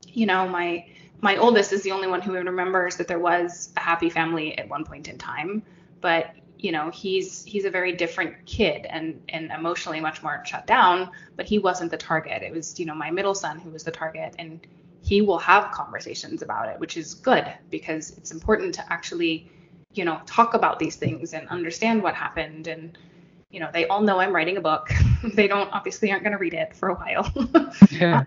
You 0.08 0.26
know, 0.26 0.48
my 0.48 0.86
my 1.22 1.38
oldest 1.38 1.72
is 1.72 1.84
the 1.84 1.92
only 1.92 2.08
one 2.08 2.22
who 2.22 2.34
remembers 2.34 2.96
that 2.98 3.08
there 3.08 3.20
was 3.20 3.72
a 3.78 3.80
happy 3.80 4.10
family 4.10 4.58
at 4.58 4.68
one 4.68 4.86
point 4.86 5.08
in 5.08 5.18
time 5.18 5.62
but 6.02 6.36
you 6.58 6.72
know 6.72 6.90
he's 6.92 7.44
he's 7.44 7.66
a 7.66 7.70
very 7.70 7.94
different 7.94 8.46
kid 8.46 8.86
and 8.90 9.22
and 9.30 9.52
emotionally 9.52 10.00
much 10.00 10.22
more 10.22 10.44
shut 10.46 10.68
down 10.68 11.10
but 11.36 11.46
he 11.46 11.60
wasn't 11.60 11.90
the 11.90 11.98
target. 11.98 12.44
It 12.44 12.52
was 12.52 12.80
you 12.80 12.86
know 12.86 12.96
my 12.96 13.12
middle 13.12 13.36
son 13.36 13.60
who 13.60 13.70
was 13.70 13.84
the 13.84 13.92
target 13.92 14.36
and 14.38 14.60
he 15.04 15.22
will 15.22 15.40
have 15.40 15.72
conversations 15.72 16.42
about 16.42 16.70
it 16.70 16.80
which 16.80 16.98
is 16.98 17.14
good 17.16 17.52
because 17.70 18.12
it's 18.18 18.32
important 18.32 18.76
to 18.76 18.94
actually 18.94 19.50
you 19.94 20.06
know 20.06 20.22
talk 20.26 20.54
about 20.54 20.80
these 20.80 20.96
things 20.96 21.34
and 21.34 21.48
understand 21.50 22.02
what 22.04 22.16
happened. 22.16 22.68
And 22.68 22.98
you 23.50 23.60
know 23.60 23.70
they 23.74 23.88
all 23.88 24.02
know 24.02 24.20
i'm 24.20 24.34
writing 24.34 24.58
a 24.58 24.62
book. 24.62 24.90
They 25.36 25.48
don't 25.48 25.72
obviously 25.72 26.12
aren't 26.12 26.24
going 26.24 26.32
to 26.32 26.40
read 26.40 26.56
it 26.56 26.76
for 26.76 26.90
a 26.90 26.96
while. 26.96 27.32
Yeah. 27.92 28.24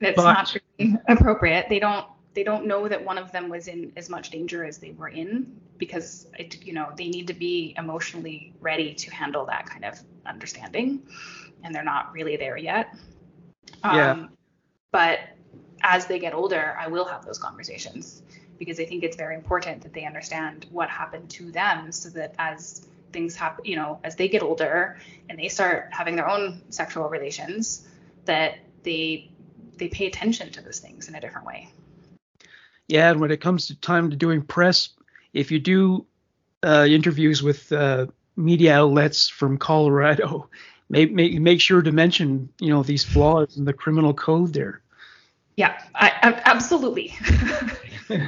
It's 0.00 0.16
but, 0.16 0.24
not 0.24 0.56
really 0.78 0.98
appropriate. 1.08 1.68
They 1.68 1.78
don't 1.78 2.04
they 2.36 2.44
don't 2.44 2.66
know 2.66 2.86
that 2.86 3.02
one 3.02 3.16
of 3.16 3.32
them 3.32 3.48
was 3.48 3.66
in 3.66 3.90
as 3.96 4.10
much 4.10 4.28
danger 4.28 4.62
as 4.62 4.76
they 4.76 4.90
were 4.90 5.08
in 5.08 5.58
because 5.78 6.26
it, 6.38 6.62
you 6.64 6.74
know 6.74 6.92
they 6.94 7.08
need 7.08 7.26
to 7.26 7.32
be 7.32 7.74
emotionally 7.78 8.52
ready 8.60 8.94
to 8.94 9.10
handle 9.10 9.46
that 9.46 9.64
kind 9.66 9.86
of 9.86 9.98
understanding 10.26 11.02
and 11.64 11.74
they're 11.74 11.82
not 11.82 12.12
really 12.12 12.36
there 12.36 12.58
yet 12.58 12.94
yeah. 13.82 14.10
Um, 14.10 14.30
but 14.92 15.20
as 15.82 16.06
they 16.06 16.18
get 16.18 16.34
older 16.34 16.76
i 16.78 16.86
will 16.86 17.06
have 17.06 17.24
those 17.24 17.38
conversations 17.38 18.22
because 18.58 18.78
i 18.78 18.84
think 18.84 19.02
it's 19.02 19.16
very 19.16 19.34
important 19.34 19.82
that 19.82 19.94
they 19.94 20.04
understand 20.04 20.66
what 20.70 20.90
happened 20.90 21.30
to 21.30 21.50
them 21.50 21.90
so 21.90 22.10
that 22.10 22.34
as 22.38 22.86
things 23.12 23.34
happen 23.34 23.64
you 23.64 23.76
know 23.76 23.98
as 24.04 24.14
they 24.14 24.28
get 24.28 24.42
older 24.42 24.98
and 25.30 25.38
they 25.38 25.48
start 25.48 25.88
having 25.90 26.16
their 26.16 26.28
own 26.28 26.60
sexual 26.68 27.08
relations 27.08 27.88
that 28.26 28.58
they 28.82 29.30
they 29.78 29.88
pay 29.88 30.06
attention 30.06 30.50
to 30.50 30.60
those 30.60 30.80
things 30.80 31.08
in 31.08 31.14
a 31.14 31.20
different 31.20 31.46
way 31.46 31.70
yeah, 32.88 33.10
and 33.10 33.20
when 33.20 33.30
it 33.30 33.40
comes 33.40 33.66
to 33.66 33.80
time 33.80 34.10
to 34.10 34.16
doing 34.16 34.42
press, 34.42 34.90
if 35.32 35.50
you 35.50 35.58
do 35.58 36.06
uh, 36.62 36.86
interviews 36.88 37.42
with 37.42 37.70
uh, 37.72 38.06
media 38.36 38.74
outlets 38.74 39.28
from 39.28 39.58
Colorado, 39.58 40.48
make, 40.88 41.12
make 41.12 41.40
make 41.40 41.60
sure 41.60 41.82
to 41.82 41.92
mention 41.92 42.48
you 42.60 42.70
know 42.70 42.82
these 42.82 43.04
flaws 43.04 43.56
in 43.56 43.64
the 43.64 43.72
criminal 43.72 44.14
code 44.14 44.52
there. 44.52 44.82
Yeah, 45.56 45.80
I, 45.94 46.12
I, 46.22 46.42
absolutely. 46.44 47.14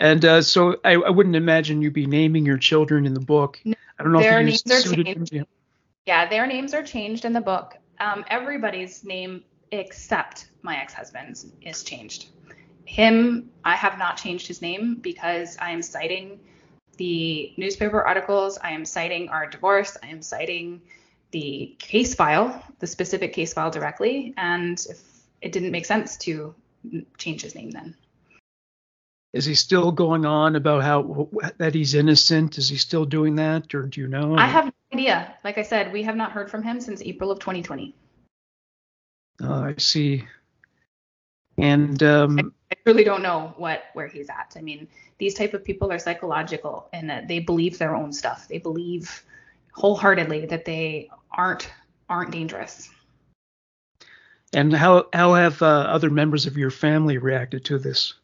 and 0.00 0.24
uh, 0.24 0.42
so 0.42 0.76
I, 0.84 0.92
I, 0.92 1.10
wouldn't 1.10 1.34
imagine 1.34 1.82
you'd 1.82 1.92
be 1.92 2.06
naming 2.06 2.46
your 2.46 2.56
children 2.56 3.04
in 3.04 3.14
the 3.14 3.20
book. 3.20 3.58
No, 3.64 3.74
I 3.98 4.04
don't 4.04 4.12
know 4.12 4.20
their 4.20 4.40
if 4.40 4.64
names 4.64 4.86
are 4.86 4.94
changed. 4.94 5.32
Them, 5.32 5.38
yeah. 5.40 5.42
yeah, 6.06 6.28
their 6.28 6.46
names 6.46 6.72
are 6.72 6.84
changed 6.84 7.24
in 7.24 7.32
the 7.32 7.40
book. 7.40 7.76
Um, 7.98 8.24
everybody's 8.28 9.02
name 9.02 9.42
except 9.72 10.50
my 10.62 10.76
ex-husband's 10.76 11.46
is 11.62 11.82
changed. 11.82 12.28
Him, 12.88 13.50
I 13.64 13.76
have 13.76 13.98
not 13.98 14.16
changed 14.16 14.48
his 14.48 14.62
name 14.62 14.94
because 14.94 15.58
I 15.58 15.72
am 15.72 15.82
citing 15.82 16.40
the 16.96 17.52
newspaper 17.58 18.02
articles, 18.02 18.56
I 18.56 18.70
am 18.70 18.86
citing 18.86 19.28
our 19.28 19.46
divorce, 19.46 19.98
I 20.02 20.06
am 20.06 20.22
citing 20.22 20.80
the 21.30 21.76
case 21.78 22.14
file, 22.14 22.64
the 22.78 22.86
specific 22.86 23.34
case 23.34 23.52
file 23.52 23.70
directly, 23.70 24.32
and 24.38 24.82
if 24.88 25.02
it 25.42 25.52
didn't 25.52 25.70
make 25.70 25.84
sense 25.84 26.16
to 26.16 26.54
change 27.18 27.42
his 27.42 27.54
name 27.54 27.70
then. 27.70 27.94
Is 29.34 29.44
he 29.44 29.54
still 29.54 29.92
going 29.92 30.24
on 30.24 30.56
about 30.56 30.82
how 30.82 31.28
that 31.58 31.74
he's 31.74 31.94
innocent? 31.94 32.56
Is 32.56 32.70
he 32.70 32.76
still 32.76 33.04
doing 33.04 33.34
that, 33.34 33.74
or 33.74 33.82
do 33.82 34.00
you 34.00 34.08
know? 34.08 34.34
I 34.34 34.46
have 34.46 34.64
no 34.64 34.72
idea. 34.94 35.34
Like 35.44 35.58
I 35.58 35.62
said, 35.62 35.92
we 35.92 36.02
have 36.04 36.16
not 36.16 36.32
heard 36.32 36.50
from 36.50 36.62
him 36.62 36.80
since 36.80 37.02
April 37.02 37.30
of 37.30 37.38
2020. 37.38 37.94
Oh, 39.42 39.62
I 39.62 39.74
see. 39.76 40.24
And 41.58 42.02
um, 42.02 42.54
I 42.70 42.76
really 42.84 43.04
don't 43.04 43.22
know 43.22 43.54
what 43.56 43.84
where 43.94 44.08
he's 44.08 44.28
at. 44.28 44.54
I 44.56 44.60
mean, 44.60 44.88
these 45.18 45.34
type 45.34 45.54
of 45.54 45.64
people 45.64 45.90
are 45.90 45.98
psychological 45.98 46.88
and 46.92 47.08
that 47.08 47.28
they 47.28 47.38
believe 47.38 47.78
their 47.78 47.94
own 47.94 48.12
stuff. 48.12 48.46
They 48.48 48.58
believe 48.58 49.22
wholeheartedly 49.72 50.46
that 50.46 50.64
they 50.64 51.10
aren't 51.30 51.70
aren't 52.08 52.30
dangerous. 52.30 52.90
And 54.52 54.72
how 54.72 55.06
how 55.12 55.34
have 55.34 55.60
uh, 55.62 55.66
other 55.66 56.10
members 56.10 56.46
of 56.46 56.56
your 56.56 56.70
family 56.70 57.18
reacted 57.18 57.64
to 57.66 57.78
this? 57.78 58.14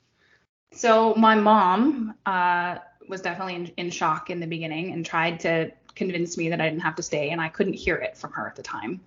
So 0.72 1.14
my 1.14 1.34
mom 1.34 2.14
uh, 2.26 2.78
was 3.08 3.20
definitely 3.20 3.54
in, 3.54 3.66
in 3.76 3.90
shock 3.90 4.30
in 4.30 4.40
the 4.40 4.46
beginning 4.46 4.92
and 4.92 5.06
tried 5.06 5.40
to 5.40 5.70
convince 5.94 6.36
me 6.36 6.48
that 6.48 6.60
I 6.60 6.68
didn't 6.68 6.82
have 6.82 6.96
to 6.96 7.02
stay, 7.02 7.30
and 7.30 7.40
I 7.40 7.48
couldn't 7.48 7.74
hear 7.74 7.96
it 7.96 8.16
from 8.16 8.32
her 8.32 8.46
at 8.46 8.56
the 8.56 8.62
time 8.62 9.00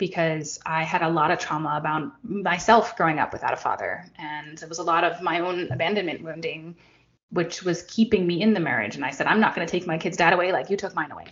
because 0.00 0.58
I 0.64 0.82
had 0.82 1.02
a 1.02 1.08
lot 1.08 1.30
of 1.30 1.38
trauma 1.38 1.76
about 1.76 2.10
myself 2.24 2.96
growing 2.96 3.20
up 3.20 3.32
without 3.32 3.52
a 3.52 3.56
father. 3.56 4.06
And 4.18 4.60
it 4.60 4.68
was 4.68 4.78
a 4.78 4.82
lot 4.82 5.04
of 5.04 5.22
my 5.22 5.40
own 5.40 5.70
abandonment 5.70 6.22
wounding, 6.24 6.74
which 7.30 7.62
was 7.62 7.82
keeping 7.82 8.26
me 8.26 8.40
in 8.40 8.54
the 8.54 8.60
marriage. 8.60 8.96
And 8.96 9.04
I 9.04 9.10
said, 9.10 9.28
I'm 9.28 9.38
not 9.38 9.54
going 9.54 9.64
to 9.64 9.70
take 9.70 9.86
my 9.86 9.98
kid's 9.98 10.16
dad 10.16 10.32
away 10.32 10.50
like 10.50 10.70
you 10.70 10.76
took 10.78 10.94
mine 10.94 11.12
away. 11.12 11.26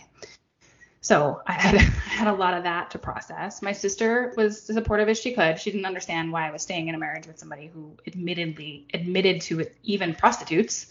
So 1.01 1.41
I 1.47 1.53
had, 1.53 1.75
had 1.81 2.27
a 2.27 2.33
lot 2.33 2.53
of 2.53 2.63
that 2.63 2.91
to 2.91 2.99
process. 2.99 3.63
My 3.63 3.73
sister 3.73 4.33
was 4.37 4.69
as 4.69 4.75
supportive 4.75 5.09
as 5.09 5.19
she 5.19 5.33
could. 5.33 5.59
She 5.59 5.71
didn't 5.71 5.87
understand 5.87 6.31
why 6.31 6.47
I 6.47 6.51
was 6.51 6.61
staying 6.61 6.89
in 6.89 6.95
a 6.95 6.99
marriage 6.99 7.25
with 7.25 7.39
somebody 7.39 7.67
who 7.73 7.97
admittedly 8.05 8.85
admitted 8.93 9.41
to 9.41 9.65
even 9.83 10.13
prostitutes. 10.13 10.87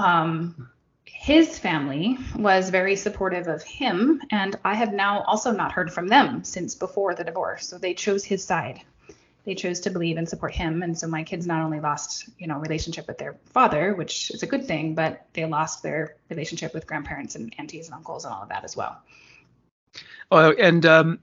Um, 0.00 0.68
his 1.12 1.58
family 1.58 2.18
was 2.34 2.70
very 2.70 2.96
supportive 2.96 3.46
of 3.46 3.62
him, 3.62 4.20
and 4.30 4.56
I 4.64 4.74
have 4.74 4.92
now 4.92 5.22
also 5.22 5.52
not 5.52 5.70
heard 5.70 5.92
from 5.92 6.08
them 6.08 6.42
since 6.42 6.74
before 6.74 7.14
the 7.14 7.22
divorce. 7.22 7.68
So 7.68 7.78
they 7.78 7.94
chose 7.94 8.24
his 8.24 8.42
side. 8.42 8.80
They 9.44 9.54
chose 9.54 9.80
to 9.80 9.90
believe 9.90 10.16
and 10.16 10.28
support 10.28 10.52
him, 10.52 10.82
and 10.82 10.98
so 10.98 11.06
my 11.06 11.22
kids 11.22 11.46
not 11.46 11.62
only 11.62 11.80
lost, 11.80 12.28
you 12.38 12.46
know, 12.46 12.58
relationship 12.58 13.06
with 13.06 13.18
their 13.18 13.36
father, 13.46 13.94
which 13.94 14.30
is 14.30 14.42
a 14.42 14.46
good 14.46 14.66
thing, 14.66 14.94
but 14.94 15.26
they 15.32 15.44
lost 15.44 15.82
their 15.82 16.16
relationship 16.28 16.74
with 16.74 16.86
grandparents 16.86 17.34
and 17.34 17.54
aunties 17.58 17.86
and 17.86 17.94
uncles 17.94 18.24
and 18.24 18.32
all 18.32 18.42
of 18.42 18.48
that 18.48 18.64
as 18.64 18.76
well. 18.76 19.00
Oh, 20.30 20.52
and 20.52 20.84
um, 20.86 21.18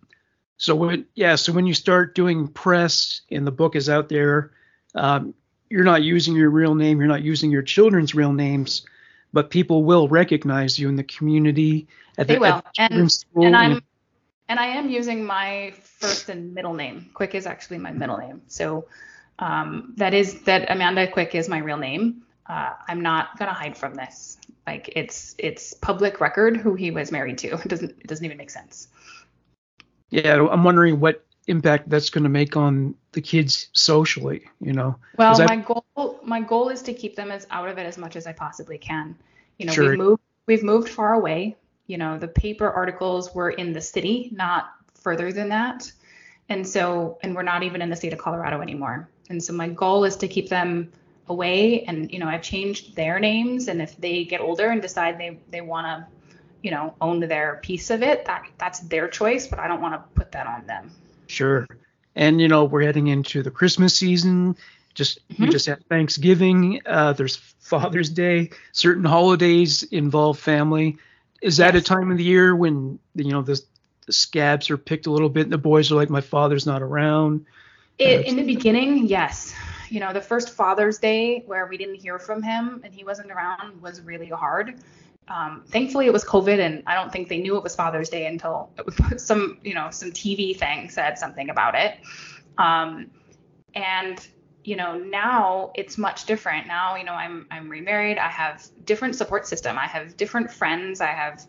so 0.57 0.75
when 0.75 1.07
yeah, 1.15 1.35
so 1.35 1.51
when 1.51 1.65
you 1.65 1.73
start 1.73 2.13
doing 2.13 2.47
press 2.47 3.21
and 3.31 3.45
the 3.45 3.51
book 3.51 3.75
is 3.75 3.89
out 3.89 4.07
there, 4.07 4.51
um, 4.95 5.33
you're 5.69 5.83
not 5.83 6.03
using 6.03 6.35
your 6.35 6.51
real 6.51 6.75
name, 6.75 6.99
you're 6.99 7.07
not 7.07 7.23
using 7.23 7.51
your 7.51 7.63
children's 7.63 8.13
real 8.13 8.33
names 8.33 8.85
but 9.33 9.49
people 9.49 9.83
will 9.83 10.07
recognize 10.07 10.79
you 10.79 10.89
in 10.89 10.95
the 10.95 11.03
community. 11.03 11.87
At 12.17 12.27
they 12.27 12.35
the, 12.35 12.39
will, 12.39 12.63
and, 12.77 13.25
and 13.35 13.55
I'm 13.55 13.83
and 14.47 14.59
I 14.59 14.65
am 14.65 14.89
using 14.89 15.23
my 15.23 15.73
first 15.83 16.29
and 16.29 16.53
middle 16.53 16.73
name. 16.73 17.09
Quick 17.13 17.35
is 17.35 17.45
actually 17.45 17.77
my 17.77 17.91
middle 17.91 18.17
name, 18.17 18.41
so 18.47 18.85
um, 19.39 19.93
that 19.97 20.13
is 20.13 20.41
that 20.41 20.69
Amanda 20.69 21.07
Quick 21.07 21.35
is 21.35 21.47
my 21.47 21.59
real 21.59 21.77
name. 21.77 22.23
Uh, 22.47 22.73
I'm 22.87 23.01
not 23.01 23.37
gonna 23.37 23.53
hide 23.53 23.77
from 23.77 23.95
this. 23.95 24.37
Like 24.65 24.91
it's 24.95 25.35
it's 25.37 25.73
public 25.73 26.19
record 26.19 26.57
who 26.57 26.75
he 26.75 26.91
was 26.91 27.11
married 27.11 27.37
to. 27.39 27.49
It 27.65 27.67
doesn't 27.67 27.91
it 27.99 28.07
doesn't 28.07 28.25
even 28.25 28.37
make 28.37 28.49
sense. 28.49 28.87
Yeah, 30.09 30.47
I'm 30.51 30.63
wondering 30.63 30.99
what 30.99 31.23
impact 31.49 31.89
that's 31.89 32.09
going 32.09 32.23
to 32.23 32.29
make 32.29 32.55
on 32.55 32.95
the 33.11 33.21
kids 33.21 33.67
socially 33.73 34.47
you 34.61 34.71
know 34.71 34.95
well 35.17 35.37
my 35.45 35.55
goal 35.55 36.19
my 36.23 36.41
goal 36.41 36.69
is 36.69 36.81
to 36.81 36.93
keep 36.93 37.15
them 37.15 37.31
as 37.31 37.47
out 37.49 37.67
of 37.67 37.77
it 37.77 37.85
as 37.85 37.97
much 37.97 38.15
as 38.15 38.27
i 38.27 38.31
possibly 38.31 38.77
can 38.77 39.15
you 39.57 39.65
know 39.65 39.73
sure. 39.73 39.91
we 39.91 39.97
moved 39.97 40.21
we've 40.49 40.63
moved 40.63 40.89
far 40.89 41.13
away. 41.13 41.55
You 41.85 41.99
know, 41.99 42.17
the 42.17 42.27
paper 42.27 42.67
articles 42.67 43.33
were 43.35 43.51
in 43.51 43.71
the 43.71 43.81
city, 43.81 44.31
not 44.33 44.71
further 44.95 45.31
than 45.31 45.49
that. 45.49 45.91
And 46.49 46.67
so, 46.67 47.19
and 47.21 47.35
we're 47.35 47.43
not 47.43 47.61
even 47.61 47.83
in 47.83 47.89
the 47.89 47.95
state 47.95 48.13
of 48.13 48.19
Colorado 48.19 48.59
anymore. 48.59 49.07
And 49.29 49.41
so 49.41 49.53
my 49.53 49.69
goal 49.69 50.05
is 50.05 50.15
to 50.17 50.27
keep 50.27 50.49
them 50.49 50.91
away. 51.27 51.83
And, 51.83 52.11
you 52.11 52.17
know, 52.17 52.27
I've 52.27 52.41
changed 52.41 52.95
their 52.95 53.19
names. 53.19 53.67
And 53.67 53.79
if 53.79 53.95
they 53.97 54.25
get 54.25 54.41
older 54.41 54.71
and 54.71 54.81
decide 54.81 55.19
they, 55.19 55.37
they 55.51 55.61
want 55.61 55.85
to, 55.85 56.07
you 56.63 56.71
know, 56.71 56.95
own 56.99 57.19
their 57.19 57.59
piece 57.61 57.91
of 57.91 58.01
it, 58.01 58.25
that 58.25 58.47
that's 58.57 58.79
their 58.79 59.07
choice, 59.07 59.45
but 59.45 59.59
I 59.59 59.67
don't 59.67 59.81
want 59.81 59.93
to 59.93 60.03
put 60.19 60.31
that 60.31 60.47
on 60.47 60.65
them. 60.65 60.89
Sure. 61.29 61.67
And, 62.15 62.41
you 62.41 62.47
know, 62.47 62.65
we're 62.65 62.83
heading 62.83 63.07
into 63.07 63.43
the 63.43 63.51
Christmas 63.51 63.95
season. 63.95 64.57
Just 64.93 65.25
mm-hmm. 65.29 65.45
we 65.45 65.49
just 65.49 65.67
had 65.67 65.85
Thanksgiving. 65.87 66.81
Uh, 66.85 67.13
there's 67.13 67.35
Father's 67.35 68.09
Day. 68.09 68.49
Certain 68.71 69.05
holidays 69.05 69.83
involve 69.83 70.39
family. 70.39 70.97
Is 71.41 71.57
that 71.57 71.73
yes. 71.73 71.83
a 71.83 71.85
time 71.85 72.11
of 72.11 72.17
the 72.17 72.23
year 72.23 72.53
when 72.55 72.99
you 73.15 73.31
know 73.31 73.41
the 73.41 73.61
the 74.09 74.13
scabs 74.13 74.71
are 74.71 74.77
picked 74.77 75.05
a 75.05 75.11
little 75.11 75.29
bit 75.29 75.43
and 75.43 75.53
the 75.53 75.57
boys 75.59 75.91
are 75.91 75.95
like 75.95 76.09
my 76.09 76.19
father's 76.19 76.65
not 76.65 76.81
around 76.81 77.45
it, 77.99 78.25
uh, 78.25 78.27
in 78.27 78.37
the 78.37 78.43
beginning 78.43 79.05
yes 79.05 79.53
you 79.87 79.99
know 79.99 80.11
the 80.11 80.19
first 80.19 80.49
father's 80.49 80.97
day 80.97 81.43
where 81.45 81.67
we 81.67 81.77
didn't 81.77 81.93
hear 81.93 82.17
from 82.17 82.41
him 82.41 82.81
and 82.83 82.91
he 82.91 83.03
wasn't 83.03 83.29
around 83.29 83.79
was 83.83 84.01
really 84.01 84.27
hard 84.27 84.73
um, 85.29 85.63
thankfully 85.67 86.05
it 86.05 86.13
was 86.13 86.23
covid 86.23 86.59
and 86.59 86.83
i 86.87 86.95
don't 86.95 87.11
think 87.11 87.29
they 87.29 87.39
knew 87.39 87.55
it 87.57 87.63
was 87.63 87.75
father's 87.75 88.09
day 88.09 88.25
until 88.25 88.71
some 89.17 89.59
you 89.63 89.73
know 89.73 89.89
some 89.91 90.11
tv 90.11 90.57
thing 90.57 90.89
said 90.89 91.17
something 91.17 91.49
about 91.49 91.75
it. 91.75 91.99
Um, 92.57 93.11
and 93.75 94.27
you 94.63 94.75
know 94.75 94.97
now 94.97 95.71
it's 95.75 95.97
much 95.97 96.25
different. 96.25 96.67
Now 96.67 96.95
you 96.95 97.03
know 97.03 97.13
i'm 97.13 97.47
i'm 97.51 97.69
remarried. 97.69 98.17
I 98.17 98.29
have 98.29 98.67
different 98.85 99.15
support 99.15 99.47
system. 99.47 99.77
I 99.77 99.85
have 99.87 100.17
different 100.17 100.51
friends. 100.51 101.01
I 101.01 101.07
have 101.07 101.45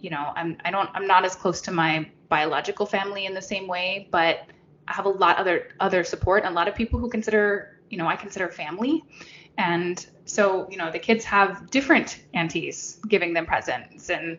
you 0.00 0.10
know, 0.10 0.32
I'm 0.36 0.56
I 0.64 0.70
don't 0.70 0.88
I'm 0.94 1.06
not 1.06 1.24
as 1.24 1.34
close 1.34 1.60
to 1.62 1.72
my 1.72 2.10
biological 2.28 2.86
family 2.86 3.26
in 3.26 3.34
the 3.34 3.42
same 3.42 3.66
way, 3.66 4.08
but 4.10 4.46
I 4.86 4.94
have 4.94 5.06
a 5.06 5.10
lot 5.10 5.36
other 5.36 5.68
other 5.80 6.04
support 6.04 6.44
and 6.44 6.52
a 6.52 6.54
lot 6.54 6.68
of 6.68 6.74
people 6.74 6.98
who 6.98 7.08
consider, 7.08 7.80
you 7.90 7.98
know, 7.98 8.06
I 8.06 8.16
consider 8.16 8.48
family. 8.48 9.04
And 9.58 10.04
so, 10.24 10.68
you 10.70 10.78
know, 10.78 10.90
the 10.90 10.98
kids 10.98 11.24
have 11.26 11.70
different 11.70 12.22
aunties 12.32 12.98
giving 13.08 13.34
them 13.34 13.44
presents 13.44 14.08
and 14.08 14.38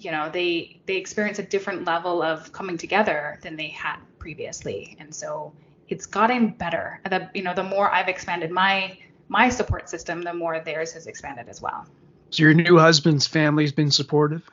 you 0.00 0.12
know, 0.12 0.30
they 0.30 0.80
they 0.86 0.96
experience 0.96 1.40
a 1.40 1.42
different 1.42 1.84
level 1.84 2.22
of 2.22 2.52
coming 2.52 2.78
together 2.78 3.38
than 3.42 3.56
they 3.56 3.66
had 3.66 3.96
previously. 4.20 4.96
And 5.00 5.12
so 5.12 5.52
it's 5.88 6.06
gotten 6.06 6.50
better. 6.50 7.00
The 7.10 7.28
you 7.34 7.42
know, 7.42 7.52
the 7.52 7.64
more 7.64 7.90
I've 7.90 8.08
expanded 8.08 8.52
my 8.52 8.96
my 9.28 9.48
support 9.48 9.88
system, 9.88 10.22
the 10.22 10.32
more 10.32 10.60
theirs 10.60 10.92
has 10.92 11.08
expanded 11.08 11.48
as 11.48 11.60
well. 11.60 11.84
So 12.30 12.42
your 12.42 12.54
new 12.54 12.78
husband's 12.78 13.26
family's 13.26 13.72
been 13.72 13.90
supportive? 13.90 14.48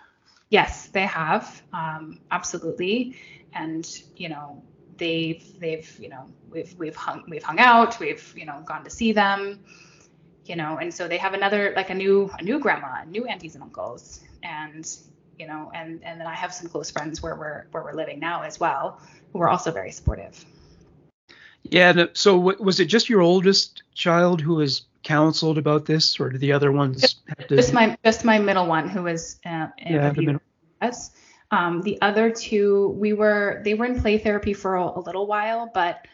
Yes, 0.49 0.87
they 0.87 1.05
have. 1.05 1.61
Um, 1.73 2.19
absolutely. 2.31 3.17
And, 3.53 3.87
you 4.15 4.29
know, 4.29 4.61
they've 4.97 5.59
they've, 5.59 5.99
you 5.99 6.09
know, 6.09 6.25
we've 6.49 6.73
we've 6.77 6.95
hung 6.95 7.23
we've 7.27 7.43
hung 7.43 7.59
out, 7.59 7.99
we've, 7.99 8.33
you 8.37 8.45
know, 8.45 8.61
gone 8.65 8.83
to 8.83 8.89
see 8.89 9.11
them, 9.11 9.59
you 10.45 10.55
know, 10.55 10.77
and 10.77 10.93
so 10.93 11.07
they 11.07 11.17
have 11.17 11.33
another 11.33 11.73
like 11.75 11.89
a 11.89 11.95
new 11.95 12.29
a 12.39 12.43
new 12.43 12.59
grandma, 12.59 13.03
new 13.05 13.25
aunties 13.25 13.55
and 13.55 13.63
uncles. 13.63 14.21
And, 14.43 14.87
you 15.39 15.47
know, 15.47 15.71
and 15.73 16.03
and 16.03 16.19
then 16.19 16.27
I 16.27 16.35
have 16.35 16.53
some 16.53 16.69
close 16.69 16.91
friends 16.91 17.21
where 17.21 17.35
we're 17.35 17.65
where 17.71 17.83
we're 17.83 17.93
living 17.93 18.19
now 18.19 18.43
as 18.43 18.59
well, 18.59 19.01
who 19.33 19.41
are 19.41 19.49
also 19.49 19.71
very 19.71 19.91
supportive. 19.91 20.45
Yeah. 21.63 22.05
So 22.13 22.37
was 22.37 22.79
it 22.79 22.85
just 22.85 23.09
your 23.09 23.21
oldest 23.21 23.81
child 23.95 24.39
who 24.39 24.55
was 24.55 24.83
counseled 25.01 25.57
about 25.57 25.85
this, 25.85 26.19
or 26.19 26.29
did 26.29 26.41
the 26.41 26.51
other 26.51 26.71
ones 26.71 27.01
just, 27.01 27.21
have 27.27 27.47
to? 27.47 27.55
Just 27.55 27.73
my 27.73 27.97
just 28.05 28.23
my 28.23 28.37
middle 28.37 28.67
one 28.67 28.87
who 28.87 29.01
was 29.01 29.39
uh, 29.45 29.67
yeah, 29.79 30.11
the 30.11 30.21
middle. 30.21 30.41
Yes. 30.81 31.11
Um, 31.51 31.81
the 31.81 32.01
other 32.01 32.31
two, 32.31 32.89
we 32.99 33.13
were 33.13 33.61
they 33.63 33.73
were 33.73 33.85
in 33.85 33.99
play 33.99 34.17
therapy 34.17 34.53
for 34.53 34.75
a, 34.75 34.83
a 34.83 34.99
little 34.99 35.27
while, 35.27 35.69
but 35.73 36.05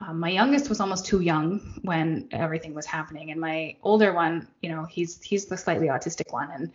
um, 0.00 0.20
my 0.20 0.28
youngest 0.28 0.68
was 0.68 0.80
almost 0.80 1.06
too 1.06 1.20
young 1.20 1.80
when 1.82 2.28
everything 2.30 2.74
was 2.74 2.86
happening, 2.86 3.30
and 3.30 3.40
my 3.40 3.76
older 3.82 4.12
one, 4.12 4.46
you 4.62 4.70
know, 4.70 4.84
he's 4.84 5.20
he's 5.22 5.46
the 5.46 5.56
slightly 5.56 5.88
autistic 5.88 6.32
one, 6.32 6.50
and 6.50 6.72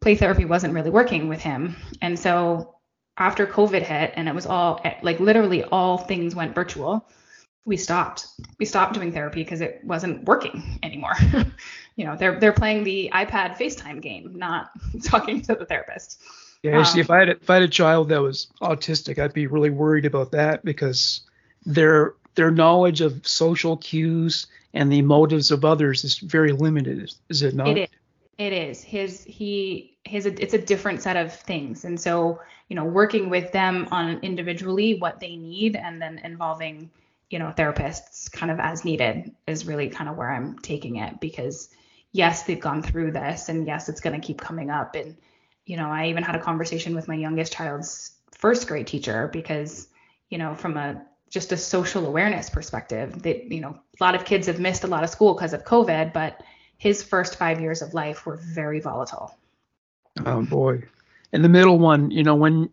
play 0.00 0.16
therapy 0.16 0.44
wasn't 0.44 0.74
really 0.74 0.90
working 0.90 1.28
with 1.28 1.40
him, 1.40 1.76
and 2.02 2.18
so 2.18 2.74
after 3.16 3.46
COVID 3.46 3.82
hit 3.82 4.12
and 4.16 4.28
it 4.28 4.34
was 4.34 4.44
all 4.44 4.84
like 5.02 5.20
literally 5.20 5.62
all 5.64 5.98
things 5.98 6.34
went 6.34 6.52
virtual 6.52 7.06
we 7.66 7.76
stopped. 7.76 8.26
We 8.58 8.66
stopped 8.66 8.94
doing 8.94 9.12
therapy 9.12 9.42
because 9.42 9.60
it 9.60 9.80
wasn't 9.84 10.24
working 10.24 10.78
anymore. 10.82 11.14
You 11.96 12.04
know 12.04 12.16
they're 12.16 12.40
they're 12.40 12.52
playing 12.52 12.82
the 12.82 13.08
ipad 13.14 13.56
facetime 13.56 14.02
game 14.02 14.32
not 14.34 14.70
talking 15.04 15.40
to 15.42 15.54
the 15.54 15.64
therapist 15.64 16.20
yeah 16.64 16.78
um, 16.78 16.84
see 16.84 16.98
if 16.98 17.10
i 17.10 17.20
had 17.20 17.28
if 17.28 17.48
i 17.48 17.54
had 17.54 17.62
a 17.62 17.68
child 17.68 18.08
that 18.08 18.20
was 18.20 18.48
autistic 18.60 19.20
i'd 19.20 19.32
be 19.32 19.46
really 19.46 19.70
worried 19.70 20.04
about 20.04 20.32
that 20.32 20.64
because 20.64 21.20
their 21.64 22.14
their 22.34 22.50
knowledge 22.50 23.00
of 23.00 23.26
social 23.26 23.76
cues 23.76 24.46
and 24.72 24.90
the 24.92 25.02
motives 25.02 25.50
of 25.50 25.64
others 25.64 26.04
is 26.04 26.18
very 26.18 26.52
limited 26.52 27.02
is, 27.02 27.18
is 27.28 27.42
it 27.42 27.54
not? 27.54 27.68
It 27.68 27.78
is. 27.78 27.88
It 28.36 28.52
is. 28.52 28.82
His 28.82 29.24
he 29.24 29.96
his 30.04 30.26
it's 30.26 30.54
a 30.54 30.58
different 30.58 31.02
set 31.02 31.16
of 31.16 31.32
things. 31.32 31.84
And 31.84 31.98
so 31.98 32.40
you 32.68 32.76
know 32.76 32.84
working 32.84 33.30
with 33.30 33.52
them 33.52 33.88
on 33.90 34.18
individually 34.20 34.98
what 34.98 35.20
they 35.20 35.36
need 35.36 35.76
and 35.76 36.02
then 36.02 36.18
involving 36.24 36.90
you 37.30 37.38
know 37.38 37.52
therapists 37.56 38.30
kind 38.30 38.50
of 38.50 38.58
as 38.58 38.84
needed 38.84 39.32
is 39.46 39.66
really 39.66 39.88
kind 39.88 40.10
of 40.10 40.16
where 40.16 40.30
I'm 40.30 40.58
taking 40.58 40.96
it 40.96 41.20
because 41.20 41.70
yes 42.12 42.42
they've 42.42 42.60
gone 42.60 42.82
through 42.82 43.12
this 43.12 43.48
and 43.48 43.66
yes 43.66 43.88
it's 43.88 44.00
going 44.00 44.20
to 44.20 44.26
keep 44.26 44.40
coming 44.40 44.70
up 44.70 44.94
and 44.96 45.16
you 45.66 45.76
know 45.76 45.88
I 45.88 46.08
even 46.08 46.22
had 46.22 46.34
a 46.34 46.40
conversation 46.40 46.94
with 46.94 47.08
my 47.08 47.14
youngest 47.14 47.52
child's 47.52 48.12
first 48.32 48.66
grade 48.68 48.86
teacher 48.86 49.28
because 49.32 49.88
you 50.30 50.38
know 50.38 50.54
from 50.54 50.76
a 50.76 51.04
just 51.30 51.52
a 51.52 51.56
social 51.56 52.06
awareness 52.06 52.50
perspective 52.50 53.22
that 53.22 53.50
you 53.50 53.60
know 53.60 53.70
a 54.00 54.04
lot 54.04 54.14
of 54.14 54.24
kids 54.24 54.46
have 54.46 54.60
missed 54.60 54.84
a 54.84 54.86
lot 54.86 55.04
of 55.04 55.10
school 55.10 55.34
because 55.34 55.52
of 55.52 55.64
covid 55.64 56.12
but 56.12 56.42
his 56.76 57.02
first 57.02 57.36
5 57.36 57.60
years 57.60 57.82
of 57.82 57.94
life 57.94 58.26
were 58.26 58.36
very 58.36 58.80
volatile 58.80 59.36
oh 60.24 60.42
boy 60.42 60.82
and 61.32 61.44
the 61.44 61.48
middle 61.48 61.78
one 61.78 62.10
you 62.10 62.22
know 62.22 62.34
when 62.34 62.70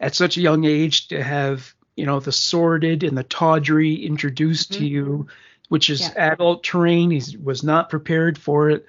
at 0.00 0.14
such 0.14 0.36
a 0.36 0.40
young 0.40 0.64
age 0.64 1.08
to 1.08 1.22
have 1.22 1.74
you 1.96 2.06
know 2.06 2.20
the 2.20 2.32
sordid 2.32 3.02
and 3.02 3.16
the 3.16 3.24
tawdry 3.24 3.94
introduced 3.94 4.72
mm-hmm. 4.72 4.80
to 4.80 4.86
you 4.86 5.26
which 5.68 5.90
is 5.90 6.00
yeah. 6.00 6.32
adult 6.32 6.64
terrain 6.64 7.10
he 7.10 7.36
was 7.36 7.62
not 7.62 7.90
prepared 7.90 8.38
for 8.38 8.70
it 8.70 8.86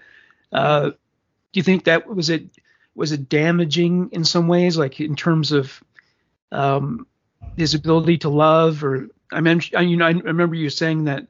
uh, 0.53 0.89
do 0.89 0.95
you 1.59 1.63
think 1.63 1.83
that 1.83 2.07
was 2.07 2.29
it 2.29 2.43
was 2.95 3.11
it 3.11 3.29
damaging 3.29 4.09
in 4.11 4.23
some 4.23 4.47
ways 4.47 4.77
like 4.77 4.99
in 4.99 5.15
terms 5.15 5.51
of 5.51 5.81
um, 6.51 7.07
his 7.57 7.73
ability 7.73 8.19
to 8.19 8.29
love 8.29 8.83
or 8.83 9.07
i 9.31 9.39
mentioned 9.39 9.89
you 9.89 9.97
know 9.97 10.05
i 10.05 10.11
remember 10.11 10.55
you 10.55 10.69
saying 10.69 11.05
that 11.05 11.27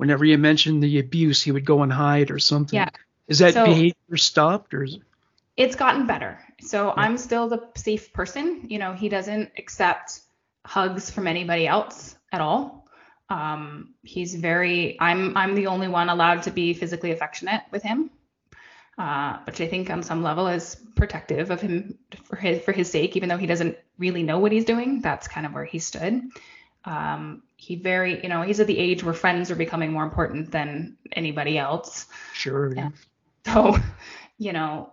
whenever 0.00 0.24
you 0.24 0.38
mentioned 0.38 0.82
the 0.82 0.98
abuse 0.98 1.42
he 1.42 1.52
would 1.52 1.66
go 1.66 1.82
and 1.82 1.92
hide 1.92 2.30
or 2.30 2.38
something. 2.38 2.78
Yeah. 2.78 2.88
Is 3.28 3.40
that 3.40 3.52
so, 3.52 3.66
behavior 3.66 4.16
stopped 4.16 4.72
or 4.72 4.84
is 4.84 4.94
it? 4.94 5.02
It's 5.58 5.76
gotten 5.76 6.06
better. 6.06 6.38
So 6.62 6.86
yeah. 6.86 6.94
i'm 6.96 7.18
still 7.18 7.50
the 7.50 7.68
safe 7.76 8.10
person. 8.14 8.64
You 8.70 8.78
know 8.78 8.94
he 8.94 9.10
doesn't 9.10 9.50
accept 9.58 10.20
hugs 10.64 11.10
from 11.10 11.26
anybody 11.26 11.66
else 11.66 12.16
at 12.32 12.40
all. 12.40 12.86
Um, 13.28 13.92
he's 14.02 14.34
very 14.34 14.96
I'm 14.98 15.36
I'm 15.36 15.54
the 15.54 15.66
only 15.66 15.88
one 15.88 16.08
allowed 16.08 16.44
to 16.44 16.50
be 16.50 16.72
physically 16.72 17.10
affectionate 17.10 17.60
with 17.70 17.82
him, 17.82 18.08
uh, 19.00 19.38
which 19.44 19.62
I 19.62 19.66
think 19.66 19.88
on 19.88 20.02
some 20.02 20.22
level 20.22 20.46
is 20.46 20.76
protective 20.94 21.50
of 21.50 21.62
him 21.62 21.96
for 22.24 22.36
his 22.36 22.62
for 22.62 22.72
his 22.72 22.90
sake, 22.90 23.16
even 23.16 23.30
though 23.30 23.38
he 23.38 23.46
doesn't 23.46 23.78
really 23.96 24.22
know 24.22 24.38
what 24.38 24.52
he's 24.52 24.66
doing. 24.66 25.00
That's 25.00 25.26
kind 25.26 25.46
of 25.46 25.54
where 25.54 25.64
he 25.64 25.78
stood. 25.78 26.20
Um, 26.84 27.42
he 27.56 27.76
very 27.76 28.22
you 28.22 28.28
know 28.28 28.42
he's 28.42 28.60
at 28.60 28.66
the 28.66 28.78
age 28.78 29.02
where 29.02 29.14
friends 29.14 29.50
are 29.50 29.56
becoming 29.56 29.90
more 29.90 30.04
important 30.04 30.50
than 30.50 30.98
anybody 31.12 31.56
else. 31.56 32.08
Sure. 32.34 32.74
Yeah. 32.74 32.90
So 33.46 33.78
you 34.38 34.52
know 34.52 34.92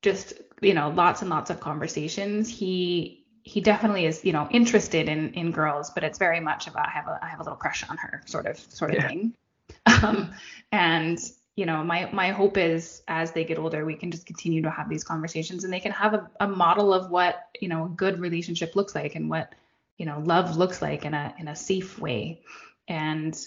just 0.00 0.34
you 0.60 0.74
know 0.74 0.90
lots 0.90 1.20
and 1.20 1.28
lots 1.28 1.50
of 1.50 1.58
conversations. 1.58 2.48
He 2.48 3.24
he 3.42 3.60
definitely 3.60 4.06
is, 4.06 4.24
you 4.24 4.32
know, 4.32 4.46
interested 4.52 5.08
in 5.08 5.34
in 5.34 5.50
girls, 5.50 5.90
but 5.90 6.04
it's 6.04 6.18
very 6.18 6.38
much 6.38 6.68
about 6.68 6.86
I 6.86 6.92
have 6.92 7.08
a 7.08 7.18
I 7.20 7.26
have 7.30 7.40
a 7.40 7.42
little 7.42 7.58
crush 7.58 7.82
on 7.90 7.96
her 7.96 8.22
sort 8.26 8.46
of 8.46 8.58
sort 8.58 8.92
of 8.92 8.98
yeah. 8.98 9.08
thing. 9.08 9.34
Um, 9.86 10.34
and 10.70 11.18
you 11.56 11.66
know, 11.66 11.84
my 11.84 12.10
my 12.12 12.30
hope 12.30 12.56
is 12.56 13.02
as 13.06 13.32
they 13.32 13.44
get 13.44 13.58
older, 13.58 13.84
we 13.84 13.94
can 13.94 14.10
just 14.10 14.26
continue 14.26 14.62
to 14.62 14.70
have 14.70 14.88
these 14.88 15.04
conversations 15.04 15.62
and 15.64 15.72
they 15.72 15.80
can 15.80 15.92
have 15.92 16.14
a, 16.14 16.30
a 16.40 16.48
model 16.48 16.92
of 16.92 17.10
what 17.10 17.48
you 17.60 17.68
know 17.68 17.84
a 17.84 17.88
good 17.88 18.18
relationship 18.18 18.74
looks 18.74 18.94
like 18.94 19.14
and 19.14 19.30
what 19.30 19.54
you 19.96 20.04
know 20.04 20.20
love 20.24 20.56
looks 20.56 20.82
like 20.82 21.04
in 21.04 21.14
a 21.14 21.34
in 21.38 21.46
a 21.46 21.54
safe 21.54 21.98
way. 21.98 22.42
And 22.88 23.38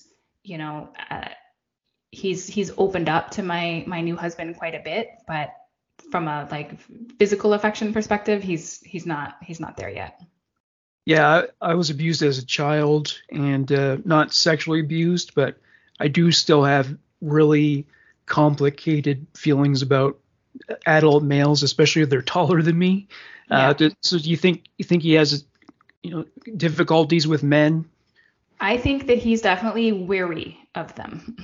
you 0.44 0.58
know, 0.58 0.90
uh, 1.10 1.30
he's 2.12 2.48
he's 2.48 2.72
opened 2.78 3.10
up 3.10 3.32
to 3.32 3.44
my 3.44 3.84
my 3.88 4.00
new 4.00 4.16
husband 4.16 4.58
quite 4.58 4.76
a 4.76 4.80
bit, 4.80 5.10
but 5.28 5.50
from 6.10 6.30
a 6.30 6.48
like 6.50 6.80
physical 7.20 7.54
affection 7.54 7.92
perspective, 7.92 8.42
he's 8.42 8.80
he's 8.82 9.06
not 9.06 9.36
he's 9.42 9.60
not 9.60 9.76
there 9.76 9.90
yet. 9.90 10.22
Yeah, 11.06 11.44
I, 11.62 11.72
I 11.72 11.74
was 11.74 11.90
abused 11.90 12.22
as 12.22 12.38
a 12.38 12.46
child 12.46 13.22
and 13.30 13.70
uh, 13.72 13.98
not 14.04 14.34
sexually 14.34 14.82
abused, 14.82 15.36
but 15.36 15.58
I 16.00 16.08
do 16.10 16.32
still 16.32 16.64
have 16.64 16.98
really 17.22 17.88
complicated 18.28 19.26
feelings 19.34 19.82
about 19.82 20.20
adult 20.86 21.24
males, 21.24 21.64
especially 21.64 22.04
if 22.04 22.10
they're 22.10 22.22
taller 22.22 22.62
than 22.62 22.78
me. 22.78 23.08
Uh, 23.50 23.74
do, 23.74 23.90
so 24.02 24.20
do 24.20 24.30
you 24.30 24.38
think 24.38 24.66
you 24.78 24.86
think 24.86 25.02
he 25.02 25.14
has, 25.14 25.46
you 26.04 26.12
know, 26.12 26.26
difficulties 26.58 27.28
with 27.28 27.44
men? 27.44 27.86
I 28.60 28.78
think 28.78 29.08
that 29.08 29.18
he's 29.18 29.42
definitely 29.42 29.92
weary 29.92 30.58
of 30.76 30.94
them, 30.96 31.38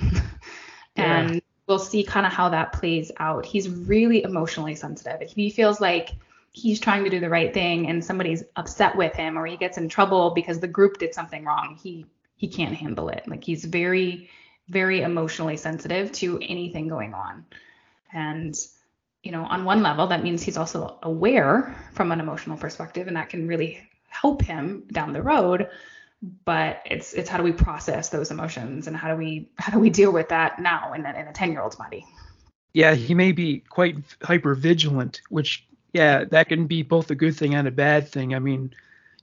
and 0.96 1.40
we'll 1.66 1.78
see 1.78 2.04
kind 2.04 2.26
of 2.26 2.32
how 2.32 2.50
that 2.50 2.72
plays 2.72 3.10
out. 3.18 3.46
He's 3.46 3.68
really 3.68 4.22
emotionally 4.22 4.74
sensitive. 4.74 5.22
If 5.22 5.32
he 5.32 5.48
feels 5.48 5.80
like 5.80 6.10
he's 6.52 6.78
trying 6.78 7.04
to 7.04 7.10
do 7.10 7.20
the 7.20 7.28
right 7.28 7.52
thing 7.52 7.88
and 7.88 8.04
somebody's 8.04 8.44
upset 8.54 8.96
with 8.96 9.12
him 9.14 9.36
or 9.36 9.44
he 9.44 9.56
gets 9.56 9.76
in 9.76 9.88
trouble 9.88 10.30
because 10.30 10.60
the 10.60 10.68
group 10.68 10.98
did 10.98 11.14
something 11.14 11.44
wrong, 11.44 11.78
he 11.82 12.06
he 12.36 12.48
can't 12.48 12.74
handle 12.74 13.08
it. 13.08 13.24
Like 13.26 13.42
he's 13.42 13.64
very 13.64 14.28
very 14.68 15.02
emotionally 15.02 15.56
sensitive 15.56 16.12
to 16.12 16.38
anything 16.40 16.88
going 16.88 17.14
on. 17.14 17.44
And 18.12 18.56
you 19.22 19.32
know, 19.32 19.44
on 19.44 19.64
one 19.64 19.82
level 19.82 20.06
that 20.08 20.22
means 20.22 20.42
he's 20.42 20.58
also 20.58 20.98
aware 21.02 21.74
from 21.92 22.12
an 22.12 22.20
emotional 22.20 22.58
perspective 22.58 23.08
and 23.08 23.16
that 23.16 23.30
can 23.30 23.48
really 23.48 23.88
help 24.08 24.42
him 24.42 24.84
down 24.92 25.12
the 25.12 25.22
road. 25.22 25.68
But 26.44 26.82
it's 26.86 27.12
it's 27.14 27.28
how 27.28 27.38
do 27.38 27.42
we 27.42 27.52
process 27.52 28.10
those 28.10 28.30
emotions 28.30 28.86
and 28.86 28.96
how 28.96 29.08
do 29.08 29.16
we 29.16 29.48
how 29.56 29.72
do 29.72 29.78
we 29.78 29.90
deal 29.90 30.12
with 30.12 30.28
that 30.28 30.58
now 30.58 30.92
in 30.92 31.04
a, 31.04 31.10
in 31.10 31.26
a 31.26 31.32
10 31.32 31.52
year 31.52 31.60
old's 31.60 31.76
body? 31.76 32.06
Yeah 32.72 32.94
he 32.94 33.14
may 33.14 33.32
be 33.32 33.60
quite 33.60 33.96
hyper 34.22 34.54
vigilant 34.54 35.20
which 35.28 35.66
yeah 35.92 36.24
that 36.24 36.48
can 36.48 36.66
be 36.66 36.82
both 36.82 37.10
a 37.10 37.14
good 37.14 37.36
thing 37.36 37.54
and 37.54 37.66
a 37.66 37.70
bad 37.70 38.08
thing. 38.08 38.34
I 38.34 38.38
mean 38.38 38.74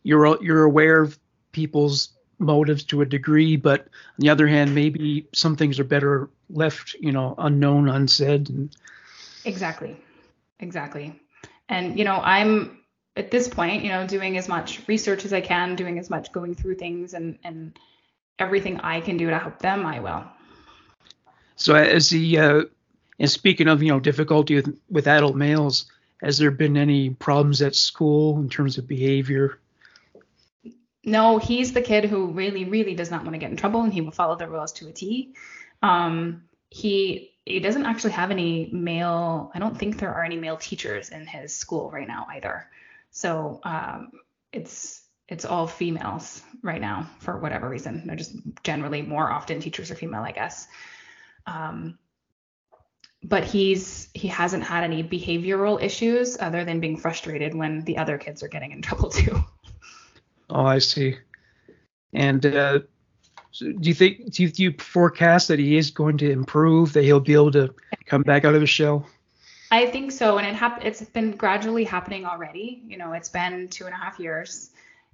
you're 0.03 0.43
you're 0.43 0.63
aware 0.63 1.01
of 1.01 1.17
people's 1.51 2.09
motives 2.41 2.83
to 2.83 3.01
a 3.01 3.05
degree 3.05 3.55
but 3.55 3.81
on 3.81 4.19
the 4.19 4.29
other 4.29 4.47
hand 4.47 4.73
maybe 4.75 5.27
some 5.33 5.55
things 5.55 5.79
are 5.79 5.85
better 5.85 6.29
left 6.49 6.95
you 6.99 7.11
know 7.11 7.35
unknown 7.37 7.87
unsaid 7.87 8.49
and 8.49 8.75
exactly 9.45 9.95
exactly 10.59 11.19
and 11.69 11.97
you 11.97 12.03
know 12.03 12.19
i'm 12.23 12.81
at 13.15 13.31
this 13.31 13.47
point, 13.47 13.83
you 13.83 13.89
know, 13.89 14.07
doing 14.07 14.37
as 14.37 14.47
much 14.47 14.87
research 14.87 15.25
as 15.25 15.33
I 15.33 15.41
can, 15.41 15.75
doing 15.75 15.99
as 15.99 16.09
much 16.09 16.31
going 16.31 16.55
through 16.55 16.75
things 16.75 17.13
and 17.13 17.37
and 17.43 17.77
everything 18.39 18.79
I 18.79 19.01
can 19.01 19.17
do 19.17 19.29
to 19.29 19.37
help 19.37 19.59
them, 19.59 19.85
I 19.85 19.99
will. 19.99 20.23
So 21.55 21.75
as 21.75 22.09
the 22.09 22.39
uh, 22.39 22.61
and 23.19 23.29
speaking 23.29 23.67
of 23.67 23.83
you 23.83 23.89
know 23.89 23.99
difficulty 23.99 24.55
with, 24.55 24.79
with 24.89 25.07
adult 25.07 25.35
males, 25.35 25.91
has 26.21 26.37
there 26.37 26.51
been 26.51 26.77
any 26.77 27.09
problems 27.11 27.61
at 27.61 27.75
school 27.75 28.39
in 28.39 28.49
terms 28.49 28.77
of 28.77 28.87
behavior? 28.87 29.59
No, 31.03 31.37
he's 31.39 31.73
the 31.73 31.81
kid 31.81 32.05
who 32.05 32.27
really, 32.27 32.65
really 32.65 32.93
does 32.93 33.09
not 33.09 33.23
want 33.23 33.33
to 33.33 33.39
get 33.39 33.51
in 33.51 33.57
trouble, 33.57 33.81
and 33.81 33.93
he 33.93 34.01
will 34.01 34.11
follow 34.11 34.35
the 34.35 34.47
rules 34.47 34.73
to 34.73 34.87
a 34.87 34.91
T. 34.91 35.33
Um, 35.81 36.43
he 36.69 37.31
he 37.45 37.59
doesn't 37.59 37.85
actually 37.85 38.11
have 38.11 38.29
any 38.31 38.69
male. 38.71 39.51
I 39.53 39.59
don't 39.59 39.77
think 39.77 39.97
there 39.97 40.13
are 40.13 40.23
any 40.23 40.37
male 40.37 40.57
teachers 40.57 41.09
in 41.09 41.25
his 41.25 41.55
school 41.55 41.89
right 41.89 42.07
now 42.07 42.27
either. 42.31 42.67
So 43.09 43.59
um, 43.63 44.11
it's 44.51 45.01
it's 45.27 45.45
all 45.45 45.65
females 45.65 46.41
right 46.61 46.81
now 46.81 47.09
for 47.19 47.37
whatever 47.39 47.67
reason. 47.67 48.03
They're 48.05 48.15
just 48.15 48.35
generally 48.63 49.01
more 49.01 49.31
often 49.31 49.59
teachers 49.59 49.89
are 49.89 49.95
female, 49.95 50.21
I 50.21 50.31
guess. 50.31 50.67
Um, 51.47 51.97
but 53.23 53.43
he's 53.43 54.09
he 54.13 54.27
hasn't 54.27 54.63
had 54.63 54.83
any 54.83 55.03
behavioral 55.03 55.81
issues 55.81 56.37
other 56.39 56.63
than 56.63 56.79
being 56.79 56.97
frustrated 56.97 57.55
when 57.55 57.83
the 57.85 57.97
other 57.97 58.17
kids 58.17 58.43
are 58.43 58.47
getting 58.47 58.71
in 58.71 58.81
trouble 58.81 59.09
too. 59.09 59.43
Oh, 60.51 60.65
I 60.65 60.79
see. 60.79 61.17
And 62.13 62.45
uh, 62.45 62.79
do 63.57 63.75
you 63.81 63.93
think 63.93 64.33
do 64.33 64.43
you, 64.43 64.49
do 64.49 64.63
you 64.63 64.73
forecast 64.77 65.47
that 65.47 65.59
he 65.59 65.77
is 65.77 65.91
going 65.91 66.17
to 66.19 66.29
improve? 66.29 66.93
That 66.93 67.03
he'll 67.03 67.19
be 67.19 67.33
able 67.33 67.51
to 67.53 67.73
come 68.05 68.21
back 68.23 68.45
out 68.45 68.53
of 68.53 68.61
the 68.61 68.67
shell? 68.67 69.07
I 69.71 69.85
think 69.85 70.11
so, 70.11 70.37
and 70.37 70.45
it 70.45 70.53
hap- 70.53 70.83
it's 70.83 71.01
been 71.01 71.31
gradually 71.31 71.85
happening 71.85 72.25
already. 72.25 72.83
You 72.85 72.97
know, 72.97 73.13
it's 73.13 73.29
been 73.29 73.69
two 73.69 73.85
and 73.85 73.93
a 73.93 73.97
half 73.97 74.19
years, 74.19 74.71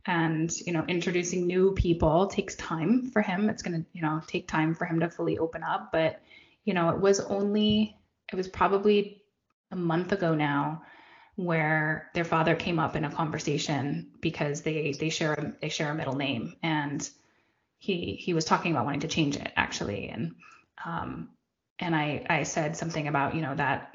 and 0.08 0.52
you 0.62 0.74
know, 0.74 0.84
introducing 0.88 1.46
new 1.46 1.74
people 1.74 2.26
takes 2.28 2.56
time 2.56 3.12
for 3.12 3.22
him. 3.22 3.50
It's 3.50 3.62
gonna, 3.62 3.86
you 3.94 4.02
know, 4.02 4.22
take 4.28 4.48
time 4.48 4.74
for 4.74 4.86
him 4.86 5.00
to 5.02 5.10
fully 5.10 5.38
open 5.38 5.62
up. 5.62 5.92
But 5.92 6.22
you 6.66 6.74
know, 6.74 6.90
it 6.90 7.00
was 7.00 7.20
only, 7.20 7.96
it 8.32 8.36
was 8.36 8.48
probably 8.48 9.22
a 9.72 9.76
month 9.76 10.12
ago 10.12 10.34
now, 10.34 10.82
where 11.38 12.10
their 12.14 12.26
father 12.26 12.56
came 12.56 12.80
up 12.80 12.96
in 12.96 13.06
a 13.06 13.12
conversation 13.12 14.08
because 14.22 14.62
they 14.62 14.92
they 15.00 15.10
share 15.10 15.34
a, 15.34 15.54
they 15.62 15.70
share 15.70 15.92
a 15.92 15.96
middle 15.96 16.16
name, 16.16 16.56
and 16.64 17.10
he 17.80 18.16
he 18.16 18.34
was 18.34 18.44
talking 18.44 18.72
about 18.72 18.86
wanting 18.86 19.02
to 19.02 19.08
change 19.08 19.38
it 19.38 19.54
actually, 19.56 20.10
and 20.10 20.36
um, 20.84 21.30
and 21.80 21.96
I 21.96 22.26
I 22.30 22.44
said 22.44 22.76
something 22.76 23.08
about 23.08 23.36
you 23.36 23.42
know 23.42 23.56
that 23.56 23.94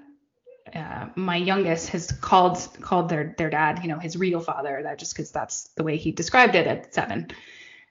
uh, 0.74 1.08
my 1.16 1.36
youngest 1.36 1.88
has 1.90 2.12
called 2.12 2.58
called 2.80 3.08
their 3.08 3.34
their 3.36 3.50
dad, 3.50 3.80
you 3.82 3.88
know, 3.88 3.98
his 3.98 4.16
real 4.16 4.40
father. 4.40 4.80
That 4.82 4.98
just 4.98 5.14
because 5.14 5.32
that's 5.32 5.64
the 5.76 5.82
way 5.82 5.96
he 5.96 6.12
described 6.12 6.54
it 6.54 6.66
at 6.66 6.94
seven. 6.94 7.28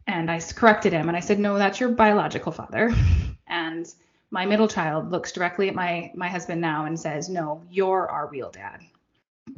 And 0.07 0.31
I 0.31 0.39
corrected 0.39 0.93
him 0.93 1.09
and 1.09 1.15
I 1.15 1.19
said, 1.19 1.39
no, 1.39 1.57
that's 1.57 1.79
your 1.79 1.89
biological 1.89 2.51
father. 2.51 2.93
And 3.47 3.85
my 4.29 4.45
middle 4.45 4.69
child 4.69 5.11
looks 5.11 5.33
directly 5.33 5.67
at 5.67 5.75
my 5.75 6.09
my 6.15 6.29
husband 6.29 6.61
now 6.61 6.85
and 6.85 6.97
says, 6.97 7.27
no, 7.27 7.61
you're 7.69 8.09
our 8.09 8.27
real 8.27 8.49
dad. 8.49 8.79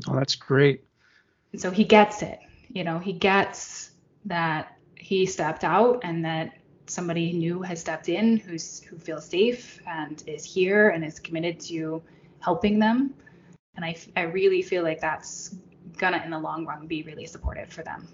Oh, 0.07 0.15
that's 0.15 0.35
great. 0.35 0.83
So 1.55 1.71
he 1.71 1.83
gets 1.83 2.21
it. 2.21 2.39
You 2.71 2.83
know, 2.83 2.99
he 2.99 3.13
gets 3.13 3.91
that 4.25 4.77
he 4.95 5.25
stepped 5.25 5.63
out 5.63 6.01
and 6.03 6.25
that 6.25 6.57
somebody 6.87 7.33
new 7.33 7.61
has 7.61 7.79
stepped 7.79 8.09
in 8.09 8.37
who's 8.37 8.81
who 8.81 8.97
feels 8.97 9.25
safe 9.25 9.79
and 9.87 10.23
is 10.27 10.43
here 10.43 10.89
and 10.89 11.03
is 11.03 11.19
committed 11.19 11.59
to 11.59 12.01
helping 12.39 12.79
them. 12.79 13.13
And 13.75 13.85
I, 13.85 13.95
I 14.15 14.21
really 14.23 14.61
feel 14.61 14.83
like 14.83 14.99
that's 14.99 15.55
gonna 15.97 16.21
in 16.23 16.31
the 16.31 16.39
long 16.39 16.65
run 16.65 16.87
be 16.87 17.03
really 17.03 17.25
supportive 17.25 17.69
for 17.69 17.83
them. 17.83 18.07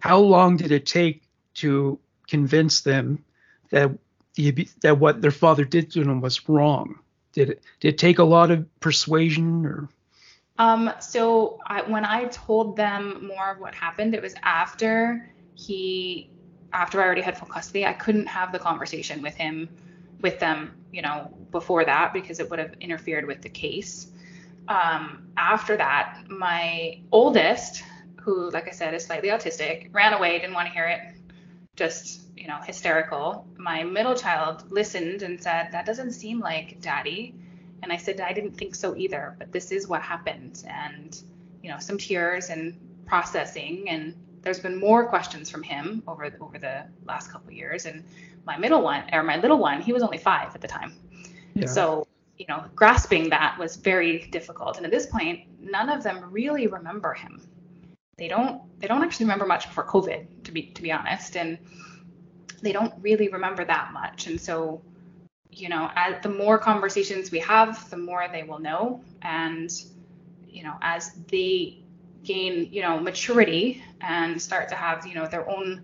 How 0.00 0.18
long 0.18 0.56
did 0.56 0.72
it 0.72 0.86
take 0.86 1.22
to 1.54 1.98
convince 2.26 2.80
them 2.80 3.24
that 3.70 3.90
the, 4.34 4.68
that 4.82 4.98
what 4.98 5.20
their 5.20 5.30
father 5.30 5.64
did 5.64 5.90
to 5.92 6.04
them 6.04 6.20
was 6.20 6.48
wrong? 6.48 6.98
Did 7.32 7.50
it 7.50 7.62
did 7.80 7.94
it 7.94 7.98
take 7.98 8.18
a 8.18 8.24
lot 8.24 8.50
of 8.50 8.66
persuasion 8.80 9.66
or? 9.66 9.88
Um, 10.60 10.92
so 11.00 11.58
I, 11.66 11.80
when 11.80 12.04
I 12.04 12.26
told 12.26 12.76
them 12.76 13.26
more 13.26 13.50
of 13.50 13.60
what 13.60 13.74
happened, 13.74 14.14
it 14.14 14.20
was 14.20 14.34
after 14.42 15.32
he 15.54 16.28
after 16.74 17.00
I 17.00 17.06
already 17.06 17.22
had 17.22 17.38
full 17.38 17.48
custody. 17.48 17.86
I 17.86 17.94
couldn't 17.94 18.26
have 18.26 18.52
the 18.52 18.58
conversation 18.58 19.22
with 19.22 19.34
him 19.34 19.70
with 20.20 20.38
them, 20.38 20.74
you 20.92 21.00
know, 21.00 21.32
before 21.50 21.86
that 21.86 22.12
because 22.12 22.40
it 22.40 22.50
would 22.50 22.58
have 22.58 22.74
interfered 22.78 23.26
with 23.26 23.40
the 23.40 23.48
case. 23.48 24.08
Um, 24.68 25.28
after 25.38 25.78
that, 25.78 26.24
my 26.28 27.00
oldest, 27.10 27.82
who, 28.20 28.50
like 28.50 28.68
I 28.68 28.72
said, 28.72 28.92
is 28.92 29.02
slightly 29.06 29.30
autistic, 29.30 29.88
ran 29.94 30.12
away, 30.12 30.38
didn't 30.38 30.52
want 30.52 30.68
to 30.68 30.74
hear 30.74 30.84
it, 30.84 31.00
just, 31.74 32.20
you 32.36 32.48
know, 32.48 32.58
hysterical. 32.66 33.46
My 33.56 33.82
middle 33.82 34.14
child 34.14 34.70
listened 34.70 35.22
and 35.22 35.42
said, 35.42 35.72
That 35.72 35.86
doesn't 35.86 36.12
seem 36.12 36.38
like 36.38 36.82
daddy. 36.82 37.34
And 37.82 37.92
I 37.92 37.96
said, 37.96 38.20
I 38.20 38.32
didn't 38.32 38.52
think 38.52 38.74
so 38.74 38.96
either, 38.96 39.36
but 39.38 39.52
this 39.52 39.72
is 39.72 39.88
what 39.88 40.02
happened. 40.02 40.64
And, 40.68 41.20
you 41.62 41.70
know, 41.70 41.78
some 41.78 41.98
tears 41.98 42.50
and 42.50 42.78
processing. 43.06 43.88
And 43.88 44.14
there's 44.42 44.60
been 44.60 44.78
more 44.78 45.08
questions 45.08 45.50
from 45.50 45.62
him 45.62 46.02
over 46.06 46.30
the, 46.30 46.38
over 46.38 46.58
the 46.58 46.84
last 47.04 47.30
couple 47.30 47.52
years. 47.52 47.86
And 47.86 48.04
my 48.46 48.56
middle 48.56 48.82
one 48.82 49.04
or 49.12 49.22
my 49.22 49.36
little 49.36 49.58
one, 49.58 49.80
he 49.80 49.92
was 49.92 50.02
only 50.02 50.18
five 50.18 50.54
at 50.54 50.60
the 50.60 50.68
time. 50.68 50.94
Yeah. 51.54 51.66
So, 51.66 52.06
you 52.38 52.46
know, 52.48 52.64
grasping 52.74 53.28
that 53.30 53.56
was 53.58 53.76
very 53.76 54.26
difficult. 54.30 54.76
And 54.76 54.86
at 54.86 54.92
this 54.92 55.06
point, 55.06 55.40
none 55.60 55.88
of 55.88 56.02
them 56.02 56.24
really 56.30 56.66
remember 56.66 57.12
him. 57.12 57.42
They 58.16 58.28
don't 58.28 58.62
they 58.80 58.86
don't 58.86 59.02
actually 59.02 59.24
remember 59.24 59.46
much 59.46 59.66
before 59.66 59.86
COVID, 59.86 60.44
to 60.44 60.52
be 60.52 60.62
to 60.64 60.82
be 60.82 60.92
honest. 60.92 61.36
And 61.36 61.58
they 62.62 62.72
don't 62.72 62.92
really 63.00 63.28
remember 63.28 63.64
that 63.64 63.92
much. 63.92 64.26
And 64.26 64.40
so, 64.40 64.82
you 65.52 65.68
know, 65.68 65.90
as 65.94 66.22
the 66.22 66.28
more 66.28 66.58
conversations 66.58 67.30
we 67.30 67.40
have, 67.40 67.88
the 67.90 67.96
more 67.96 68.26
they 68.30 68.42
will 68.42 68.58
know. 68.58 69.02
And, 69.22 69.70
you 70.46 70.62
know, 70.62 70.74
as 70.80 71.12
they 71.28 71.82
gain, 72.22 72.68
you 72.72 72.82
know, 72.82 72.98
maturity 73.00 73.82
and 74.00 74.40
start 74.40 74.68
to 74.68 74.74
have, 74.74 75.06
you 75.06 75.14
know, 75.14 75.26
their 75.26 75.48
own 75.48 75.82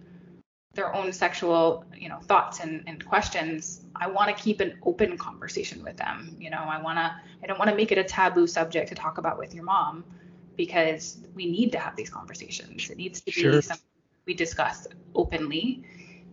their 0.75 0.95
own 0.95 1.11
sexual 1.11 1.85
you 1.97 2.09
know 2.09 2.19
thoughts 2.19 2.61
and, 2.61 2.85
and 2.87 3.05
questions 3.07 3.81
i 3.97 4.07
want 4.07 4.29
to 4.29 4.45
keep 4.45 4.61
an 4.61 4.79
open 4.83 5.17
conversation 5.17 5.83
with 5.83 5.97
them 5.97 6.37
you 6.39 6.51
know 6.51 6.59
i 6.59 6.81
want 6.81 6.99
to 6.99 7.15
i 7.43 7.47
don't 7.47 7.59
want 7.59 7.71
to 7.71 7.75
make 7.75 7.91
it 7.91 7.99
a 7.99 8.05
taboo 8.05 8.47
subject 8.47 8.91
to 8.91 8.95
talk 8.95 9.17
about 9.17 9.39
with 9.39 9.55
your 9.55 9.65
mom 9.65 10.05
because 10.55 11.19
we 11.35 11.47
need 11.47 11.73
to 11.73 11.79
have 11.79 11.97
these 11.97 12.11
conversations 12.11 12.91
it 12.91 12.99
needs 12.99 13.21
to 13.21 13.25
be 13.25 13.33
sure. 13.33 13.63
something 13.63 13.87
we 14.27 14.35
discuss 14.35 14.87
openly 15.15 15.83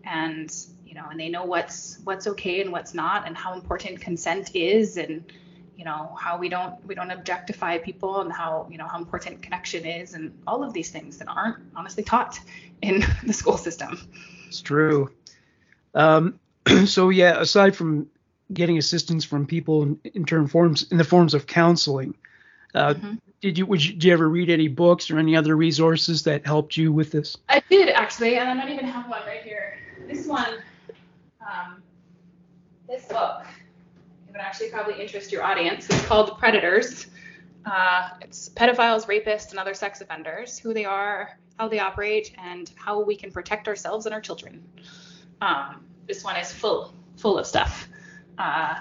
and 0.03 0.53
you 0.93 1.01
know 1.01 1.07
and 1.09 1.19
they 1.19 1.29
know 1.29 1.43
what's 1.43 1.97
what's 2.03 2.27
okay 2.27 2.61
and 2.61 2.71
what's 2.71 2.93
not 2.93 3.25
and 3.25 3.35
how 3.35 3.53
important 3.53 3.99
consent 3.99 4.55
is 4.55 4.97
and 4.97 5.31
you 5.75 5.83
know 5.83 6.15
how 6.19 6.37
we 6.37 6.49
don't 6.49 6.85
we 6.85 6.93
don't 6.93 7.09
objectify 7.09 7.79
people 7.79 8.21
and 8.21 8.31
how 8.31 8.67
you 8.69 8.77
know 8.77 8.87
how 8.87 8.99
important 8.99 9.41
connection 9.41 9.85
is 9.85 10.13
and 10.13 10.37
all 10.45 10.63
of 10.63 10.71
these 10.71 10.91
things 10.91 11.17
that 11.17 11.27
aren't 11.27 11.57
honestly 11.75 12.03
taught 12.03 12.39
in 12.83 13.03
the 13.23 13.33
school 13.33 13.57
system 13.57 13.99
it's 14.47 14.61
true 14.61 15.09
um, 15.95 16.39
so 16.85 17.09
yeah 17.09 17.41
aside 17.41 17.75
from 17.75 18.07
getting 18.53 18.77
assistance 18.77 19.25
from 19.25 19.47
people 19.47 19.81
in, 19.81 19.99
in 20.13 20.25
term 20.25 20.47
forms 20.47 20.83
in 20.91 20.97
the 20.97 21.03
forms 21.03 21.33
of 21.33 21.47
counseling 21.47 22.13
Uh, 22.75 22.93
Mm-hmm. 22.93 23.15
Did 23.43 23.57
you, 23.57 23.65
would 23.65 23.83
you 23.83 23.91
did 23.91 24.05
you 24.05 24.13
ever 24.13 24.29
read 24.29 24.49
any 24.49 24.69
books 24.69 25.11
or 25.11 25.19
any 25.19 25.35
other 25.35 25.57
resources 25.57 26.23
that 26.23 26.45
helped 26.45 26.77
you 26.77 26.93
with 26.93 27.11
this? 27.11 27.35
I 27.49 27.61
did 27.69 27.89
actually, 27.89 28.37
and 28.37 28.47
I 28.47 28.53
don't 28.53 28.71
even 28.71 28.85
have 28.85 29.09
one 29.09 29.19
right 29.27 29.43
here. 29.43 29.79
This 30.07 30.25
one, 30.25 30.63
um, 31.53 31.83
this 32.87 33.05
book, 33.05 33.45
it 34.27 34.31
would 34.31 34.41
actually 34.41 34.69
probably 34.69 34.99
interest 35.01 35.31
your 35.31 35.43
audience. 35.43 35.87
It's 35.89 36.05
called 36.05 36.37
Predators. 36.37 37.07
Uh, 37.65 38.09
it's 38.21 38.49
pedophiles, 38.49 39.05
rapists, 39.05 39.51
and 39.51 39.59
other 39.59 39.73
sex 39.73 40.01
offenders, 40.01 40.59
who 40.59 40.73
they 40.73 40.85
are, 40.85 41.37
how 41.57 41.67
they 41.67 41.79
operate, 41.79 42.33
and 42.37 42.71
how 42.75 43.01
we 43.01 43.15
can 43.15 43.31
protect 43.31 43.67
ourselves 43.67 44.05
and 44.05 44.13
our 44.13 44.21
children. 44.21 44.63
Um, 45.41 45.85
this 46.07 46.23
one 46.23 46.35
is 46.35 46.51
full, 46.51 46.93
full 47.15 47.37
of 47.37 47.45
stuff. 47.45 47.87
Uh, 48.37 48.79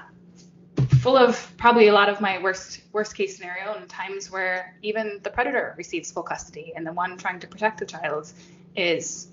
full 1.00 1.16
of 1.16 1.52
probably 1.58 1.88
a 1.88 1.92
lot 1.92 2.08
of 2.08 2.20
my 2.20 2.40
worst 2.40 2.82
worst 2.92 3.14
case 3.16 3.36
scenario 3.36 3.74
and 3.74 3.88
times 3.88 4.30
where 4.30 4.76
even 4.82 5.20
the 5.22 5.30
predator 5.30 5.74
receives 5.76 6.10
full 6.10 6.22
custody 6.22 6.72
and 6.76 6.86
the 6.86 6.92
one 6.92 7.16
trying 7.18 7.40
to 7.40 7.46
protect 7.46 7.78
the 7.78 7.84
child 7.84 8.32
is 8.76 9.28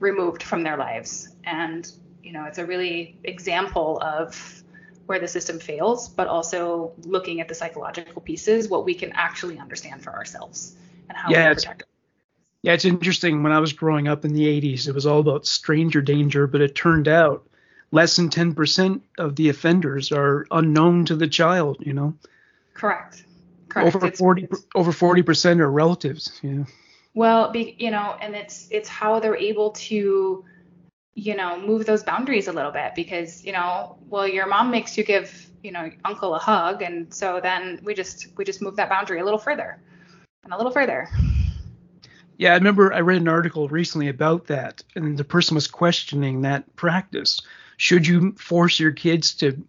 removed 0.00 0.42
from 0.42 0.62
their 0.62 0.76
lives 0.76 1.28
and 1.44 1.92
you 2.22 2.32
know 2.32 2.44
it's 2.44 2.58
a 2.58 2.66
really 2.66 3.16
example 3.24 3.98
of 4.02 4.62
where 5.06 5.18
the 5.18 5.28
system 5.28 5.58
fails 5.58 6.08
but 6.08 6.28
also 6.28 6.92
looking 7.04 7.40
at 7.40 7.48
the 7.48 7.54
psychological 7.54 8.20
pieces 8.22 8.68
what 8.68 8.84
we 8.84 8.94
can 8.94 9.10
actually 9.12 9.58
understand 9.58 10.02
for 10.02 10.12
ourselves 10.12 10.74
and 11.08 11.16
how 11.18 11.30
Yeah, 11.30 11.46
we 11.46 11.50
it's- 11.52 11.64
protect 11.64 11.84
Yeah, 12.62 12.74
it's 12.74 12.84
interesting. 12.84 13.42
When 13.42 13.52
I 13.52 13.58
was 13.58 13.72
growing 13.72 14.06
up 14.06 14.26
in 14.26 14.34
the 14.34 14.46
80s, 14.46 14.86
it 14.86 14.94
was 14.94 15.06
all 15.06 15.20
about 15.20 15.46
stranger 15.46 16.02
danger, 16.02 16.46
but 16.46 16.60
it 16.60 16.74
turned 16.74 17.08
out 17.08 17.48
less 17.90 18.16
than 18.16 18.28
10% 18.28 19.00
of 19.16 19.34
the 19.34 19.48
offenders 19.48 20.12
are 20.12 20.46
unknown 20.50 21.06
to 21.06 21.16
the 21.16 21.26
child, 21.26 21.78
you 21.80 21.94
know. 21.94 22.12
correct 22.74 23.24
correct 23.70 23.94
Over 23.96 24.06
It's- 24.06 24.18
40 24.18 24.46
over 24.74 24.92
40% 24.92 25.60
are 25.62 25.70
relatives, 25.70 26.38
you 26.42 26.50
know. 26.50 26.66
Well, 27.14 27.50
be, 27.50 27.74
you 27.78 27.90
know, 27.90 28.14
and 28.20 28.34
it's 28.36 28.68
it's 28.70 28.88
how 28.90 29.20
they're 29.20 29.36
able 29.36 29.70
to, 29.88 30.44
you 31.14 31.36
know, 31.36 31.60
move 31.60 31.86
those 31.86 32.02
boundaries 32.02 32.48
a 32.48 32.52
little 32.52 32.70
bit 32.70 32.94
because 32.94 33.44
you 33.44 33.52
know, 33.52 33.96
well, 34.08 34.26
your 34.26 34.46
mom 34.46 34.70
makes 34.70 34.96
you 34.96 35.04
give 35.04 35.50
you 35.62 35.72
know 35.72 35.90
uncle 36.04 36.34
a 36.34 36.38
hug, 36.38 36.82
and 36.82 37.12
so 37.12 37.40
then 37.40 37.80
we 37.82 37.94
just 37.94 38.28
we 38.36 38.44
just 38.44 38.62
move 38.62 38.76
that 38.76 38.88
boundary 38.88 39.20
a 39.20 39.24
little 39.24 39.38
further, 39.38 39.80
and 40.44 40.52
a 40.52 40.56
little 40.56 40.72
further. 40.72 41.08
Yeah, 42.38 42.52
I 42.52 42.54
remember 42.54 42.92
I 42.92 43.00
read 43.00 43.20
an 43.20 43.28
article 43.28 43.68
recently 43.68 44.08
about 44.08 44.46
that, 44.46 44.82
and 44.94 45.16
the 45.16 45.24
person 45.24 45.54
was 45.54 45.66
questioning 45.66 46.42
that 46.42 46.74
practice. 46.76 47.42
Should 47.76 48.06
you 48.06 48.32
force 48.32 48.80
your 48.80 48.92
kids 48.92 49.34
to 49.36 49.62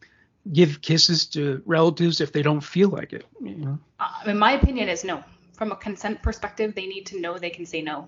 give 0.52 0.82
kisses 0.82 1.26
to 1.28 1.62
relatives 1.66 2.22
if 2.22 2.32
they 2.32 2.42
don't 2.42 2.62
feel 2.62 2.90
like 2.90 3.14
it? 3.14 3.26
You 3.42 3.56
know? 3.56 3.80
Uh, 4.00 4.10
in 4.28 4.38
my 4.38 4.54
opinion, 4.54 4.90
is 4.90 5.04
no. 5.04 5.24
From 5.54 5.72
a 5.72 5.76
consent 5.76 6.22
perspective, 6.22 6.74
they 6.74 6.88
need 6.88 7.06
to 7.08 7.20
know 7.20 7.38
they 7.38 7.50
can 7.50 7.66
say 7.66 7.82
no. 7.82 8.08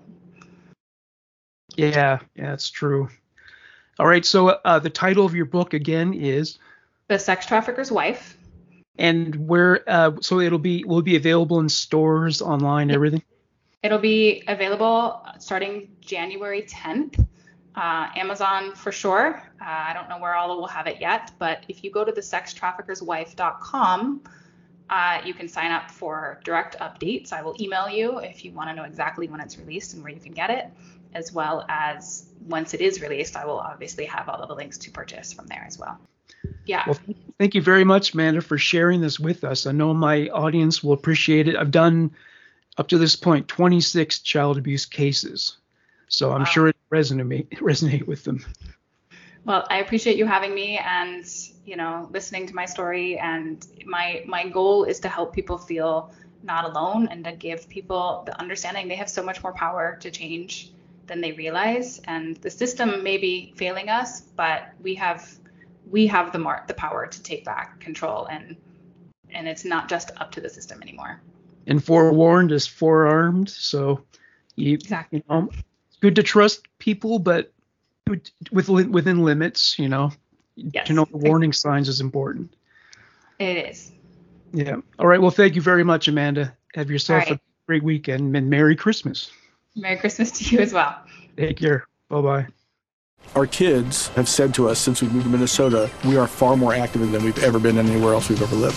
Yeah, 1.76 2.20
yeah, 2.34 2.46
that's 2.46 2.70
true. 2.70 3.08
All 3.98 4.06
right, 4.06 4.24
so 4.24 4.48
uh, 4.48 4.78
the 4.78 4.90
title 4.90 5.24
of 5.24 5.34
your 5.34 5.44
book 5.46 5.72
again 5.74 6.14
is, 6.14 6.58
The 7.08 7.18
sex 7.18 7.46
trafficker's 7.46 7.90
wife. 7.92 8.36
and 8.98 9.34
where? 9.48 9.82
Uh, 9.88 10.12
so 10.20 10.40
it'll 10.40 10.58
be 10.58 10.84
will 10.84 11.02
be 11.02 11.16
available 11.16 11.60
in 11.60 11.68
stores, 11.68 12.42
online, 12.42 12.90
everything. 12.90 13.22
It'll 13.82 13.98
be 13.98 14.42
available 14.48 15.24
starting 15.38 15.88
January 16.00 16.62
10th. 16.62 17.24
Uh, 17.76 18.06
Amazon 18.16 18.72
for 18.74 18.90
sure. 18.92 19.42
Uh, 19.60 19.64
I 19.64 19.92
don't 19.92 20.08
know 20.08 20.18
where 20.18 20.34
all 20.36 20.56
will 20.56 20.66
have 20.68 20.86
it 20.86 21.00
yet, 21.00 21.32
but 21.40 21.64
if 21.68 21.82
you 21.84 21.90
go 21.90 22.04
to 22.04 22.12
the 22.12 22.20
sextraffickerswife.com, 22.20 24.20
uh, 24.90 25.20
you 25.24 25.34
can 25.34 25.48
sign 25.48 25.70
up 25.72 25.90
for 25.90 26.40
direct 26.44 26.78
updates. 26.78 27.32
I 27.32 27.42
will 27.42 27.56
email 27.60 27.88
you 27.88 28.18
if 28.18 28.44
you 28.44 28.52
want 28.52 28.68
to 28.70 28.76
know 28.76 28.84
exactly 28.84 29.28
when 29.28 29.40
it's 29.40 29.58
released 29.58 29.94
and 29.94 30.02
where 30.02 30.12
you 30.12 30.20
can 30.20 30.32
get 30.32 30.50
it, 30.50 30.66
as 31.14 31.32
well 31.32 31.64
as 31.68 32.26
once 32.46 32.74
it 32.74 32.80
is 32.80 33.00
released, 33.00 33.36
I 33.36 33.46
will 33.46 33.58
obviously 33.58 34.04
have 34.06 34.28
all 34.28 34.40
of 34.40 34.48
the 34.48 34.54
links 34.54 34.78
to 34.78 34.90
purchase 34.90 35.32
from 35.32 35.46
there 35.46 35.64
as 35.66 35.78
well. 35.78 35.98
Yeah. 36.66 36.84
Well, 36.86 36.98
thank 37.38 37.54
you 37.54 37.62
very 37.62 37.84
much, 37.84 38.14
Amanda, 38.14 38.40
for 38.40 38.58
sharing 38.58 39.00
this 39.00 39.18
with 39.18 39.44
us. 39.44 39.66
I 39.66 39.72
know 39.72 39.94
my 39.94 40.28
audience 40.28 40.82
will 40.82 40.92
appreciate 40.92 41.48
it. 41.48 41.56
I've 41.56 41.70
done 41.70 42.10
up 42.76 42.88
to 42.88 42.98
this 42.98 43.16
point 43.16 43.48
26 43.48 44.20
child 44.20 44.58
abuse 44.58 44.86
cases, 44.86 45.56
so 46.08 46.32
I'm 46.32 46.40
Wow. 46.40 46.44
sure 46.46 46.68
it 46.68 46.76
resonate 46.90 47.48
resonate 47.58 48.06
with 48.06 48.24
them. 48.24 48.44
Well, 49.44 49.66
I 49.68 49.78
appreciate 49.78 50.16
you 50.16 50.26
having 50.26 50.54
me 50.54 50.78
and 50.78 51.24
you 51.64 51.76
know 51.76 52.08
listening 52.12 52.46
to 52.46 52.54
my 52.54 52.64
story. 52.66 53.18
And 53.18 53.66
my 53.84 54.22
my 54.26 54.48
goal 54.48 54.84
is 54.84 55.00
to 55.00 55.08
help 55.08 55.34
people 55.34 55.58
feel 55.58 56.12
not 56.42 56.64
alone 56.64 57.08
and 57.08 57.24
to 57.24 57.32
give 57.32 57.68
people 57.68 58.22
the 58.26 58.38
understanding 58.38 58.88
they 58.88 58.96
have 58.96 59.08
so 59.08 59.22
much 59.22 59.42
more 59.42 59.52
power 59.52 59.96
to 60.00 60.10
change 60.10 60.72
than 61.06 61.20
they 61.20 61.32
realize. 61.32 62.00
And 62.04 62.36
the 62.38 62.50
system 62.50 63.02
may 63.02 63.18
be 63.18 63.52
failing 63.56 63.88
us, 63.88 64.22
but 64.22 64.68
we 64.82 64.94
have 64.96 65.38
we 65.90 66.06
have 66.06 66.32
the 66.32 66.38
mar- 66.38 66.64
the 66.66 66.74
power 66.74 67.06
to 67.06 67.22
take 67.22 67.44
back 67.44 67.80
control 67.80 68.26
and 68.26 68.56
and 69.30 69.48
it's 69.48 69.64
not 69.64 69.88
just 69.88 70.10
up 70.18 70.32
to 70.32 70.40
the 70.40 70.48
system 70.48 70.82
anymore. 70.82 71.20
And 71.66 71.82
forewarned 71.82 72.52
is 72.52 72.66
forearmed, 72.66 73.48
so 73.48 74.04
you, 74.54 74.74
Exactly. 74.74 75.18
you 75.18 75.24
know, 75.28 75.48
it's 75.50 75.96
good 76.00 76.14
to 76.16 76.22
trust 76.22 76.66
people, 76.78 77.18
but 77.18 77.53
with 78.08 78.30
within 78.52 78.92
within 78.92 79.24
limits. 79.24 79.78
You 79.78 79.88
know, 79.88 80.12
Yes. 80.56 80.86
to 80.86 80.92
know 80.92 81.04
the 81.10 81.16
warning 81.18 81.52
signs 81.52 81.88
is 81.88 82.00
important. 82.00 82.54
It 83.38 83.68
is. 83.70 83.90
Yeah. 84.52 84.76
All 85.00 85.06
right. 85.08 85.20
Well, 85.20 85.32
thank 85.32 85.56
you 85.56 85.62
very 85.62 85.82
much, 85.82 86.06
Amanda. 86.06 86.56
Have 86.74 86.90
yourself 86.90 87.24
All 87.24 87.30
right. 87.30 87.38
a 87.38 87.40
great 87.66 87.82
weekend 87.82 88.36
and 88.36 88.48
Merry 88.48 88.76
Christmas. 88.76 89.30
Merry 89.74 89.96
Christmas 89.96 90.30
to 90.32 90.44
you 90.44 90.60
as 90.60 90.72
well. 90.72 90.96
Take 91.36 91.56
care. 91.56 91.88
Bye 92.08 92.20
bye. 92.20 92.46
Our 93.34 93.46
kids 93.46 94.08
have 94.08 94.28
said 94.28 94.54
to 94.54 94.68
us 94.68 94.78
since 94.78 95.02
we 95.02 95.08
moved 95.08 95.24
to 95.24 95.30
Minnesota, 95.30 95.90
we 96.04 96.16
are 96.16 96.28
far 96.28 96.56
more 96.56 96.72
active 96.74 97.10
than 97.10 97.24
we've 97.24 97.42
ever 97.42 97.58
been 97.58 97.78
anywhere 97.78 98.12
else 98.12 98.28
we've 98.28 98.40
ever 98.42 98.54
lived. 98.54 98.76